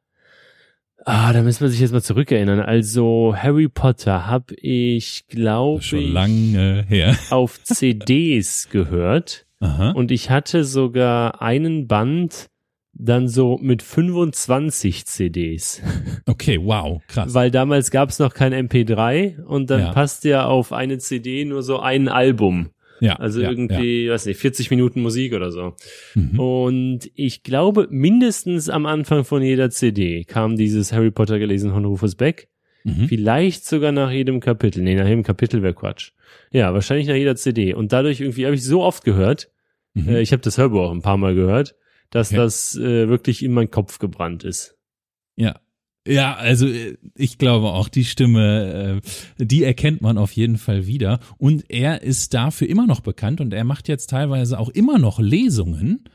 Ah, 1.08 1.34
da 1.34 1.44
müssen 1.44 1.62
wir 1.62 1.70
sich 1.70 1.82
jetzt 1.82 1.92
mal 1.92 2.02
zurückerinnern. 2.02 2.60
Also 2.60 3.36
Harry 3.38 3.68
Potter 3.68 4.26
habe 4.26 4.56
ich, 4.56 5.28
glaube 5.28 5.80
ich, 5.84 5.92
lange 5.92 6.84
her 6.88 7.16
auf 7.30 7.64
CDs 7.64 8.70
gehört. 8.72 9.46
Aha. 9.60 9.92
Und 9.92 10.10
ich 10.10 10.32
hatte 10.32 10.64
sogar 10.64 11.44
einen 11.44 11.88
Band 11.88 12.50
dann 12.98 13.28
so 13.28 13.58
mit 13.62 13.82
25 13.82 15.06
CDs. 15.06 15.82
Okay, 16.26 16.60
wow, 16.62 17.02
krass. 17.08 17.34
Weil 17.34 17.52
damals 17.52 17.92
gab 17.92 18.10
es 18.10 18.20
noch 18.20 18.34
kein 18.34 18.54
MP3 18.54 19.44
und 19.44 19.70
dann 19.70 19.80
Ja. 19.82 19.92
passt 19.94 20.24
ja 20.24 20.46
auf 20.46 20.72
eine 20.72 20.98
CD 20.98 21.46
nur 21.46 21.62
so 21.62 21.80
ein 21.80 22.08
Album. 22.08 22.70
Ja, 23.02 23.18
Also 23.18 23.42
ja, 23.42 23.50
irgendwie, 23.50 24.10
weiß 24.10 24.26
nicht, 24.26 24.40
40 24.40 24.72
Minuten 24.72 25.02
Musik 25.02 25.34
oder 25.34 25.52
so. 25.52 25.74
Mhm. 26.16 26.40
Und 26.40 27.00
ich 27.16 27.44
glaube, 27.44 27.88
mindestens 27.92 28.70
am 28.70 28.86
Anfang 28.86 29.26
von 29.26 29.42
jeder 29.44 29.70
CD 29.70 30.24
kam 30.24 30.56
dieses 30.56 30.94
Harry 30.94 31.12
Potter 31.12 31.38
gelesen 31.38 31.72
von 31.72 31.84
Rufus 31.84 32.16
Beck. 32.16 32.48
Mhm. 32.86 33.10
Vielleicht 33.10 33.66
sogar 33.66 33.92
nach 33.92 34.12
jedem 34.12 34.40
Kapitel. 34.40 34.82
Nee, 34.82 34.96
nach 34.96 35.08
jedem 35.08 35.24
Kapitel 35.24 35.62
wäre 35.62 35.74
Quatsch. 35.74 36.12
Ja, 36.52 36.74
wahrscheinlich 36.74 37.08
nach 37.08 37.16
jeder 37.16 37.36
CD. 37.36 37.74
Und 37.74 37.92
dadurch 37.92 38.22
irgendwie 38.22 38.46
habe 38.46 38.56
ich 38.56 38.64
so 38.64 38.82
oft 38.82 39.04
gehört, 39.04 39.50
Mhm. 39.94 40.08
äh, 40.10 40.22
ich 40.22 40.32
habe 40.32 40.42
das 40.42 40.58
Hörbuch 40.58 40.80
auch 40.80 40.92
ein 40.92 41.02
paar 41.02 41.18
Mal 41.18 41.36
gehört, 41.36 41.76
dass 42.16 42.30
Okay. 42.32 42.38
das 42.38 42.76
äh, 42.78 43.10
wirklich 43.10 43.44
in 43.44 43.52
meinen 43.52 43.70
Kopf 43.72 44.00
gebrannt 44.00 44.44
ist. 44.46 44.76
Ja. 45.36 45.60
Ja, 46.08 46.36
also 46.36 46.68
äh, 46.68 46.98
ich 47.16 47.38
glaube 47.38 47.68
auch, 47.74 47.90
die 47.90 48.06
Stimme, 48.06 49.02
äh, 49.40 49.44
die 49.46 49.64
erkennt 49.64 50.02
man 50.02 50.18
auf 50.18 50.32
jeden 50.32 50.58
Fall 50.58 50.88
wieder. 50.88 51.20
Und 51.38 51.66
er 51.70 52.04
ist 52.04 52.34
dafür 52.34 52.70
immer 52.70 52.88
noch 52.88 53.02
bekannt 53.02 53.42
und 53.42 53.54
er 53.54 53.64
macht 53.64 53.88
jetzt 53.88 54.12
teilweise 54.12 54.60
auch 54.60 54.70
immer 54.70 54.98
noch 55.00 55.20
Lesungen 55.20 56.06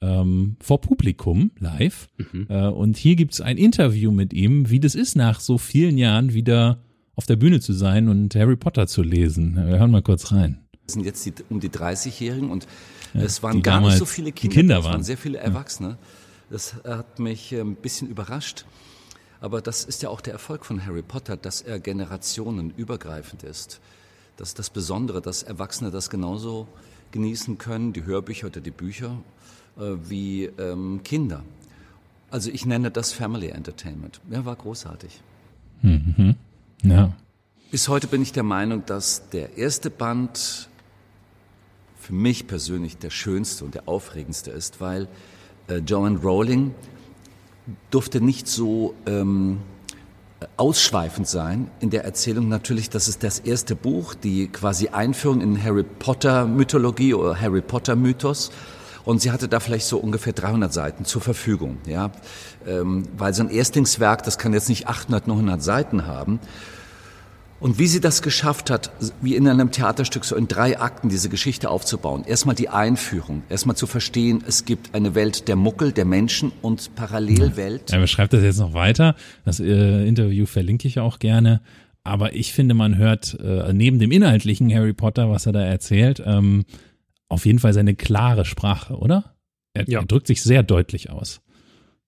ähm, 0.00 0.56
vor 0.60 0.80
Publikum 0.80 1.50
live. 1.60 2.08
Mhm. 2.16 2.46
Äh, 2.48 2.66
und 2.68 2.96
hier 2.96 3.16
gibt's 3.16 3.40
ein 3.40 3.58
Interview 3.58 4.10
mit 4.10 4.32
ihm, 4.32 4.70
wie 4.70 4.80
das 4.80 4.94
ist, 4.94 5.14
nach 5.14 5.40
so 5.40 5.56
vielen 5.58 5.98
Jahren 5.98 6.32
wieder 6.34 6.82
auf 7.14 7.26
der 7.26 7.36
Bühne 7.36 7.60
zu 7.60 7.74
sein 7.74 8.08
und 8.08 8.34
Harry 8.34 8.56
Potter 8.56 8.86
zu 8.88 9.02
lesen. 9.02 9.54
Wir 9.54 9.78
hören 9.78 9.92
mal 9.92 10.02
kurz 10.02 10.32
rein. 10.32 10.63
Das 10.86 10.94
sind 10.94 11.04
jetzt 11.04 11.24
die, 11.24 11.32
um 11.48 11.60
die 11.60 11.70
30-Jährigen 11.70 12.50
und 12.50 12.66
Ja, 13.14 13.22
es 13.22 13.42
waren 13.42 13.62
gar 13.62 13.80
nicht 13.80 13.96
so 13.96 14.04
viele 14.04 14.32
Kinder, 14.32 14.54
Kinder 14.54 14.78
es 14.78 14.84
waren 14.84 14.92
waren. 14.94 15.02
sehr 15.04 15.16
viele 15.16 15.38
Erwachsene. 15.38 15.96
Das 16.50 16.74
hat 16.84 17.18
mich 17.18 17.52
äh, 17.52 17.60
ein 17.60 17.74
bisschen 17.76 18.08
überrascht. 18.08 18.66
Aber 19.40 19.60
das 19.60 19.84
ist 19.84 20.02
ja 20.02 20.08
auch 20.08 20.20
der 20.20 20.32
Erfolg 20.32 20.64
von 20.64 20.84
Harry 20.86 21.02
Potter, 21.02 21.36
dass 21.36 21.60
er 21.62 21.78
generationenübergreifend 21.78 23.42
ist. 23.42 23.80
Das 24.36 24.48
ist 24.48 24.58
das 24.58 24.70
Besondere, 24.70 25.20
dass 25.22 25.42
Erwachsene 25.42 25.90
das 25.90 26.10
genauso 26.10 26.66
genießen 27.12 27.58
können, 27.58 27.92
die 27.92 28.04
Hörbücher 28.04 28.48
oder 28.48 28.60
die 28.60 28.70
Bücher, 28.70 29.16
äh, 29.78 29.82
wie 30.08 30.44
ähm, 30.58 31.00
Kinder. 31.04 31.42
Also 32.30 32.50
ich 32.50 32.66
nenne 32.66 32.90
das 32.90 33.12
Family 33.12 33.48
Entertainment. 33.48 34.20
Ja, 34.30 34.44
war 34.44 34.56
großartig. 34.56 35.20
Mhm. 35.82 36.34
Ja. 36.82 37.12
Bis 37.70 37.88
heute 37.88 38.06
bin 38.06 38.22
ich 38.22 38.32
der 38.32 38.42
Meinung, 38.42 38.84
dass 38.86 39.28
der 39.30 39.56
erste 39.56 39.90
Band 39.90 40.68
für 42.04 42.12
mich 42.12 42.46
persönlich 42.46 42.98
der 42.98 43.08
schönste 43.08 43.64
und 43.64 43.74
der 43.74 43.88
aufregendste 43.88 44.50
ist, 44.50 44.78
weil 44.82 45.08
äh, 45.68 45.76
Joanne 45.76 46.18
Rowling 46.18 46.74
durfte 47.90 48.20
nicht 48.20 48.46
so 48.46 48.94
ähm, 49.06 49.60
ausschweifend 50.58 51.26
sein 51.26 51.70
in 51.80 51.88
der 51.88 52.04
Erzählung. 52.04 52.48
Natürlich, 52.48 52.90
das 52.90 53.08
ist 53.08 53.22
das 53.22 53.38
erste 53.38 53.74
Buch, 53.74 54.12
die 54.12 54.48
quasi 54.48 54.88
Einführung 54.88 55.40
in 55.40 55.64
Harry 55.64 55.82
Potter 55.82 56.46
Mythologie 56.46 57.14
oder 57.14 57.40
Harry 57.40 57.62
Potter 57.62 57.96
Mythos. 57.96 58.50
Und 59.06 59.22
sie 59.22 59.30
hatte 59.30 59.48
da 59.48 59.58
vielleicht 59.58 59.86
so 59.86 59.96
ungefähr 59.96 60.34
300 60.34 60.74
Seiten 60.74 61.06
zur 61.06 61.22
Verfügung, 61.22 61.78
ja, 61.86 62.10
ähm, 62.66 63.04
weil 63.16 63.32
so 63.32 63.42
ein 63.42 63.50
Erstlingswerk, 63.50 64.24
das 64.24 64.36
kann 64.36 64.52
jetzt 64.52 64.68
nicht 64.68 64.88
800, 64.88 65.26
900 65.26 65.62
Seiten 65.62 66.06
haben. 66.06 66.38
Und 67.64 67.78
wie 67.78 67.86
sie 67.86 68.02
das 68.02 68.20
geschafft 68.20 68.68
hat, 68.68 68.92
wie 69.22 69.34
in 69.36 69.48
einem 69.48 69.70
Theaterstück 69.70 70.26
so 70.26 70.36
in 70.36 70.48
drei 70.48 70.78
Akten 70.78 71.08
diese 71.08 71.30
Geschichte 71.30 71.70
aufzubauen. 71.70 72.22
Erstmal 72.26 72.54
die 72.54 72.68
Einführung, 72.68 73.42
erstmal 73.48 73.74
zu 73.74 73.86
verstehen, 73.86 74.44
es 74.46 74.66
gibt 74.66 74.94
eine 74.94 75.14
Welt 75.14 75.48
der 75.48 75.56
Muckel, 75.56 75.90
der 75.92 76.04
Menschen 76.04 76.52
und 76.60 76.94
Parallelwelt. 76.94 77.90
Er 77.90 78.00
beschreibt 78.00 78.34
das 78.34 78.42
jetzt 78.42 78.58
noch 78.58 78.74
weiter. 78.74 79.16
Das 79.46 79.60
äh, 79.60 80.06
Interview 80.06 80.44
verlinke 80.44 80.86
ich 80.86 80.98
auch 81.00 81.18
gerne. 81.18 81.62
Aber 82.02 82.34
ich 82.36 82.52
finde, 82.52 82.74
man 82.74 82.98
hört 82.98 83.40
äh, 83.40 83.72
neben 83.72 83.98
dem 83.98 84.12
inhaltlichen 84.12 84.70
Harry 84.70 84.92
Potter, 84.92 85.30
was 85.30 85.46
er 85.46 85.52
da 85.52 85.62
erzählt, 85.64 86.22
ähm, 86.22 86.66
auf 87.30 87.46
jeden 87.46 87.60
Fall 87.60 87.72
seine 87.72 87.94
klare 87.94 88.44
Sprache, 88.44 88.98
oder? 88.98 89.36
Er, 89.72 89.88
Ja. 89.88 90.00
er 90.00 90.04
drückt 90.04 90.26
sich 90.26 90.42
sehr 90.42 90.62
deutlich 90.62 91.08
aus. 91.08 91.40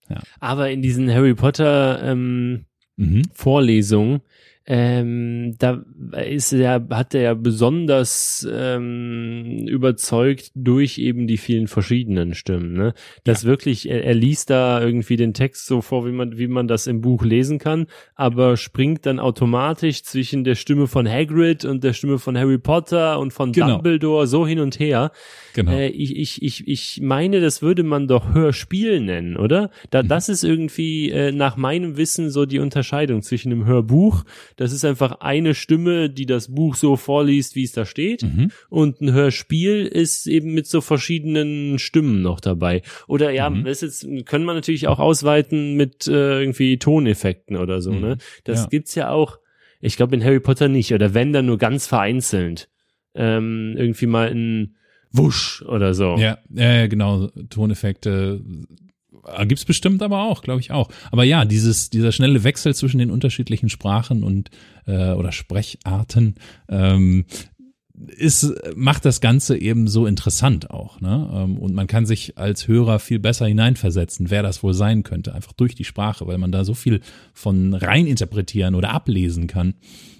Ja. 0.07 0.21
Aber 0.39 0.69
in 0.69 0.83
diesen 0.83 1.11
Harry 1.11 1.33
Potter 1.33 2.03
ähm, 2.03 2.65
Mhm. 2.99 3.23
Vorlesungen, 3.31 4.21
ähm, 4.67 5.55
da 5.59 5.83
ist 6.25 6.51
er, 6.53 6.87
hat 6.89 7.13
er 7.15 7.21
ja 7.21 7.33
besonders 7.33 8.47
ähm, 8.51 9.65
überzeugt 9.67 10.51
durch 10.55 10.97
eben 10.97 11.27
die 11.27 11.37
vielen 11.37 11.67
verschiedenen 11.67 12.33
Stimmen. 12.33 12.73
Ne? 12.73 12.93
Das 13.23 13.45
wirklich, 13.45 13.89
er, 13.89 14.03
er 14.03 14.13
liest 14.13 14.49
da 14.49 14.81
irgendwie 14.81 15.15
den 15.15 15.33
Text 15.33 15.67
so 15.67 15.81
vor, 15.81 16.05
wie 16.05 16.11
man, 16.11 16.37
wie 16.37 16.47
man 16.47 16.67
das 16.67 16.87
im 16.87 17.01
Buch 17.01 17.23
lesen 17.23 17.59
kann, 17.59 17.87
aber 18.15 18.57
springt 18.57 19.05
dann 19.05 19.19
automatisch 19.19 20.03
zwischen 20.03 20.43
der 20.43 20.55
Stimme 20.55 20.87
von 20.87 21.07
Hagrid 21.07 21.63
und 21.63 21.83
der 21.83 21.93
Stimme 21.93 22.19
von 22.19 22.37
Harry 22.37 22.57
Potter 22.57 23.19
und 23.19 23.31
von 23.33 23.51
Genau. 23.51 23.75
Dumbledore 23.75 24.27
so 24.27 24.45
hin 24.45 24.59
und 24.59 24.79
her. 24.79 25.11
Genau. 25.53 25.71
Äh, 25.71 25.87
ich, 25.89 26.17
ich, 26.17 26.41
ich, 26.41 26.67
ich 26.67 26.99
meine, 27.01 27.39
das 27.39 27.61
würde 27.61 27.83
man 27.83 28.07
doch 28.07 28.33
Hörspiel 28.33 28.99
nennen, 28.99 29.37
oder? 29.37 29.69
Da, 29.91 30.03
Mhm. 30.07 30.09
Das 30.09 30.29
ist 30.29 30.43
irgendwie 30.43 31.11
äh, 31.11 31.31
nach 31.31 31.57
meinem 31.57 31.97
Wissen 31.97 32.29
so 32.29 32.45
die 32.45 32.59
Unterscheidung 32.59 33.21
zwischen 33.21 33.51
einem 33.51 33.65
Hörbuch. 33.65 34.23
Das 34.57 34.73
ist 34.73 34.83
einfach 34.83 35.21
eine 35.21 35.55
Stimme, 35.55 36.09
die 36.09 36.25
das 36.25 36.53
Buch 36.53 36.75
so 36.75 36.97
vorliest, 36.97 37.55
wie 37.55 37.63
es 37.63 37.71
da 37.71 37.85
steht. 37.85 38.23
Mhm. 38.23 38.51
Und 38.69 38.99
ein 39.01 39.13
Hörspiel 39.13 39.85
ist 39.85 40.27
eben 40.27 40.53
mit 40.53 40.67
so 40.67 40.81
verschiedenen 40.81 41.79
Stimmen 41.79 42.21
noch 42.21 42.39
dabei. 42.41 42.81
Oder 43.07 43.31
ja, 43.31 43.49
Mhm. 43.49 43.63
das 43.63 43.81
jetzt 43.81 44.05
können 44.25 44.43
wir 44.45 44.53
natürlich 44.53 44.87
auch 44.87 44.99
ausweiten 44.99 45.75
mit 45.75 46.07
äh, 46.07 46.41
irgendwie 46.41 46.77
Toneffekten 46.77 47.55
oder 47.55 47.81
so, 47.81 47.91
Mhm. 47.93 48.01
ne? 48.01 48.17
Das 48.43 48.63
Ja. 48.63 48.67
gibt's 48.67 48.95
ja 48.95 49.09
auch. 49.11 49.39
Ich 49.79 49.95
glaube 49.95 50.15
in 50.15 50.23
Harry 50.23 50.39
Potter 50.39 50.67
nicht. 50.67 50.91
Oder 50.93 51.13
wenn 51.13 51.31
dann 51.33 51.45
nur 51.45 51.57
ganz 51.59 51.87
vereinzelt. 51.87 52.67
Ähm, 53.15 53.75
irgendwie 53.77 54.05
mal 54.07 54.29
ein 54.29 54.75
Wusch 55.11 55.61
oder 55.63 55.93
so. 55.93 56.17
Ja, 56.17 56.37
ja, 56.53 56.87
genau. 56.87 57.27
Toneffekte 57.49 58.41
äh, 58.43 58.86
gibt's 59.47 59.65
bestimmt 59.65 60.01
aber 60.01 60.23
auch, 60.23 60.41
glaube 60.41 60.61
ich 60.61 60.71
auch. 60.71 60.89
Aber 61.11 61.23
ja, 61.23 61.45
dieses, 61.45 61.89
dieser 61.89 62.11
schnelle 62.11 62.43
Wechsel 62.43 62.73
zwischen 62.75 62.99
den 62.99 63.11
unterschiedlichen 63.11 63.69
Sprachen 63.69 64.23
und 64.23 64.49
äh, 64.85 65.11
oder 65.11 65.31
Sprecharten 65.31 66.35
ähm, 66.69 67.25
ist, 68.15 68.53
macht 68.75 69.05
das 69.05 69.21
Ganze 69.21 69.57
eben 69.57 69.87
so 69.87 70.05
interessant 70.05 70.69
auch. 70.69 71.01
Ne? 71.01 71.29
Ähm, 71.33 71.57
Und 71.57 71.73
man 71.73 71.87
kann 71.87 72.05
sich 72.05 72.37
als 72.37 72.67
Hörer 72.67 72.99
viel 72.99 73.19
besser 73.19 73.47
hineinversetzen, 73.47 74.29
wer 74.29 74.43
das 74.43 74.61
wohl 74.61 74.73
sein 74.73 75.03
könnte, 75.03 75.33
einfach 75.33 75.53
durch 75.53 75.73
die 75.75 75.83
Sprache, 75.83 76.27
weil 76.27 76.37
man 76.37 76.51
da 76.51 76.63
so 76.63 76.73
viel 76.73 77.01
von 77.33 77.73
rein 77.73 78.05
interpretieren 78.05 78.75
oder 78.75 78.91
ablesen 78.91 79.47
kann. 79.47 79.73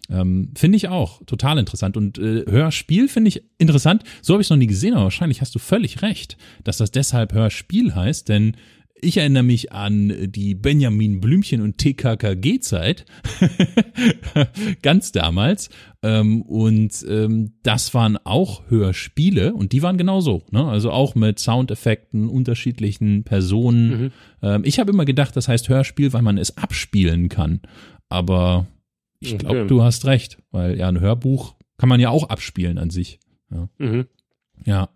Ähm, 0.10 0.52
finde 0.56 0.78
ich 0.78 0.88
auch 0.88 1.22
total 1.26 1.58
interessant. 1.58 1.98
Und 1.98 2.18
äh, 2.18 2.46
Hörspiel 2.48 3.10
finde 3.10 3.28
ich 3.30 3.44
interessant. 3.58 4.04
So 4.22 4.34
habe 4.34 4.42
ich 4.42 4.48
es 4.48 4.50
noch 4.52 4.58
nie 4.58 4.68
gesehen, 4.68 4.94
aber 4.94 5.04
wahrscheinlich 5.04 5.42
hast 5.42 5.54
du 5.54 5.60
völlig 5.60 6.02
recht, 6.02 6.38
dass 6.64 6.78
das 6.78 6.92
deshalb 6.92 7.34
Hörspiel 7.34 7.94
heißt, 7.94 8.30
denn 8.30 8.56
ich 9.02 9.18
erinnere 9.18 9.44
mich 9.44 9.72
an 9.72 10.32
die 10.32 10.56
Benjamin 10.56 11.20
Blümchen 11.22 11.62
und 11.62 11.78
TKKG-Zeit, 11.78 13.06
ganz 14.82 15.12
damals. 15.12 15.70
Ähm, 16.04 16.42
und 16.44 17.06
ähm, 17.10 17.54
das 17.64 17.94
waren 17.94 18.18
auch 18.18 18.64
Hörspiele 18.70 19.54
und 19.54 19.72
die 19.72 19.82
waren 19.82 19.98
genauso. 19.98 20.44
Ne? 20.52 20.66
Also 20.66 20.92
auch 20.92 21.16
mit 21.16 21.40
Soundeffekten, 21.40 22.30
unterschiedlichen 22.30 23.24
Personen. 23.24 23.90
Mhm. 24.02 24.12
Ähm, 24.42 24.62
ich 24.66 24.80
habe 24.80 24.92
immer 24.92 25.06
gedacht, 25.06 25.36
das 25.36 25.48
heißt 25.48 25.70
Hörspiel, 25.70 26.14
weil 26.14 26.22
man 26.22 26.38
es 26.38 26.58
abspielen 26.58 27.30
kann. 27.30 27.62
Aber 28.10 28.68
ich 29.20 29.38
glaube, 29.38 29.60
Okay. 29.62 29.68
du 29.68 29.84
hast 29.84 30.06
recht, 30.06 30.38
weil 30.52 30.78
ja 30.78 30.88
ein 30.88 31.00
Hörbuch 31.00 31.56
kann 31.78 31.90
man 31.90 32.00
ja 32.00 32.10
auch 32.10 32.30
abspielen 32.30 32.78
an 32.78 32.90
sich. 32.90 33.20
Ja. 33.52 33.70
Mhm. 33.78 34.06
Ja. 34.68 34.90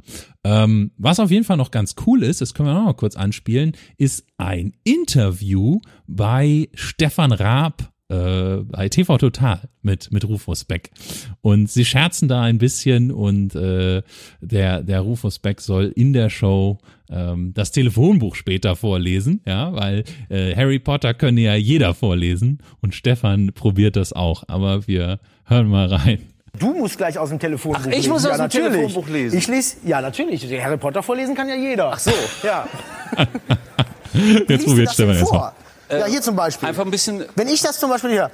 Ähm, 0.43 0.91
was 0.97 1.21
auf 1.21 1.31
jeden 1.31 1.45
Fall 1.45 1.55
noch 1.55 1.71
ganz 1.71 1.95
cool 2.05 2.23
ist, 2.23 2.41
das 2.41 2.53
können 2.53 2.67
wir 2.67 2.73
noch 2.73 2.83
mal 2.83 2.93
kurz 2.93 3.15
anspielen, 3.15 3.71
ist 3.97 4.25
ein 4.37 4.73
Interview 4.83 5.79
bei 6.07 6.67
Stefan 6.73 7.31
Raab 7.31 7.89
äh, 8.09 8.57
bei 8.63 8.89
TV 8.89 9.17
Total 9.17 9.61
mit, 9.81 10.11
mit 10.11 10.27
Rufus 10.27 10.65
Beck. 10.65 10.91
Und 11.39 11.69
sie 11.69 11.85
scherzen 11.85 12.27
da 12.27 12.41
ein 12.41 12.57
bisschen 12.57 13.11
und 13.11 13.55
äh, 13.55 14.01
der, 14.41 14.83
der 14.83 14.99
Rufus 14.99 15.39
Beck 15.39 15.61
soll 15.61 15.93
in 15.95 16.11
der 16.11 16.29
Show 16.29 16.79
ähm, 17.09 17.53
das 17.53 17.71
Telefonbuch 17.71 18.35
später 18.35 18.75
vorlesen, 18.75 19.39
ja, 19.45 19.71
weil 19.73 20.03
äh, 20.27 20.53
Harry 20.53 20.79
Potter 20.79 21.13
könne 21.13 21.39
ja 21.39 21.55
jeder 21.55 21.93
vorlesen 21.93 22.59
und 22.81 22.93
Stefan 22.93 23.53
probiert 23.53 23.95
das 23.95 24.11
auch. 24.11 24.43
Aber 24.49 24.85
wir 24.85 25.21
hören 25.45 25.69
mal 25.69 25.87
rein. 25.87 26.19
Du 26.57 26.73
musst 26.73 26.97
gleich 26.97 27.17
aus 27.17 27.29
dem 27.29 27.39
Telefonbuch 27.39 27.79
Ach, 27.81 27.87
ich 27.87 27.95
lesen. 27.95 28.09
muss 28.11 28.23
ja, 28.23 28.31
aus 28.31 28.37
dem 28.37 28.41
natürlich. 28.43 28.71
Telefonbuch 28.71 29.07
lesen. 29.07 29.37
Ich 29.37 29.47
lese, 29.47 29.77
ja 29.83 30.01
natürlich. 30.01 30.63
Harry 30.63 30.77
Potter 30.77 31.01
vorlesen 31.01 31.33
kann 31.35 31.47
ja 31.47 31.55
jeder. 31.55 31.91
Ach 31.93 31.99
so. 31.99 32.11
Ja. 32.43 32.67
Jetzt 34.13 34.65
probiert 34.65 34.91
Stefan 34.91 35.15
erstmal. 35.15 35.51
Ja, 35.89 36.05
hier 36.05 36.21
zum 36.21 36.35
Beispiel. 36.35 36.69
Einfach 36.69 36.85
ein 36.85 36.91
bisschen. 36.91 37.25
Wenn 37.35 37.47
ich 37.47 37.61
das 37.61 37.79
zum 37.79 37.89
Beispiel 37.89 38.11
hier. 38.11 38.31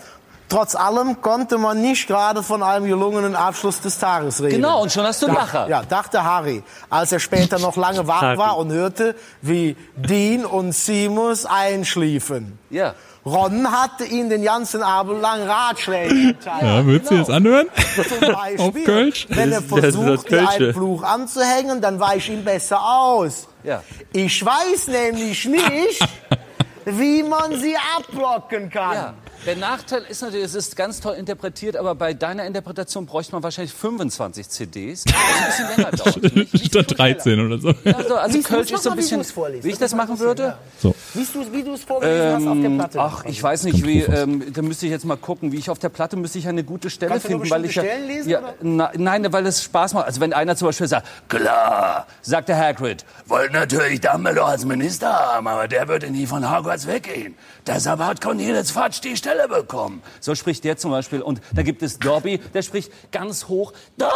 Trotz 0.49 0.75
allem 0.75 1.21
konnte 1.21 1.57
man 1.57 1.81
nicht 1.81 2.07
gerade 2.07 2.41
von 2.41 2.63
einem 2.63 2.85
gelungenen 2.85 3.35
Abschluss 3.35 3.81
des 3.81 3.99
Tages 3.99 4.41
reden. 4.41 4.55
Genau, 4.55 4.81
und 4.81 4.89
schon 4.93 5.03
hast 5.03 5.21
du 5.21 5.25
einen 5.25 5.35
Lacher. 5.35 5.67
Ja, 5.67 5.83
dachte 5.83 6.23
Harry, 6.23 6.63
als 6.89 7.11
er 7.11 7.19
später 7.19 7.59
noch 7.59 7.75
lange 7.75 8.07
wach 8.07 8.37
war 8.37 8.57
und 8.57 8.71
hörte, 8.71 9.15
wie 9.41 9.75
Dean 9.97 10.45
und 10.45 10.71
Seamus 10.71 11.45
einschliefen. 11.45 12.57
Ja. 12.69 12.93
Ron 13.27 13.71
hatte 13.71 14.05
ihn 14.05 14.29
den 14.29 14.41
ganzen 14.43 14.81
Abend 14.81 15.21
lang 15.21 15.41
Ratschläge 15.43 16.13
geteilt. 16.33 16.61
Ja, 16.63 16.85
würdest 16.85 17.11
du 17.11 17.15
jetzt 17.15 17.29
anhören? 17.29 17.67
Zum 17.95 18.19
Beispiel, 18.33 18.59
Auf 18.59 18.73
Kölsch? 18.85 19.27
wenn 19.29 19.51
er 19.51 19.61
versucht, 19.61 20.31
mir 20.31 20.49
einen 20.49 20.73
Fluch 20.73 21.03
anzuhängen, 21.03 21.81
dann 21.81 21.99
weiche 21.99 22.31
ich 22.31 22.37
ihm 22.39 22.43
besser 22.45 22.79
aus. 22.81 23.47
Ja. 23.63 23.83
Ich 24.13 24.43
weiß 24.45 24.87
nämlich 24.87 25.45
nicht, 25.45 26.07
wie 26.85 27.21
man 27.23 27.55
sie 27.59 27.75
abblocken 27.97 28.69
kann. 28.69 28.93
Ja. 28.93 29.13
Der 29.45 29.55
Nachteil 29.55 30.03
ist 30.09 30.21
natürlich, 30.21 30.45
es 30.45 30.55
ist 30.55 30.75
ganz 30.75 30.99
toll 30.99 31.13
interpretiert, 31.15 31.77
aber 31.77 31.95
bei 31.95 32.13
deiner 32.13 32.43
Interpretation 32.45 33.05
bräuchte 33.05 33.31
man 33.31 33.43
wahrscheinlich 33.43 33.71
25 33.73 34.49
CDs, 34.49 35.05
was 35.05 35.15
ein 35.15 35.45
bisschen 35.47 35.67
länger 35.77 35.91
dauert. 35.97 36.35
Nicht? 36.53 36.65
Statt 36.65 36.97
13 36.97 37.39
oder 37.45 37.57
so. 37.59 37.69
Also, 37.85 38.15
also 38.15 38.37
Lies- 38.37 38.45
Kölsch 38.47 38.71
ist 38.71 38.83
so 38.83 38.89
ein 38.89 38.97
wie 38.97 39.01
bisschen, 39.01 39.23
vorliest. 39.23 39.63
wie 39.63 39.69
ich 39.69 39.77
Das 39.77 39.91
das 39.91 39.95
machen 39.97 40.19
würde. 40.19 40.57
So. 40.81 40.93
Wie 41.13 41.23
du 41.25 41.53
wie 41.53 41.69
es 41.73 41.83
vorgelesen 41.83 42.35
hast 42.35 42.47
auf 42.47 42.57
der 42.57 42.65
Ähm, 42.65 42.77
Platte. 42.77 42.99
ach, 42.99 43.23
ich 43.25 43.41
weiß 43.41 43.63
nicht, 43.63 43.85
wie, 43.85 44.01
ähm, 44.01 44.51
da 44.53 44.61
müsste 44.61 44.85
ich 44.87 44.91
jetzt 44.91 45.05
mal 45.05 45.15
gucken, 45.17 45.51
wie 45.53 45.57
ich 45.57 45.69
auf 45.69 45.79
der 45.79 45.89
Platte 45.89 46.17
müsste 46.17 46.39
ich 46.39 46.47
eine 46.47 46.63
gute 46.65 46.89
Stelle 46.89 47.11
Kannst 47.11 47.27
finden, 47.27 47.49
weil 47.49 47.63
ich 47.63 47.75
ja, 47.75 47.83
Stellen 47.83 48.07
lesen, 48.07 48.29
ja 48.29 48.39
oder? 48.39 48.53
na, 48.61 48.91
nein, 48.97 49.31
weil 49.31 49.45
es 49.45 49.63
Spaß 49.63 49.93
macht. 49.93 50.07
Also 50.07 50.19
wenn 50.19 50.33
einer 50.33 50.57
zum 50.57 50.67
Beispiel 50.67 50.87
sagt, 50.89 51.07
klar, 51.29 52.05
sagt 52.21 52.49
der 52.49 52.57
Hagrid, 52.57 53.05
wollt 53.27 53.53
natürlich 53.53 54.01
Dumbledore 54.01 54.47
als 54.47 54.65
Minister 54.65 55.07
haben, 55.13 55.47
aber 55.47 55.67
der 55.69 55.87
würde 55.87 56.09
nie 56.11 56.25
von 56.25 56.53
Hogwarts 56.53 56.85
weggehen. 56.87 57.35
Deshalb 57.65 57.99
hat 57.99 58.19
Cornelius 58.21 58.71
Fudge 58.71 58.99
die 59.03 59.15
Stelle 59.17 59.26
bekommen. 59.49 60.01
So 60.19 60.35
spricht 60.35 60.63
der 60.63 60.77
zum 60.77 60.91
Beispiel. 60.91 61.21
Und 61.21 61.41
da 61.53 61.61
gibt 61.63 61.81
es 61.83 61.99
Dobby, 61.99 62.39
der 62.53 62.61
spricht 62.61 62.91
ganz 63.11 63.47
hoch, 63.47 63.73
Dobby! 63.97 64.07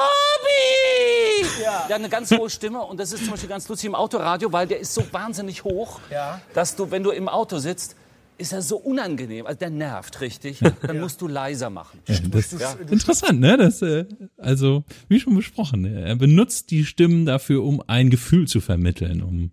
Ja. 1.64 1.86
Der 1.88 1.95
hat 1.95 2.01
eine 2.01 2.09
ganz 2.09 2.32
hohe 2.32 2.49
Stimme 2.49 2.82
und 2.82 2.99
das 2.99 3.12
ist 3.12 3.24
zum 3.24 3.32
Beispiel 3.32 3.49
ganz 3.49 3.68
lustig 3.68 3.88
im 3.88 3.95
Autoradio, 3.95 4.51
weil 4.51 4.68
der 4.68 4.80
ist 4.80 4.93
so 4.93 5.03
wahnsinnig 5.12 5.64
hoch, 5.64 5.99
Ja. 6.12 6.41
dass 6.53 6.76
du, 6.76 6.91
wenn 6.91 7.03
du 7.03 7.12
im 7.12 7.28
Auto 7.30 7.57
sitzt, 7.59 7.95
ist 8.38 8.53
er 8.53 8.62
so 8.64 8.78
unangenehm, 8.78 9.45
also 9.45 9.59
der 9.59 9.70
nervt 9.70 10.20
richtig, 10.22 10.59
dann 10.82 10.99
musst 10.99 11.22
du 11.22 11.28
leiser 11.28 11.70
machen. 11.70 11.99
Ja, 12.07 12.18
das 12.30 12.51
Ja. 12.51 12.72
ist 12.74 12.91
interessant, 12.91 13.39
ne? 13.39 13.55
Das, 13.57 13.82
äh, 13.84 14.05
also, 14.38 14.84
wie 15.09 15.20
schon 15.20 15.36
besprochen, 15.36 15.82
ne? 15.82 16.01
er 16.01 16.16
benutzt 16.16 16.72
die 16.72 16.84
Stimmen 16.86 17.26
dafür, 17.28 17.64
um 17.64 17.84
ein 17.86 18.09
Gefühl 18.09 18.47
zu 18.47 18.59
vermitteln, 18.59 19.22
um 19.22 19.51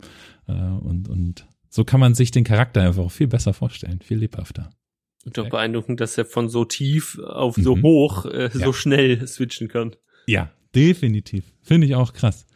äh, 0.48 0.52
und, 0.52 1.08
und 1.10 1.46
so 1.68 1.84
kann 1.84 2.00
man 2.00 2.14
sich 2.14 2.30
den 2.30 2.44
Charakter 2.44 2.80
einfach 2.80 3.10
viel 3.10 3.26
besser 3.26 3.52
vorstellen, 3.52 4.00
viel 4.02 4.18
lebhafter. 4.18 4.70
Und 5.24 5.36
doch 5.36 5.48
beeindruckend, 5.50 6.00
dass 6.00 6.16
er 6.16 6.24
von 6.24 6.48
so 6.48 6.64
tief 6.64 7.18
auf 7.18 7.56
so 7.56 7.76
Mhm. 7.76 7.82
hoch 7.82 8.24
äh, 8.26 8.50
so 8.52 8.58
Ja. 8.60 8.72
schnell 8.72 9.26
switchen 9.26 9.68
kann. 9.68 9.94
Ja, 10.26 10.50
definitiv. 10.74 11.44
Finde 11.62 11.86
ich 11.86 11.94
auch 11.94 12.12
krass. 12.12 12.46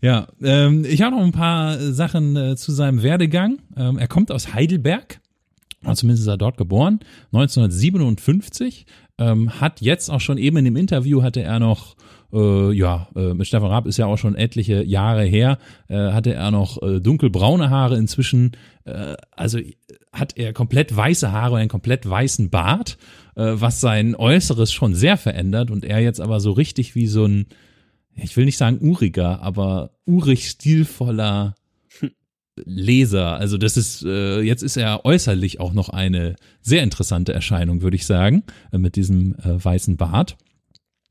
Ja, 0.00 0.28
ähm, 0.42 0.84
ich 0.84 1.00
habe 1.02 1.16
noch 1.16 1.22
ein 1.24 1.32
paar 1.32 1.78
Sachen 1.78 2.36
äh, 2.36 2.56
zu 2.56 2.72
seinem 2.72 3.02
Werdegang. 3.02 3.58
Ähm, 3.76 3.96
er 3.98 4.06
kommt 4.08 4.30
aus 4.30 4.52
Heidelberg, 4.52 5.20
oder 5.82 5.94
zumindest 5.94 6.22
ist 6.22 6.28
er 6.28 6.36
dort 6.36 6.56
geboren, 6.58 7.00
1957. 7.32 8.86
Ähm, 9.18 9.60
hat 9.60 9.80
jetzt 9.80 10.10
auch 10.10 10.20
schon 10.20 10.38
eben 10.38 10.56
in 10.56 10.64
dem 10.64 10.76
Interview 10.76 11.22
hatte 11.22 11.40
er 11.42 11.60
noch, 11.60 11.94
äh, 12.34 12.72
ja, 12.72 13.08
äh, 13.14 13.32
mit 13.32 13.46
Stefan 13.46 13.70
Raab 13.70 13.86
ist 13.86 13.96
ja 13.96 14.06
auch 14.06 14.18
schon 14.18 14.34
etliche 14.34 14.82
Jahre 14.82 15.24
her, 15.24 15.58
äh, 15.88 15.96
hatte 15.96 16.34
er 16.34 16.50
noch 16.50 16.82
äh, 16.82 17.00
dunkelbraune 17.00 17.70
Haare 17.70 17.96
inzwischen, 17.96 18.52
äh, 18.84 19.14
also 19.30 19.58
hat 20.12 20.36
er 20.36 20.52
komplett 20.52 20.94
weiße 20.94 21.30
Haare 21.30 21.54
und 21.54 21.60
einen 21.60 21.68
komplett 21.68 22.08
weißen 22.08 22.50
Bart, 22.50 22.98
äh, 23.36 23.52
was 23.54 23.80
sein 23.80 24.14
Äußeres 24.16 24.72
schon 24.72 24.94
sehr 24.94 25.16
verändert 25.16 25.70
und 25.70 25.84
er 25.84 26.00
jetzt 26.00 26.20
aber 26.20 26.40
so 26.40 26.52
richtig 26.52 26.94
wie 26.94 27.06
so 27.06 27.24
ein, 27.24 27.46
ich 28.16 28.36
will 28.36 28.44
nicht 28.44 28.58
sagen 28.58 28.78
uriger, 28.80 29.40
aber 29.40 29.92
urig 30.04 30.48
stilvoller 30.48 31.54
Leser. 32.56 33.36
Also 33.36 33.58
das 33.58 33.76
ist, 33.76 34.04
äh, 34.04 34.40
jetzt 34.40 34.62
ist 34.62 34.76
er 34.76 35.04
äußerlich 35.04 35.60
auch 35.60 35.72
noch 35.72 35.88
eine 35.88 36.36
sehr 36.60 36.82
interessante 36.82 37.32
Erscheinung, 37.32 37.82
würde 37.82 37.96
ich 37.96 38.06
sagen, 38.06 38.44
mit 38.72 38.96
diesem 38.96 39.34
äh, 39.36 39.64
weißen 39.64 39.96
Bart. 39.96 40.36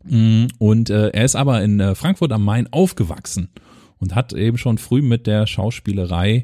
Mm, 0.04 0.46
Und 0.58 0.90
äh, 0.90 1.10
er 1.10 1.26
ist 1.26 1.36
aber 1.36 1.64
in 1.64 1.80
äh, 1.80 1.96
Frankfurt 1.96 2.32
am 2.32 2.44
Main 2.44 2.68
aufgewachsen 2.72 3.50
und 3.98 4.16
hat 4.16 4.34
eben 4.34 4.58
schon 4.58 4.78
früh 4.78 5.02
mit 5.02 5.28
der 5.28 5.48
Schauspielerei 5.48 6.44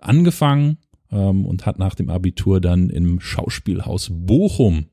angefangen 0.00 0.78
ähm, 1.10 1.46
und 1.46 1.66
hat 1.66 1.78
nach 1.78 1.94
dem 1.94 2.10
Abitur 2.10 2.60
dann 2.60 2.90
im 2.90 3.20
Schauspielhaus 3.20 4.10
Bochum 4.12 4.86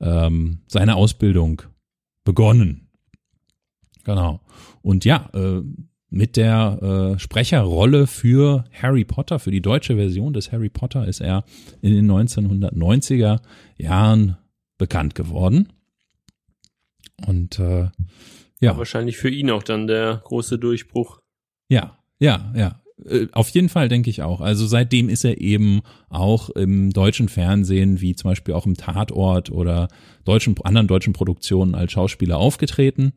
ähm, 0.00 0.58
seine 0.66 0.96
Ausbildung 0.96 1.62
begonnen. 2.24 2.88
Genau. 4.04 4.40
Und 4.82 5.04
ja, 5.04 5.30
äh, 5.32 5.62
mit 6.10 6.36
der 6.36 7.14
äh, 7.14 7.18
Sprecherrolle 7.18 8.06
für 8.06 8.64
Harry 8.72 9.04
Potter, 9.04 9.38
für 9.38 9.50
die 9.50 9.62
deutsche 9.62 9.96
Version 9.96 10.32
des 10.32 10.52
Harry 10.52 10.68
Potter, 10.68 11.08
ist 11.08 11.20
er 11.20 11.44
in 11.82 11.92
den 11.92 12.10
1990er 12.10 13.40
Jahren 13.78 14.36
bekannt 14.78 15.14
geworden. 15.14 15.72
Und 17.26 17.58
äh, 17.58 17.88
ja. 18.60 18.76
Wahrscheinlich 18.76 19.16
für 19.16 19.30
ihn 19.30 19.50
auch 19.50 19.62
dann 19.62 19.86
der 19.86 20.22
große 20.24 20.58
Durchbruch. 20.58 21.20
Ja, 21.68 21.98
ja, 22.18 22.52
ja. 22.56 22.80
Äh, 23.04 23.26
Auf 23.32 23.48
jeden 23.50 23.68
Fall 23.68 23.88
denke 23.88 24.10
ich 24.10 24.22
auch. 24.22 24.40
Also 24.40 24.66
seitdem 24.66 25.08
ist 25.08 25.24
er 25.24 25.40
eben 25.40 25.82
auch 26.08 26.50
im 26.50 26.90
deutschen 26.90 27.28
Fernsehen, 27.28 28.00
wie 28.00 28.14
zum 28.14 28.30
Beispiel 28.30 28.54
auch 28.54 28.66
im 28.66 28.76
Tatort 28.76 29.50
oder 29.50 29.88
deutschen, 30.24 30.54
anderen 30.62 30.86
deutschen 30.86 31.12
Produktionen 31.12 31.74
als 31.74 31.92
Schauspieler 31.92 32.38
aufgetreten. 32.38 33.12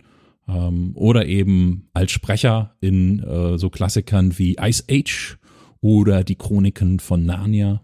Ähm, 0.48 0.92
oder 0.96 1.26
eben 1.26 1.90
als 1.94 2.12
Sprecher 2.12 2.76
in 2.80 3.20
äh, 3.20 3.58
so 3.58 3.70
Klassikern 3.70 4.38
wie 4.38 4.56
Ice 4.60 4.84
Age 4.90 5.38
oder 5.82 6.24
die 6.24 6.36
Chroniken 6.36 7.00
von 7.00 7.26
Narnia. 7.26 7.82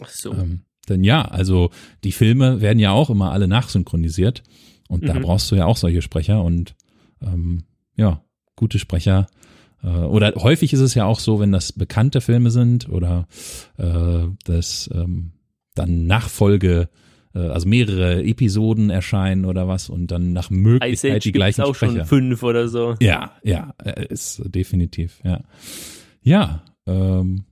Ach 0.00 0.08
so. 0.08 0.32
Ähm, 0.32 0.62
denn 0.88 1.02
ja, 1.04 1.22
also 1.22 1.70
die 2.04 2.12
Filme 2.12 2.60
werden 2.60 2.78
ja 2.78 2.92
auch 2.92 3.10
immer 3.10 3.32
alle 3.32 3.48
nachsynchronisiert. 3.48 4.42
Und 4.88 5.08
da 5.08 5.14
Mhm. 5.14 5.22
brauchst 5.22 5.50
du 5.50 5.56
ja 5.56 5.66
auch 5.66 5.76
solche 5.76 6.02
Sprecher 6.02 6.42
und 6.42 6.74
ähm, 7.22 7.64
ja, 7.96 8.22
gute 8.56 8.78
Sprecher. 8.78 9.26
Äh, 9.82 9.88
oder 9.88 10.32
häufig 10.36 10.72
ist 10.72 10.80
es 10.80 10.94
ja 10.94 11.04
auch 11.06 11.18
so, 11.20 11.40
wenn 11.40 11.52
das 11.52 11.72
bekannte 11.72 12.20
Filme 12.20 12.50
sind 12.50 12.88
oder 12.88 13.26
äh, 13.78 14.26
das 14.44 14.90
ähm, 14.92 15.32
dann 15.74 16.06
Nachfolge, 16.06 16.88
äh, 17.34 17.38
also 17.38 17.68
mehrere 17.68 18.22
Episoden 18.24 18.90
erscheinen 18.90 19.44
oder 19.44 19.66
was 19.68 19.88
und 19.88 20.08
dann 20.10 20.32
nach 20.32 20.50
Möglichkeit 20.50 21.24
die 21.24 21.32
gleichen 21.32 21.62
auch 21.62 21.74
Sprecher. 21.74 21.98
schon 21.98 22.06
fünf 22.06 22.42
oder 22.42 22.68
so. 22.68 22.94
Ja, 23.00 23.32
ja, 23.42 23.74
äh, 23.82 24.06
ist 24.06 24.42
definitiv, 24.46 25.20
ja. 25.24 25.42
Ja, 26.22 26.62
ähm, 26.86 27.44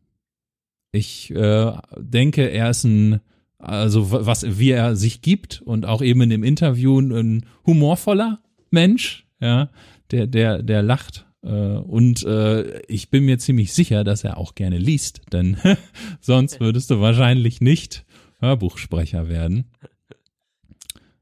ich 0.93 1.30
äh, 1.30 1.72
denke, 1.99 2.49
er 2.51 2.70
ist 2.70 2.85
ein, 2.85 3.20
also 3.63 4.11
wa- 4.11 4.27
was, 4.27 4.59
wie 4.59 4.71
er 4.71 4.97
sich 4.97 5.23
gibt 5.23 5.63
und 5.63 5.87
auch 5.87 6.03
eben 6.03 6.21
in 6.23 6.31
dem 6.31 6.45
Interview 6.45 6.99
ein 7.01 7.47
humorvoller 7.67 8.41
Mensch, 8.71 9.27
ja, 9.41 9.71
der, 10.11 10.27
der, 10.27 10.63
der 10.63 10.83
lacht. 10.83 11.27
Äh, 11.43 11.49
und 11.51 12.23
äh, 12.25 12.81
ich 12.87 13.11
bin 13.11 13.25
mir 13.25 13.39
ziemlich 13.39 13.73
sicher, 13.73 14.05
dass 14.05 14.25
er 14.25 14.37
auch 14.37 14.55
gerne 14.55 14.79
liest, 14.79 15.23
denn 15.33 15.57
sonst 16.21 16.61
würdest 16.61 16.91
du 16.91 17.01
wahrscheinlich 17.01 17.61
nicht 17.61 18.05
Hörbuchsprecher 18.41 19.29
werden. 19.29 19.65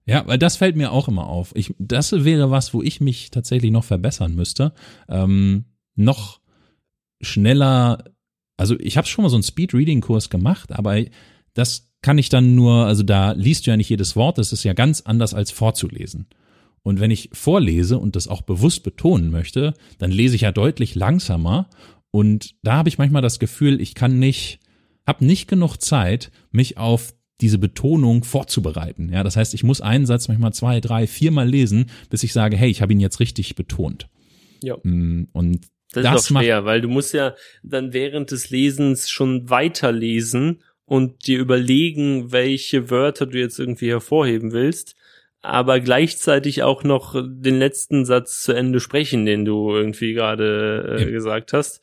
Ja, 0.06 0.26
weil 0.26 0.38
das 0.38 0.56
fällt 0.56 0.76
mir 0.76 0.90
auch 0.90 1.06
immer 1.08 1.26
auf. 1.26 1.52
Ich, 1.54 1.74
das 1.78 2.24
wäre 2.24 2.50
was, 2.50 2.74
wo 2.74 2.82
ich 2.82 3.00
mich 3.00 3.30
tatsächlich 3.30 3.70
noch 3.70 3.84
verbessern 3.84 4.34
müsste. 4.34 4.72
Ähm, 5.08 5.66
noch 5.94 6.40
schneller, 7.20 8.04
also 8.56 8.78
ich 8.80 8.96
habe 8.96 9.06
schon 9.06 9.22
mal 9.22 9.28
so 9.28 9.36
einen 9.36 9.42
Speed-Reading-Kurs 9.42 10.30
gemacht, 10.30 10.72
aber 10.72 11.04
das 11.54 11.89
kann 12.02 12.18
ich 12.18 12.28
dann 12.28 12.54
nur, 12.54 12.86
also 12.86 13.02
da 13.02 13.32
liest 13.32 13.66
du 13.66 13.70
ja 13.70 13.76
nicht 13.76 13.90
jedes 13.90 14.16
Wort, 14.16 14.38
das 14.38 14.52
ist 14.52 14.64
ja 14.64 14.72
ganz 14.72 15.02
anders 15.02 15.34
als 15.34 15.50
vorzulesen. 15.50 16.26
Und 16.82 16.98
wenn 16.98 17.10
ich 17.10 17.28
vorlese 17.32 17.98
und 17.98 18.16
das 18.16 18.26
auch 18.26 18.42
bewusst 18.42 18.82
betonen 18.82 19.30
möchte, 19.30 19.74
dann 19.98 20.10
lese 20.10 20.34
ich 20.34 20.42
ja 20.42 20.52
deutlich 20.52 20.94
langsamer. 20.94 21.68
Und 22.10 22.54
da 22.62 22.74
habe 22.74 22.88
ich 22.88 22.98
manchmal 22.98 23.22
das 23.22 23.38
Gefühl, 23.38 23.80
ich 23.80 23.94
kann 23.94 24.18
nicht, 24.18 24.60
habe 25.06 25.24
nicht 25.24 25.46
genug 25.46 25.76
Zeit, 25.76 26.30
mich 26.50 26.78
auf 26.78 27.12
diese 27.40 27.58
Betonung 27.58 28.24
vorzubereiten. 28.24 29.10
Ja, 29.12 29.22
das 29.22 29.36
heißt, 29.36 29.54
ich 29.54 29.62
muss 29.62 29.80
einen 29.80 30.06
Satz 30.06 30.28
manchmal 30.28 30.52
zwei, 30.52 30.80
drei, 30.80 31.06
viermal 31.06 31.48
lesen, 31.48 31.86
bis 32.08 32.22
ich 32.22 32.32
sage, 32.32 32.56
hey, 32.56 32.70
ich 32.70 32.82
habe 32.82 32.92
ihn 32.92 33.00
jetzt 33.00 33.20
richtig 33.20 33.54
betont. 33.54 34.08
Ja. 34.62 34.76
Mm, 34.82 35.28
Und 35.32 35.66
Das, 35.92 36.04
das, 36.04 36.24
ist 36.30 36.36
auch 36.36 36.40
schwer, 36.40 36.64
weil 36.64 36.80
du 36.80 36.88
musst 36.88 37.14
ja 37.14 37.34
dann 37.62 37.92
während 37.92 38.30
des 38.30 38.50
Lesens 38.50 39.10
schon 39.10 39.48
weiterlesen 39.48 40.62
und 40.90 41.28
dir 41.28 41.38
überlegen, 41.38 42.32
welche 42.32 42.90
Wörter 42.90 43.26
du 43.26 43.38
jetzt 43.38 43.60
irgendwie 43.60 43.90
hervorheben 43.90 44.50
willst, 44.50 44.96
aber 45.40 45.78
gleichzeitig 45.78 46.64
auch 46.64 46.82
noch 46.82 47.14
den 47.14 47.60
letzten 47.60 48.04
Satz 48.04 48.42
zu 48.42 48.52
Ende 48.52 48.80
sprechen, 48.80 49.24
den 49.24 49.44
du 49.44 49.70
irgendwie 49.72 50.14
gerade 50.14 50.96
äh, 50.98 51.02
Ja. 51.04 51.10
gesagt 51.10 51.52
hast. 51.52 51.80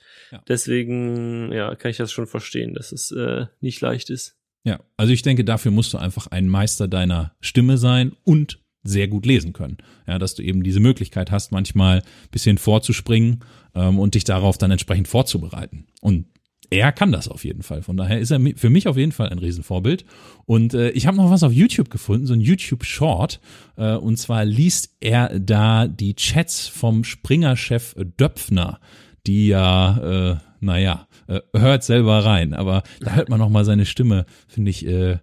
Deswegen, 0.49 1.53
ja, 1.53 1.74
kann 1.76 1.91
ich 1.91 1.97
das 1.97 2.12
schon 2.12 2.28
verstehen, 2.28 2.74
dass 2.74 2.91
es 2.91 3.12
äh, 3.12 3.45
nicht 3.62 3.80
leicht 3.80 4.10
ist. 4.10 4.36
Ja, 4.66 4.82
also 4.97 5.14
ich 5.14 5.22
denke, 5.22 5.45
dafür 5.45 5.72
musst 5.72 5.93
du 5.93 5.97
einfach 5.97 6.28
ein 6.28 6.49
Meister 6.49 6.89
deiner 6.89 7.34
Stimme 7.39 7.78
sein 7.78 8.12
und 8.26 8.60
sehr 8.84 9.08
gut 9.08 9.26
lesen 9.26 9.53
können. 9.53 9.78
Ja, 10.05 10.20
dass 10.20 10.36
du 10.36 10.43
eben 10.43 10.64
diese 10.64 10.82
Möglichkeit 10.82 11.32
hast, 11.32 11.53
manchmal 11.53 11.99
ein 11.99 12.30
bisschen 12.32 12.58
vorzuspringen 12.58 13.39
ähm, 13.74 13.99
und 13.99 14.16
dich 14.16 14.26
darauf 14.26 14.58
dann 14.58 14.72
entsprechend 14.72 15.08
vorzubereiten. 15.08 15.88
Und 16.01 16.26
er 16.70 16.91
kann 16.91 17.11
das 17.11 17.28
auf 17.28 17.45
jeden 17.45 17.63
Fall. 17.63 17.82
Von 17.82 17.97
daher 17.97 18.20
ist 18.20 18.32
er 18.32 18.39
für 18.55 18.70
mich 18.70 18.88
auf 18.88 18.97
jeden 18.97 19.11
Fall 19.11 19.30
ein 19.30 19.39
Riesenvorbild. 19.39 20.05
Und 20.45 20.74
äh, 20.74 20.89
ich 20.91 21.07
habe 21.07 21.18
noch 21.18 21.30
was 21.30 21.43
auf 21.43 21.53
YouTube 21.53 21.89
gefunden, 21.89 22.26
so 22.26 22.34
ein 22.34 22.41
YouTube-Short. 22.41 23.39
Äh, 23.78 23.95
und 23.95 24.18
zwar 24.18 24.45
liest 24.45 24.95
er 24.99 25.39
da 25.39 25.88
die 25.88 26.15
Chats 26.15 26.68
vom 26.68 27.03
Springer-Chef 27.03 27.95
Döpfner, 28.20 28.80
die 29.26 29.47
ja, 29.47 30.32
äh, 30.32 30.36
naja, 30.59 31.07
äh, 31.28 31.41
hört 31.53 31.84
selber 31.84 32.26
rein. 32.26 32.53
Aber 32.53 32.84
da 32.99 33.15
hört 33.15 33.30
man 33.30 33.39
noch 33.39 33.49
mal 33.49 33.65
seine 33.65 33.86
Stimme, 33.86 34.26
finde 34.47 34.72
ich, 34.72 34.86
äh, 34.86 35.20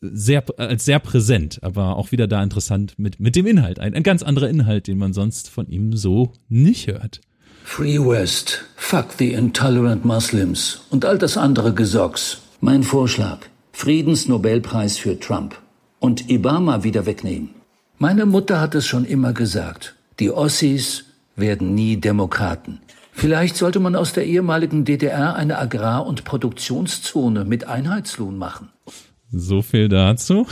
sehr, 0.00 0.44
als 0.58 0.84
sehr 0.84 1.00
präsent, 1.00 1.58
aber 1.62 1.96
auch 1.96 2.12
wieder 2.12 2.26
da 2.26 2.42
interessant 2.42 2.98
mit, 2.98 3.20
mit 3.20 3.36
dem 3.36 3.46
Inhalt. 3.46 3.78
Ein, 3.78 3.94
ein 3.94 4.02
ganz 4.02 4.22
anderer 4.22 4.48
Inhalt, 4.48 4.86
den 4.86 4.98
man 4.98 5.12
sonst 5.12 5.50
von 5.50 5.68
ihm 5.68 5.94
so 5.94 6.32
nicht 6.48 6.86
hört. 6.86 7.20
Free 7.68 7.98
West, 7.98 8.64
fuck 8.76 9.12
the 9.18 9.34
intolerant 9.34 10.02
Muslims 10.02 10.80
und 10.88 11.04
all 11.04 11.18
das 11.18 11.36
andere 11.36 11.74
Gesocks. 11.74 12.38
Mein 12.62 12.82
Vorschlag, 12.82 13.40
Friedensnobelpreis 13.72 14.96
für 14.96 15.20
Trump 15.20 15.60
und 15.98 16.24
Obama 16.30 16.84
wieder 16.84 17.04
wegnehmen. 17.04 17.50
Meine 17.98 18.24
Mutter 18.24 18.60
hat 18.60 18.74
es 18.74 18.86
schon 18.86 19.04
immer 19.04 19.34
gesagt, 19.34 19.94
die 20.20 20.30
Ossis 20.30 21.04
werden 21.34 21.74
nie 21.74 21.98
Demokraten. 21.98 22.80
Vielleicht 23.12 23.56
sollte 23.56 23.80
man 23.80 23.94
aus 23.94 24.14
der 24.14 24.24
ehemaligen 24.24 24.86
DDR 24.86 25.34
eine 25.34 25.58
Agrar- 25.58 26.06
und 26.06 26.24
Produktionszone 26.24 27.44
mit 27.44 27.66
Einheitslohn 27.66 28.38
machen. 28.38 28.70
So 29.30 29.60
viel 29.62 29.88
dazu. 29.88 30.46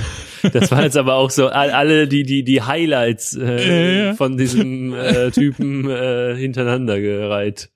Das 0.53 0.71
war 0.71 0.83
jetzt 0.83 0.97
aber 0.97 1.15
auch 1.15 1.31
so 1.31 1.47
all- 1.49 1.71
alle 1.71 2.09
die 2.09 2.25
die 2.25 2.43
die 2.45 2.63
Highlights 2.63 3.37
äh, 3.37 3.69
Ja, 4.01 4.05
ja. 4.07 4.15
von 4.15 4.37
diesem 4.37 4.93
äh, 4.93 5.31
Typen 5.31 5.89
äh, 5.89 6.35
hintereinander 6.37 7.01
gereiht. 7.01 7.71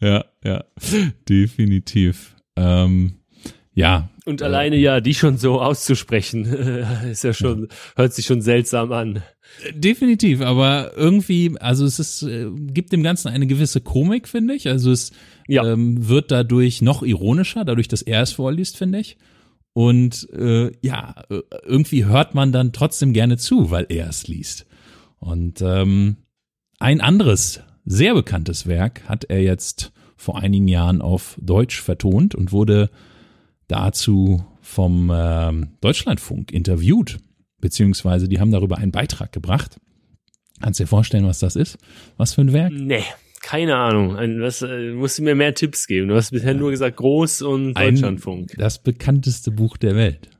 Ja, 0.00 0.24
ja, 0.44 0.64
definitiv. 1.28 2.34
Ähm, 2.56 3.14
ja. 3.74 4.08
Und 4.24 4.40
alleine 4.42 4.76
ja, 4.76 5.00
die 5.00 5.12
schon 5.14 5.36
so 5.36 5.60
auszusprechen, 5.60 6.44
ist 7.10 7.24
ja 7.24 7.34
schon 7.34 7.68
hört 7.96 8.14
sich 8.14 8.24
schon 8.24 8.40
seltsam 8.40 8.92
an. 8.92 9.22
Definitiv, 9.74 10.40
aber 10.40 10.92
irgendwie, 10.96 11.54
also 11.60 11.84
es 11.84 11.98
ist, 11.98 12.22
äh, 12.22 12.46
gibt 12.54 12.92
dem 12.92 13.02
Ganzen 13.02 13.28
eine 13.28 13.46
gewisse 13.46 13.80
Komik, 13.82 14.26
finde 14.28 14.54
ich. 14.54 14.68
Also 14.68 14.90
es 14.90 15.12
ähm, 15.48 16.08
wird 16.08 16.30
dadurch 16.30 16.80
noch 16.82 17.02
ironischer, 17.02 17.64
dadurch, 17.64 17.88
dass 17.88 18.00
er 18.02 18.22
es 18.22 18.32
vorliest, 18.32 18.78
finde 18.78 19.00
ich. 19.00 19.18
Und 19.74 20.28
äh, 20.32 20.70
ja, 20.80 21.14
äh, 21.28 21.40
irgendwie 21.64 22.06
hört 22.06 22.34
man 22.34 22.52
dann 22.52 22.72
trotzdem 22.72 23.12
gerne 23.12 23.36
zu, 23.36 23.70
weil 23.70 23.86
er 23.88 24.08
es 24.08 24.28
liest. 24.28 24.66
Und 25.18 25.60
ähm, 25.62 26.16
ein 26.78 27.00
anderes, 27.00 27.60
sehr 27.84 28.14
bekanntes 28.14 28.66
Werk 28.66 29.08
hat 29.08 29.24
er 29.24 29.42
jetzt 29.42 29.92
vor 30.16 30.38
einigen 30.38 30.68
Jahren 30.68 31.02
auf 31.02 31.36
Deutsch 31.42 31.82
vertont 31.82 32.34
und 32.34 32.52
wurde 32.52 32.88
dazu 33.66 34.44
vom 34.60 35.10
ähm, 35.12 35.70
Deutschlandfunk 35.80 36.52
interviewt, 36.52 37.18
beziehungsweise 37.60 38.28
die 38.28 38.38
haben 38.38 38.52
darüber 38.52 38.78
einen 38.78 38.92
Beitrag 38.92 39.32
gebracht. 39.32 39.80
Kannst 40.60 40.78
dir 40.78 40.86
vorstellen, 40.86 41.26
was 41.26 41.40
das 41.40 41.56
ist? 41.56 41.78
Was 42.16 42.34
für 42.34 42.42
ein 42.42 42.52
Werk? 42.52 42.72
Nee, 42.72 43.02
keine 43.44 43.76
Ahnung. 43.76 44.16
Ein, 44.16 44.40
was, 44.40 44.62
äh, 44.62 44.92
musst 44.92 45.18
du 45.18 45.22
mir 45.22 45.34
mehr 45.34 45.54
Tipps 45.54 45.86
geben. 45.86 46.08
Du 46.08 46.14
hast 46.14 46.30
bisher 46.30 46.54
nur 46.54 46.70
gesagt 46.70 46.96
Groß 46.96 47.42
und 47.42 47.74
Deutschlandfunk. 47.74 48.54
Ein, 48.54 48.58
das 48.58 48.82
bekannteste 48.82 49.50
Buch 49.50 49.76
der 49.76 49.94
Welt. 49.94 50.30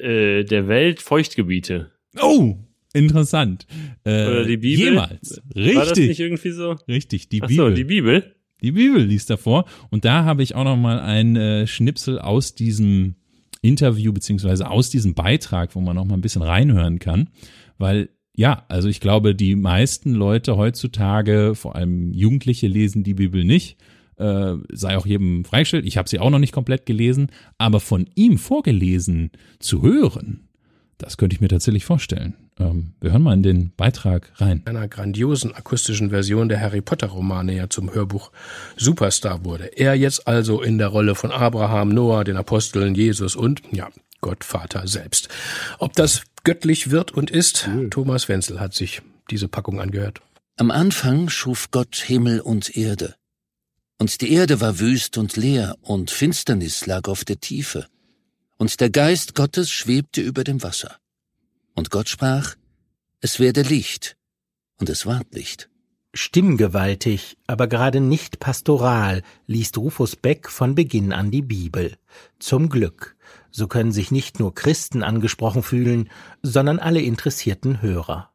Äh, 0.00 0.44
der 0.44 0.68
Welt 0.68 1.02
Feuchtgebiete. 1.02 1.90
Oh, 2.22 2.54
interessant. 2.94 3.66
Äh, 4.04 4.28
Oder 4.28 4.44
die 4.44 4.56
Bibel. 4.56 4.84
Jemals. 4.84 5.42
Richtig. 5.54 5.76
War 5.76 5.84
das 5.84 5.98
nicht 5.98 6.20
irgendwie 6.20 6.50
so? 6.52 6.76
Richtig, 6.86 7.28
die 7.28 7.42
Ach 7.42 7.48
Bibel. 7.48 7.70
so, 7.70 7.74
die 7.74 7.84
Bibel. 7.84 8.36
Die 8.62 8.70
Bibel 8.70 9.02
liest 9.02 9.28
davor. 9.28 9.64
Und 9.90 10.04
da 10.04 10.24
habe 10.24 10.44
ich 10.44 10.54
auch 10.54 10.64
noch 10.64 10.76
mal 10.76 11.00
ein 11.00 11.34
äh, 11.34 11.66
Schnipsel 11.66 12.20
aus 12.20 12.54
diesem 12.54 13.16
Interview 13.62 14.12
beziehungsweise 14.12 14.70
aus 14.70 14.90
diesem 14.90 15.14
Beitrag, 15.14 15.74
wo 15.74 15.80
man 15.80 15.96
noch 15.96 16.04
mal 16.04 16.14
ein 16.14 16.20
bisschen 16.20 16.42
reinhören 16.42 17.00
kann, 17.00 17.30
weil 17.78 18.10
ja, 18.36 18.64
also 18.68 18.88
ich 18.88 19.00
glaube, 19.00 19.34
die 19.34 19.56
meisten 19.56 20.12
Leute 20.12 20.58
heutzutage, 20.58 21.54
vor 21.54 21.74
allem 21.74 22.12
Jugendliche, 22.12 22.68
lesen 22.68 23.02
die 23.02 23.14
Bibel 23.14 23.44
nicht. 23.44 23.78
Äh, 24.18 24.54
sei 24.72 24.96
auch 24.96 25.06
jedem 25.06 25.44
freigestellt. 25.44 25.86
Ich 25.86 25.96
habe 25.96 26.08
sie 26.08 26.20
auch 26.20 26.30
noch 26.30 26.38
nicht 26.38 26.52
komplett 26.52 26.86
gelesen, 26.86 27.28
aber 27.58 27.80
von 27.80 28.08
ihm 28.14 28.38
vorgelesen 28.38 29.30
zu 29.58 29.82
hören, 29.82 30.48
das 30.98 31.16
könnte 31.16 31.34
ich 31.34 31.40
mir 31.40 31.48
tatsächlich 31.48 31.84
vorstellen. 31.84 32.34
Ähm, 32.58 32.92
wir 33.00 33.12
hören 33.12 33.22
mal 33.22 33.34
in 33.34 33.42
den 33.42 33.72
Beitrag 33.76 34.32
rein. 34.36 34.62
einer 34.64 34.88
grandiosen 34.88 35.54
akustischen 35.54 36.10
Version 36.10 36.48
der 36.48 36.60
Harry 36.60 36.80
Potter 36.80 37.08
Romane 37.08 37.54
ja 37.54 37.68
zum 37.68 37.92
Hörbuch 37.92 38.32
Superstar 38.76 39.44
wurde. 39.44 39.64
Er 39.76 39.94
jetzt 39.94 40.26
also 40.26 40.62
in 40.62 40.78
der 40.78 40.88
Rolle 40.88 41.14
von 41.14 41.30
Abraham, 41.30 41.90
Noah, 41.90 42.24
den 42.24 42.36
Aposteln, 42.36 42.94
Jesus 42.94 43.36
und, 43.36 43.62
ja, 43.72 43.88
Gott 44.26 44.42
Vater 44.42 44.88
selbst. 44.88 45.28
Ob 45.78 45.92
das 45.92 46.22
göttlich 46.42 46.90
wird 46.90 47.12
und 47.12 47.30
ist, 47.30 47.68
Thomas 47.90 48.28
Wenzel 48.28 48.58
hat 48.58 48.74
sich 48.74 49.00
diese 49.30 49.46
Packung 49.46 49.80
angehört. 49.80 50.20
Am 50.56 50.72
Anfang 50.72 51.28
schuf 51.28 51.70
Gott 51.70 51.94
Himmel 51.94 52.40
und 52.40 52.76
Erde. 52.76 53.14
Und 53.98 54.20
die 54.20 54.32
Erde 54.32 54.60
war 54.60 54.80
wüst 54.80 55.16
und 55.16 55.36
leer, 55.36 55.76
und 55.80 56.10
Finsternis 56.10 56.86
lag 56.86 57.06
auf 57.06 57.24
der 57.24 57.38
Tiefe. 57.38 57.86
Und 58.56 58.80
der 58.80 58.90
Geist 58.90 59.36
Gottes 59.36 59.70
schwebte 59.70 60.22
über 60.22 60.42
dem 60.42 60.60
Wasser. 60.64 60.96
Und 61.76 61.92
Gott 61.92 62.08
sprach, 62.08 62.56
es 63.20 63.38
werde 63.38 63.62
Licht. 63.62 64.16
Und 64.80 64.90
es 64.90 65.06
ward 65.06 65.32
Licht. 65.36 65.70
Stimmgewaltig, 66.14 67.36
aber 67.46 67.68
gerade 67.68 68.00
nicht 68.00 68.40
pastoral, 68.40 69.22
liest 69.46 69.78
Rufus 69.78 70.16
Beck 70.16 70.50
von 70.50 70.74
Beginn 70.74 71.12
an 71.12 71.30
die 71.30 71.42
Bibel. 71.42 71.96
Zum 72.40 72.70
Glück. 72.70 73.15
So 73.56 73.68
können 73.68 73.90
sich 73.90 74.10
nicht 74.10 74.38
nur 74.38 74.54
Christen 74.54 75.02
angesprochen 75.02 75.62
fühlen, 75.62 76.10
sondern 76.42 76.78
alle 76.78 77.00
interessierten 77.00 77.80
Hörer. 77.80 78.30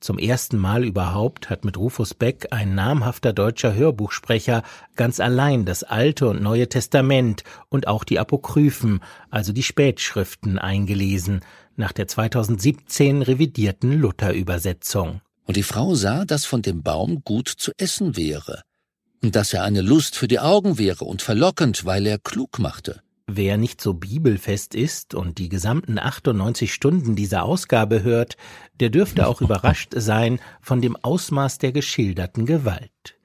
Zum 0.00 0.18
ersten 0.18 0.58
Mal 0.58 0.84
überhaupt 0.84 1.48
hat 1.48 1.64
mit 1.64 1.78
Rufus 1.78 2.12
Beck 2.12 2.48
ein 2.50 2.74
namhafter 2.74 3.32
deutscher 3.32 3.72
Hörbuchsprecher 3.72 4.62
ganz 4.94 5.18
allein 5.18 5.64
das 5.64 5.82
Alte 5.82 6.28
und 6.28 6.42
Neue 6.42 6.68
Testament 6.68 7.42
und 7.70 7.88
auch 7.88 8.04
die 8.04 8.18
Apokryphen, 8.18 9.00
also 9.30 9.54
die 9.54 9.62
Spätschriften, 9.62 10.58
eingelesen, 10.58 11.40
nach 11.76 11.92
der 11.92 12.06
2017 12.06 13.22
revidierten 13.22 13.98
Luther-Übersetzung. 13.98 15.22
Und 15.46 15.56
die 15.56 15.62
Frau 15.62 15.94
sah, 15.94 16.26
dass 16.26 16.44
von 16.44 16.60
dem 16.60 16.82
Baum 16.82 17.22
gut 17.24 17.48
zu 17.48 17.72
essen 17.78 18.14
wäre, 18.14 18.60
und 19.22 19.36
dass 19.36 19.54
er 19.54 19.64
eine 19.64 19.80
Lust 19.80 20.16
für 20.16 20.28
die 20.28 20.40
Augen 20.40 20.76
wäre 20.76 21.06
und 21.06 21.22
verlockend, 21.22 21.86
weil 21.86 22.06
er 22.06 22.18
klug 22.18 22.58
machte. 22.58 23.00
Wer 23.28 23.56
nicht 23.56 23.80
so 23.80 23.94
bibelfest 23.94 24.76
ist 24.76 25.14
und 25.14 25.38
die 25.38 25.48
gesamten 25.48 25.98
98 25.98 26.72
Stunden 26.72 27.16
dieser 27.16 27.42
Ausgabe 27.42 28.04
hört, 28.04 28.36
der 28.78 28.88
dürfte 28.90 29.26
auch 29.26 29.40
überrascht 29.40 29.92
sein 29.96 30.38
von 30.60 30.80
dem 30.80 30.96
Ausmaß 30.96 31.58
der 31.58 31.72
geschilderten 31.72 32.46
Gewalt. 32.46 33.18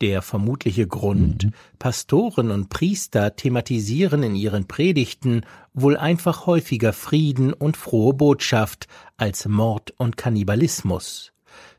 Der 0.00 0.22
vermutliche 0.22 0.86
Grund, 0.86 1.50
Pastoren 1.78 2.50
und 2.50 2.68
Priester 2.68 3.36
thematisieren 3.36 4.22
in 4.22 4.34
ihren 4.34 4.66
Predigten 4.66 5.42
wohl 5.72 5.96
einfach 5.96 6.46
häufiger 6.46 6.92
Frieden 6.92 7.52
und 7.52 7.76
frohe 7.76 8.14
Botschaft 8.14 8.88
als 9.18 9.46
Mord 9.46 9.92
und 9.98 10.16
Kannibalismus. 10.16 11.32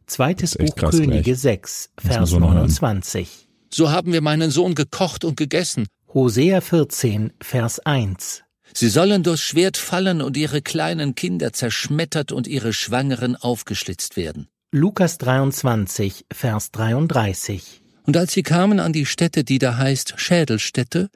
Zweites 0.05 0.55
Buch 0.55 0.76
Könige 0.76 1.24
gleich. 1.24 1.39
6, 1.39 1.89
Muss 1.95 2.03
man 2.03 2.13
Vers 2.13 2.30
so 2.30 2.39
noch 2.39 2.47
hören. 2.47 2.57
29. 2.57 3.47
So 3.72 3.91
haben 3.91 4.13
wir 4.13 4.22
meinen 4.22 4.51
Sohn 4.51 4.76
gekocht 4.76 5.26
und 5.26 5.36
gegessen. 5.36 5.88
Hosea 6.16 6.61
14, 6.61 7.34
Vers 7.41 7.80
1. 7.80 8.45
Sie 8.74 8.88
sollen 8.88 9.22
durchs 9.22 9.41
Schwert 9.43 9.76
fallen 9.76 10.22
und 10.22 10.38
ihre 10.38 10.61
kleinen 10.61 11.13
Kinder 11.13 11.51
zerschmettert 11.51 12.32
und 12.32 12.47
ihre 12.47 12.72
Schwangeren 12.72 13.36
aufgeschlitzt 13.36 14.16
werden. 14.16 14.47
Lukas 14.72 15.18
23, 15.18 16.26
Vers 16.32 16.72
33. 16.72 17.82
Und 18.03 18.16
als 18.16 18.32
sie 18.32 18.43
kamen 18.43 18.80
an 18.80 18.93
die 18.93 19.05
Stätte, 19.05 19.43
die 19.43 19.59
da 19.59 19.76
heißt 19.76 20.13
Schädelstätte, 20.16 21.09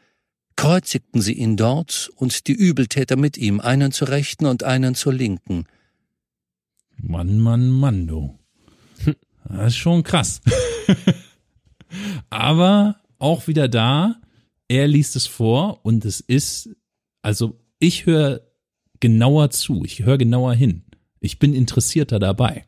kreuzigten 0.58 1.22
sie 1.22 1.32
ihn 1.36 1.56
dort 1.56 2.12
und 2.18 2.48
die 2.48 2.52
Übeltäter 2.52 3.16
mit 3.16 3.38
ihm, 3.38 3.62
einen 3.62 3.94
zur 3.94 4.10
rechten 4.10 4.48
und 4.48 4.66
einen 4.66 4.96
zur 4.96 5.14
linken. 5.14 5.64
Mann, 6.98 7.40
Mann, 7.40 7.70
Mann, 7.70 8.06
du. 8.06 8.38
Das 9.46 9.68
ist 9.68 9.78
schon 9.78 10.04
krass. 10.04 10.42
Aber 12.30 12.98
auch 13.18 13.48
wieder 13.48 13.70
da, 13.70 14.18
er 14.70 14.88
liest 14.88 15.16
es 15.18 15.28
vor 15.28 15.82
und 15.84 16.06
es 16.06 16.22
ist, 16.22 16.70
also 17.22 17.60
ich 17.80 18.06
höre 18.06 18.42
genauer 19.00 19.50
zu, 19.50 19.84
ich 19.84 20.04
höre 20.06 20.18
genauer 20.18 20.54
hin. 20.54 20.84
Ich 21.20 21.40
bin 21.40 21.54
interessierter 21.54 22.20
dabei. 22.20 22.66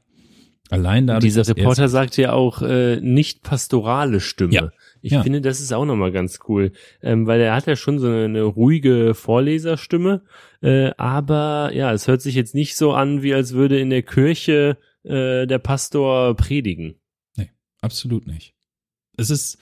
Allein 0.69 1.05
dadurch, 1.07 1.23
Dieser 1.33 1.47
Reporter 1.47 1.89
sagt 1.89 2.15
ja 2.17 2.31
auch 2.31 2.61
äh, 2.61 2.99
nicht 3.01 3.43
pastorale 3.43 4.19
Stimme. 4.21 4.53
Ja. 4.53 4.71
Ich 5.01 5.11
Ja. 5.11 5.23
finde, 5.23 5.41
das 5.41 5.59
ist 5.59 5.73
auch 5.73 5.83
nochmal 5.85 6.11
ganz 6.11 6.39
cool, 6.47 6.71
ähm, 7.01 7.27
weil 7.27 7.41
er 7.41 7.53
hat 7.55 7.67
ja 7.67 7.75
schon 7.75 7.99
so 7.99 8.07
eine, 8.07 8.25
eine 8.25 8.43
ruhige 8.43 9.13
Vorleserstimme, 9.13 10.21
äh, 10.61 10.91
aber 10.97 11.71
ja, 11.73 11.91
es 11.91 12.07
hört 12.07 12.21
sich 12.21 12.35
jetzt 12.35 12.55
nicht 12.55 12.77
so 12.77 12.93
an, 12.93 13.21
wie 13.21 13.33
als 13.33 13.53
würde 13.53 13.79
in 13.79 13.89
der 13.89 14.03
Kirche 14.03 14.77
äh, 15.03 15.45
der 15.47 15.59
Pastor 15.59 16.35
predigen. 16.35 16.95
Absolut 17.83 18.27
nicht. 18.27 18.53
Es 19.17 19.31
ist, 19.31 19.57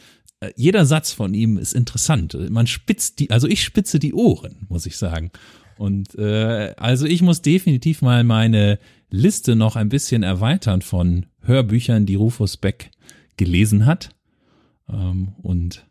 jeder 0.55 0.85
Satz 0.85 1.11
von 1.11 1.33
ihm 1.33 1.57
ist 1.57 1.73
interessant. 1.73 2.37
Man 2.49 2.67
spitzt 2.67 3.19
die, 3.19 3.29
also 3.31 3.47
ich 3.47 3.63
spitze 3.63 3.99
die 3.99 4.13
Ohren, 4.13 4.65
muss 4.69 4.85
ich 4.85 4.97
sagen. 4.97 5.31
Und 5.77 6.15
äh, 6.15 6.73
also 6.77 7.05
ich 7.05 7.21
muss 7.21 7.41
definitiv 7.41 8.01
mal 8.01 8.23
meine 8.23 8.79
Liste 9.09 9.55
noch 9.55 9.75
ein 9.75 9.89
bisschen 9.89 10.23
erweitern 10.23 10.81
von 10.81 11.25
Hörbüchern, 11.41 12.05
die 12.05 12.15
Rufus 12.15 12.57
Beck 12.57 12.91
gelesen 13.37 13.85
hat. 13.85 14.09
Ähm, 14.89 15.29
und 15.41 15.85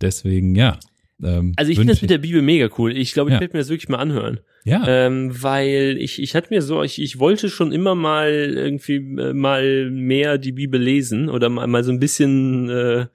deswegen, 0.00 0.54
ja. 0.54 0.78
Ähm, 1.22 1.52
Also 1.56 1.70
ich 1.70 1.78
finde 1.78 1.92
das 1.92 2.02
mit 2.02 2.10
der 2.10 2.18
Bibel 2.18 2.42
mega 2.42 2.68
cool. 2.78 2.96
Ich 2.96 3.12
glaube, 3.12 3.30
ich 3.30 3.34
Ja. 3.34 3.40
werde 3.40 3.54
mir 3.54 3.60
das 3.60 3.68
wirklich 3.68 3.88
mal 3.88 3.98
anhören. 3.98 4.40
Ja. 4.64 4.84
Ähm, 4.86 5.30
weil 5.42 5.96
ich, 5.98 6.20
ich 6.20 6.34
hatte 6.34 6.52
mir 6.52 6.60
so, 6.62 6.82
ich, 6.82 7.00
ich 7.00 7.18
wollte 7.18 7.48
schon 7.48 7.72
immer 7.72 7.94
mal 7.94 8.30
irgendwie 8.30 8.96
äh, 8.96 9.32
mal 9.32 9.90
mehr 9.90 10.38
die 10.38 10.52
Bibel 10.52 10.80
lesen 10.80 11.28
oder 11.28 11.48
mal, 11.48 11.66
mal 11.66 11.82
so 11.84 11.92
ein 11.92 12.00
bisschen 12.00 12.68
äh, 12.68 13.06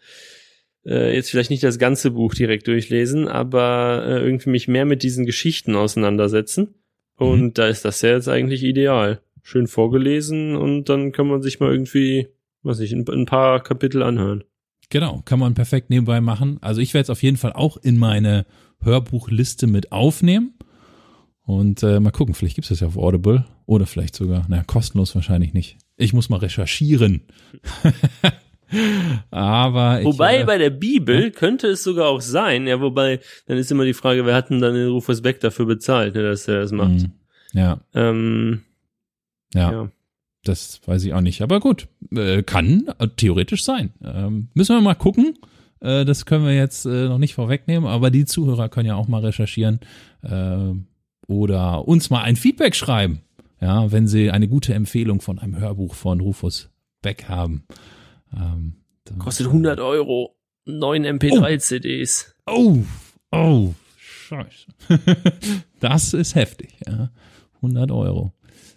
äh, 0.85 1.15
jetzt 1.15 1.29
vielleicht 1.29 1.49
nicht 1.49 1.63
das 1.63 1.79
ganze 1.79 2.11
Buch 2.11 2.33
direkt 2.33 2.67
durchlesen, 2.67 3.27
aber 3.27 4.03
äh, 4.05 4.19
irgendwie 4.23 4.49
mich 4.49 4.67
mehr 4.67 4.85
mit 4.85 5.03
diesen 5.03 5.25
Geschichten 5.25 5.75
auseinandersetzen. 5.75 6.75
Und 7.17 7.57
da 7.57 7.67
ist 7.67 7.85
das 7.85 8.01
ja 8.01 8.09
jetzt 8.09 8.27
eigentlich 8.27 8.63
ideal. 8.63 9.21
Schön 9.41 9.67
vorgelesen 9.67 10.55
und 10.55 10.89
dann 10.89 11.11
kann 11.11 11.27
man 11.27 11.41
sich 11.41 11.59
mal 11.59 11.71
irgendwie, 11.71 12.27
was 12.61 12.79
ich, 12.79 12.91
ein, 12.91 13.07
ein 13.07 13.25
paar 13.25 13.61
Kapitel 13.61 14.03
anhören. 14.03 14.43
Genau, 14.89 15.21
kann 15.25 15.39
man 15.39 15.53
perfekt 15.53 15.89
nebenbei 15.89 16.21
machen. 16.21 16.57
Also 16.61 16.81
ich 16.81 16.93
werde 16.93 17.03
es 17.03 17.09
auf 17.09 17.23
jeden 17.23 17.37
Fall 17.37 17.53
auch 17.53 17.77
in 17.77 17.97
meine 17.97 18.45
Hörbuchliste 18.81 19.67
mit 19.67 19.91
aufnehmen. 19.91 20.53
Und 21.41 21.83
äh, 21.83 21.99
mal 21.99 22.11
gucken, 22.11 22.33
vielleicht 22.33 22.55
gibt 22.55 22.65
es 22.65 22.69
das 22.69 22.79
ja 22.79 22.87
auf 22.87 22.97
Audible 22.97 23.45
oder 23.67 23.85
vielleicht 23.85 24.15
sogar, 24.15 24.47
naja, 24.49 24.63
kostenlos 24.63 25.13
wahrscheinlich 25.13 25.53
nicht. 25.53 25.77
Ich 25.95 26.11
muss 26.11 26.29
mal 26.29 26.37
recherchieren. 26.37 27.21
Aber 29.31 29.99
ich, 29.99 30.05
Wobei 30.05 30.41
äh, 30.41 30.45
bei 30.45 30.57
der 30.57 30.69
Bibel 30.69 31.31
könnte 31.31 31.67
es 31.67 31.83
sogar 31.83 32.07
auch 32.09 32.21
sein, 32.21 32.67
ja, 32.67 32.81
wobei, 32.81 33.19
dann 33.47 33.57
ist 33.57 33.71
immer 33.71 33.85
die 33.85 33.93
Frage, 33.93 34.25
wer 34.25 34.35
hat 34.35 34.49
denn 34.49 34.61
dann 34.61 34.73
den 34.73 34.89
Rufus 34.89 35.21
Beck 35.21 35.39
dafür 35.39 35.65
bezahlt, 35.65 36.15
ne, 36.15 36.23
dass 36.23 36.47
er 36.47 36.61
das 36.61 36.71
macht. 36.71 36.91
Mhm. 36.91 37.11
ja, 37.53 37.79
Ähm, 37.93 38.61
ja, 39.53 39.71
ja. 39.71 39.91
das 40.43 40.81
weiß 40.85 41.03
ich 41.05 41.13
auch 41.13 41.21
nicht. 41.21 41.41
Aber 41.41 41.59
gut, 41.59 41.87
äh, 42.11 42.43
kann 42.43 42.87
äh, 42.99 43.07
theoretisch 43.15 43.63
sein. 43.63 43.91
Ähm, 44.03 44.49
müssen 44.53 44.75
wir 44.75 44.81
mal 44.81 44.95
gucken. 44.95 45.37
Äh, 45.79 46.05
das 46.05 46.25
können 46.25 46.45
wir 46.45 46.55
jetzt 46.55 46.85
äh, 46.85 47.07
noch 47.07 47.19
nicht 47.19 47.35
vorwegnehmen, 47.35 47.87
aber 47.87 48.09
die 48.09 48.25
Zuhörer 48.25 48.69
können 48.69 48.87
ja 48.87 48.95
auch 48.95 49.07
mal 49.07 49.21
recherchieren 49.21 49.79
äh, 50.23 50.73
oder 51.27 51.87
uns 51.87 52.09
mal 52.09 52.23
ein 52.23 52.35
Feedback 52.35 52.75
schreiben. 52.75 53.21
Ja, 53.61 53.91
wenn 53.91 54.07
sie 54.07 54.31
eine 54.31 54.47
gute 54.47 54.73
Empfehlung 54.73 55.21
von 55.21 55.39
einem 55.39 55.57
Hörbuch 55.57 55.95
von 55.95 56.19
Rufus 56.19 56.69
Beck 57.01 57.29
haben. 57.29 57.63
Ähm, 58.35 58.75
Kostet 59.19 59.47
100 59.47 59.79
Euro. 59.79 60.35
Neun 60.65 61.05
MP3-CDs. 61.05 62.35
Oh, 62.47 62.79
oh, 63.31 63.73
scheiße. 63.97 64.67
das 65.79 66.13
ist 66.13 66.33
heftig, 66.35 66.71
ja. 66.87 67.11
100 67.57 67.91
Euro. 67.91 68.33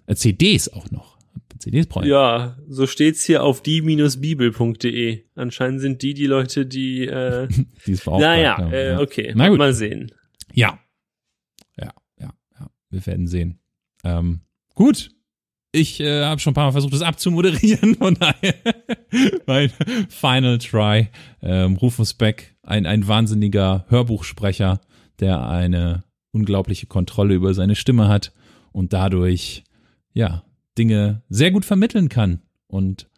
Äh, 0.07 0.15
CDs 0.15 0.69
auch 0.69 0.91
noch. 0.91 1.19
CDs 1.59 1.87
brauche 1.87 2.05
ich. 2.05 2.11
Ja, 2.11 2.57
so 2.69 2.87
steht's 2.87 3.25
hier 3.25 3.43
auf 3.43 3.63
die-bibel.de. 3.63 5.25
Anscheinend 5.35 5.81
sind 5.81 6.03
die 6.03 6.15
die 6.15 6.27
Leute, 6.27 6.67
die, 6.67 7.07
äh, 7.07 7.49
Die 7.87 7.93
es 7.93 8.07
naja, 8.07 8.59
haben, 8.59 8.73
äh, 8.73 8.91
ja. 8.91 9.01
okay, 9.01 9.33
Na 9.35 9.49
gut. 9.49 9.59
mal 9.59 9.73
sehen. 9.73 10.13
Ja. 10.53 10.79
Ja, 11.77 11.93
ja, 12.21 12.33
ja. 12.59 12.71
Wir 12.91 13.07
werden 13.07 13.27
sehen. 13.27 13.59
Ähm, 14.05 14.41
gut. 14.75 15.11
Ich 15.73 16.01
äh, 16.01 16.25
habe 16.25 16.41
schon 16.41 16.53
ein 16.53 16.55
paar 16.55 16.67
Mal 16.67 16.73
versucht, 16.73 16.95
das 16.95 17.03
abzumoderieren. 17.03 17.97
Von 17.97 18.15
daher 18.15 18.55
mein 19.47 19.71
Final 20.09 20.59
Try. 20.59 21.09
Ähm, 21.43 21.77
Rufus 21.77 22.15
Beck, 22.15 22.57
ein, 22.63 22.87
ein 22.87 23.07
wahnsinniger 23.07 23.85
Hörbuchsprecher, 23.89 24.81
der 25.21 25.47
eine 25.47 26.05
unglaubliche 26.33 26.87
Kontrolle 26.87 27.35
über 27.35 27.53
seine 27.55 27.75
Stimme 27.75 28.09
hat 28.09 28.33
und 28.73 28.93
dadurch, 28.93 29.65
ja, 30.13 30.45
Dinge 30.77 31.23
sehr 31.29 31.51
gut 31.51 31.65
vermitteln 31.65 32.09
kann 32.09 32.43
und 32.67 33.09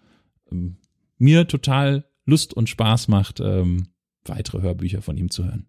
ähm, 0.50 0.78
mir 1.18 1.46
total 1.46 2.04
Lust 2.24 2.54
und 2.54 2.68
Spaß 2.68 3.08
macht, 3.08 3.40
ähm, 3.40 3.88
weitere 4.24 4.62
Hörbücher 4.62 5.02
von 5.02 5.16
ihm 5.16 5.30
zu 5.30 5.44
hören. 5.44 5.66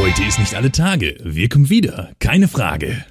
Heute 0.00 0.24
ist 0.24 0.38
nicht 0.38 0.54
alle 0.54 0.72
Tage. 0.72 1.16
Wir 1.22 1.50
kommen 1.50 1.68
wieder. 1.68 2.12
Keine 2.20 2.48
Frage. 2.48 3.04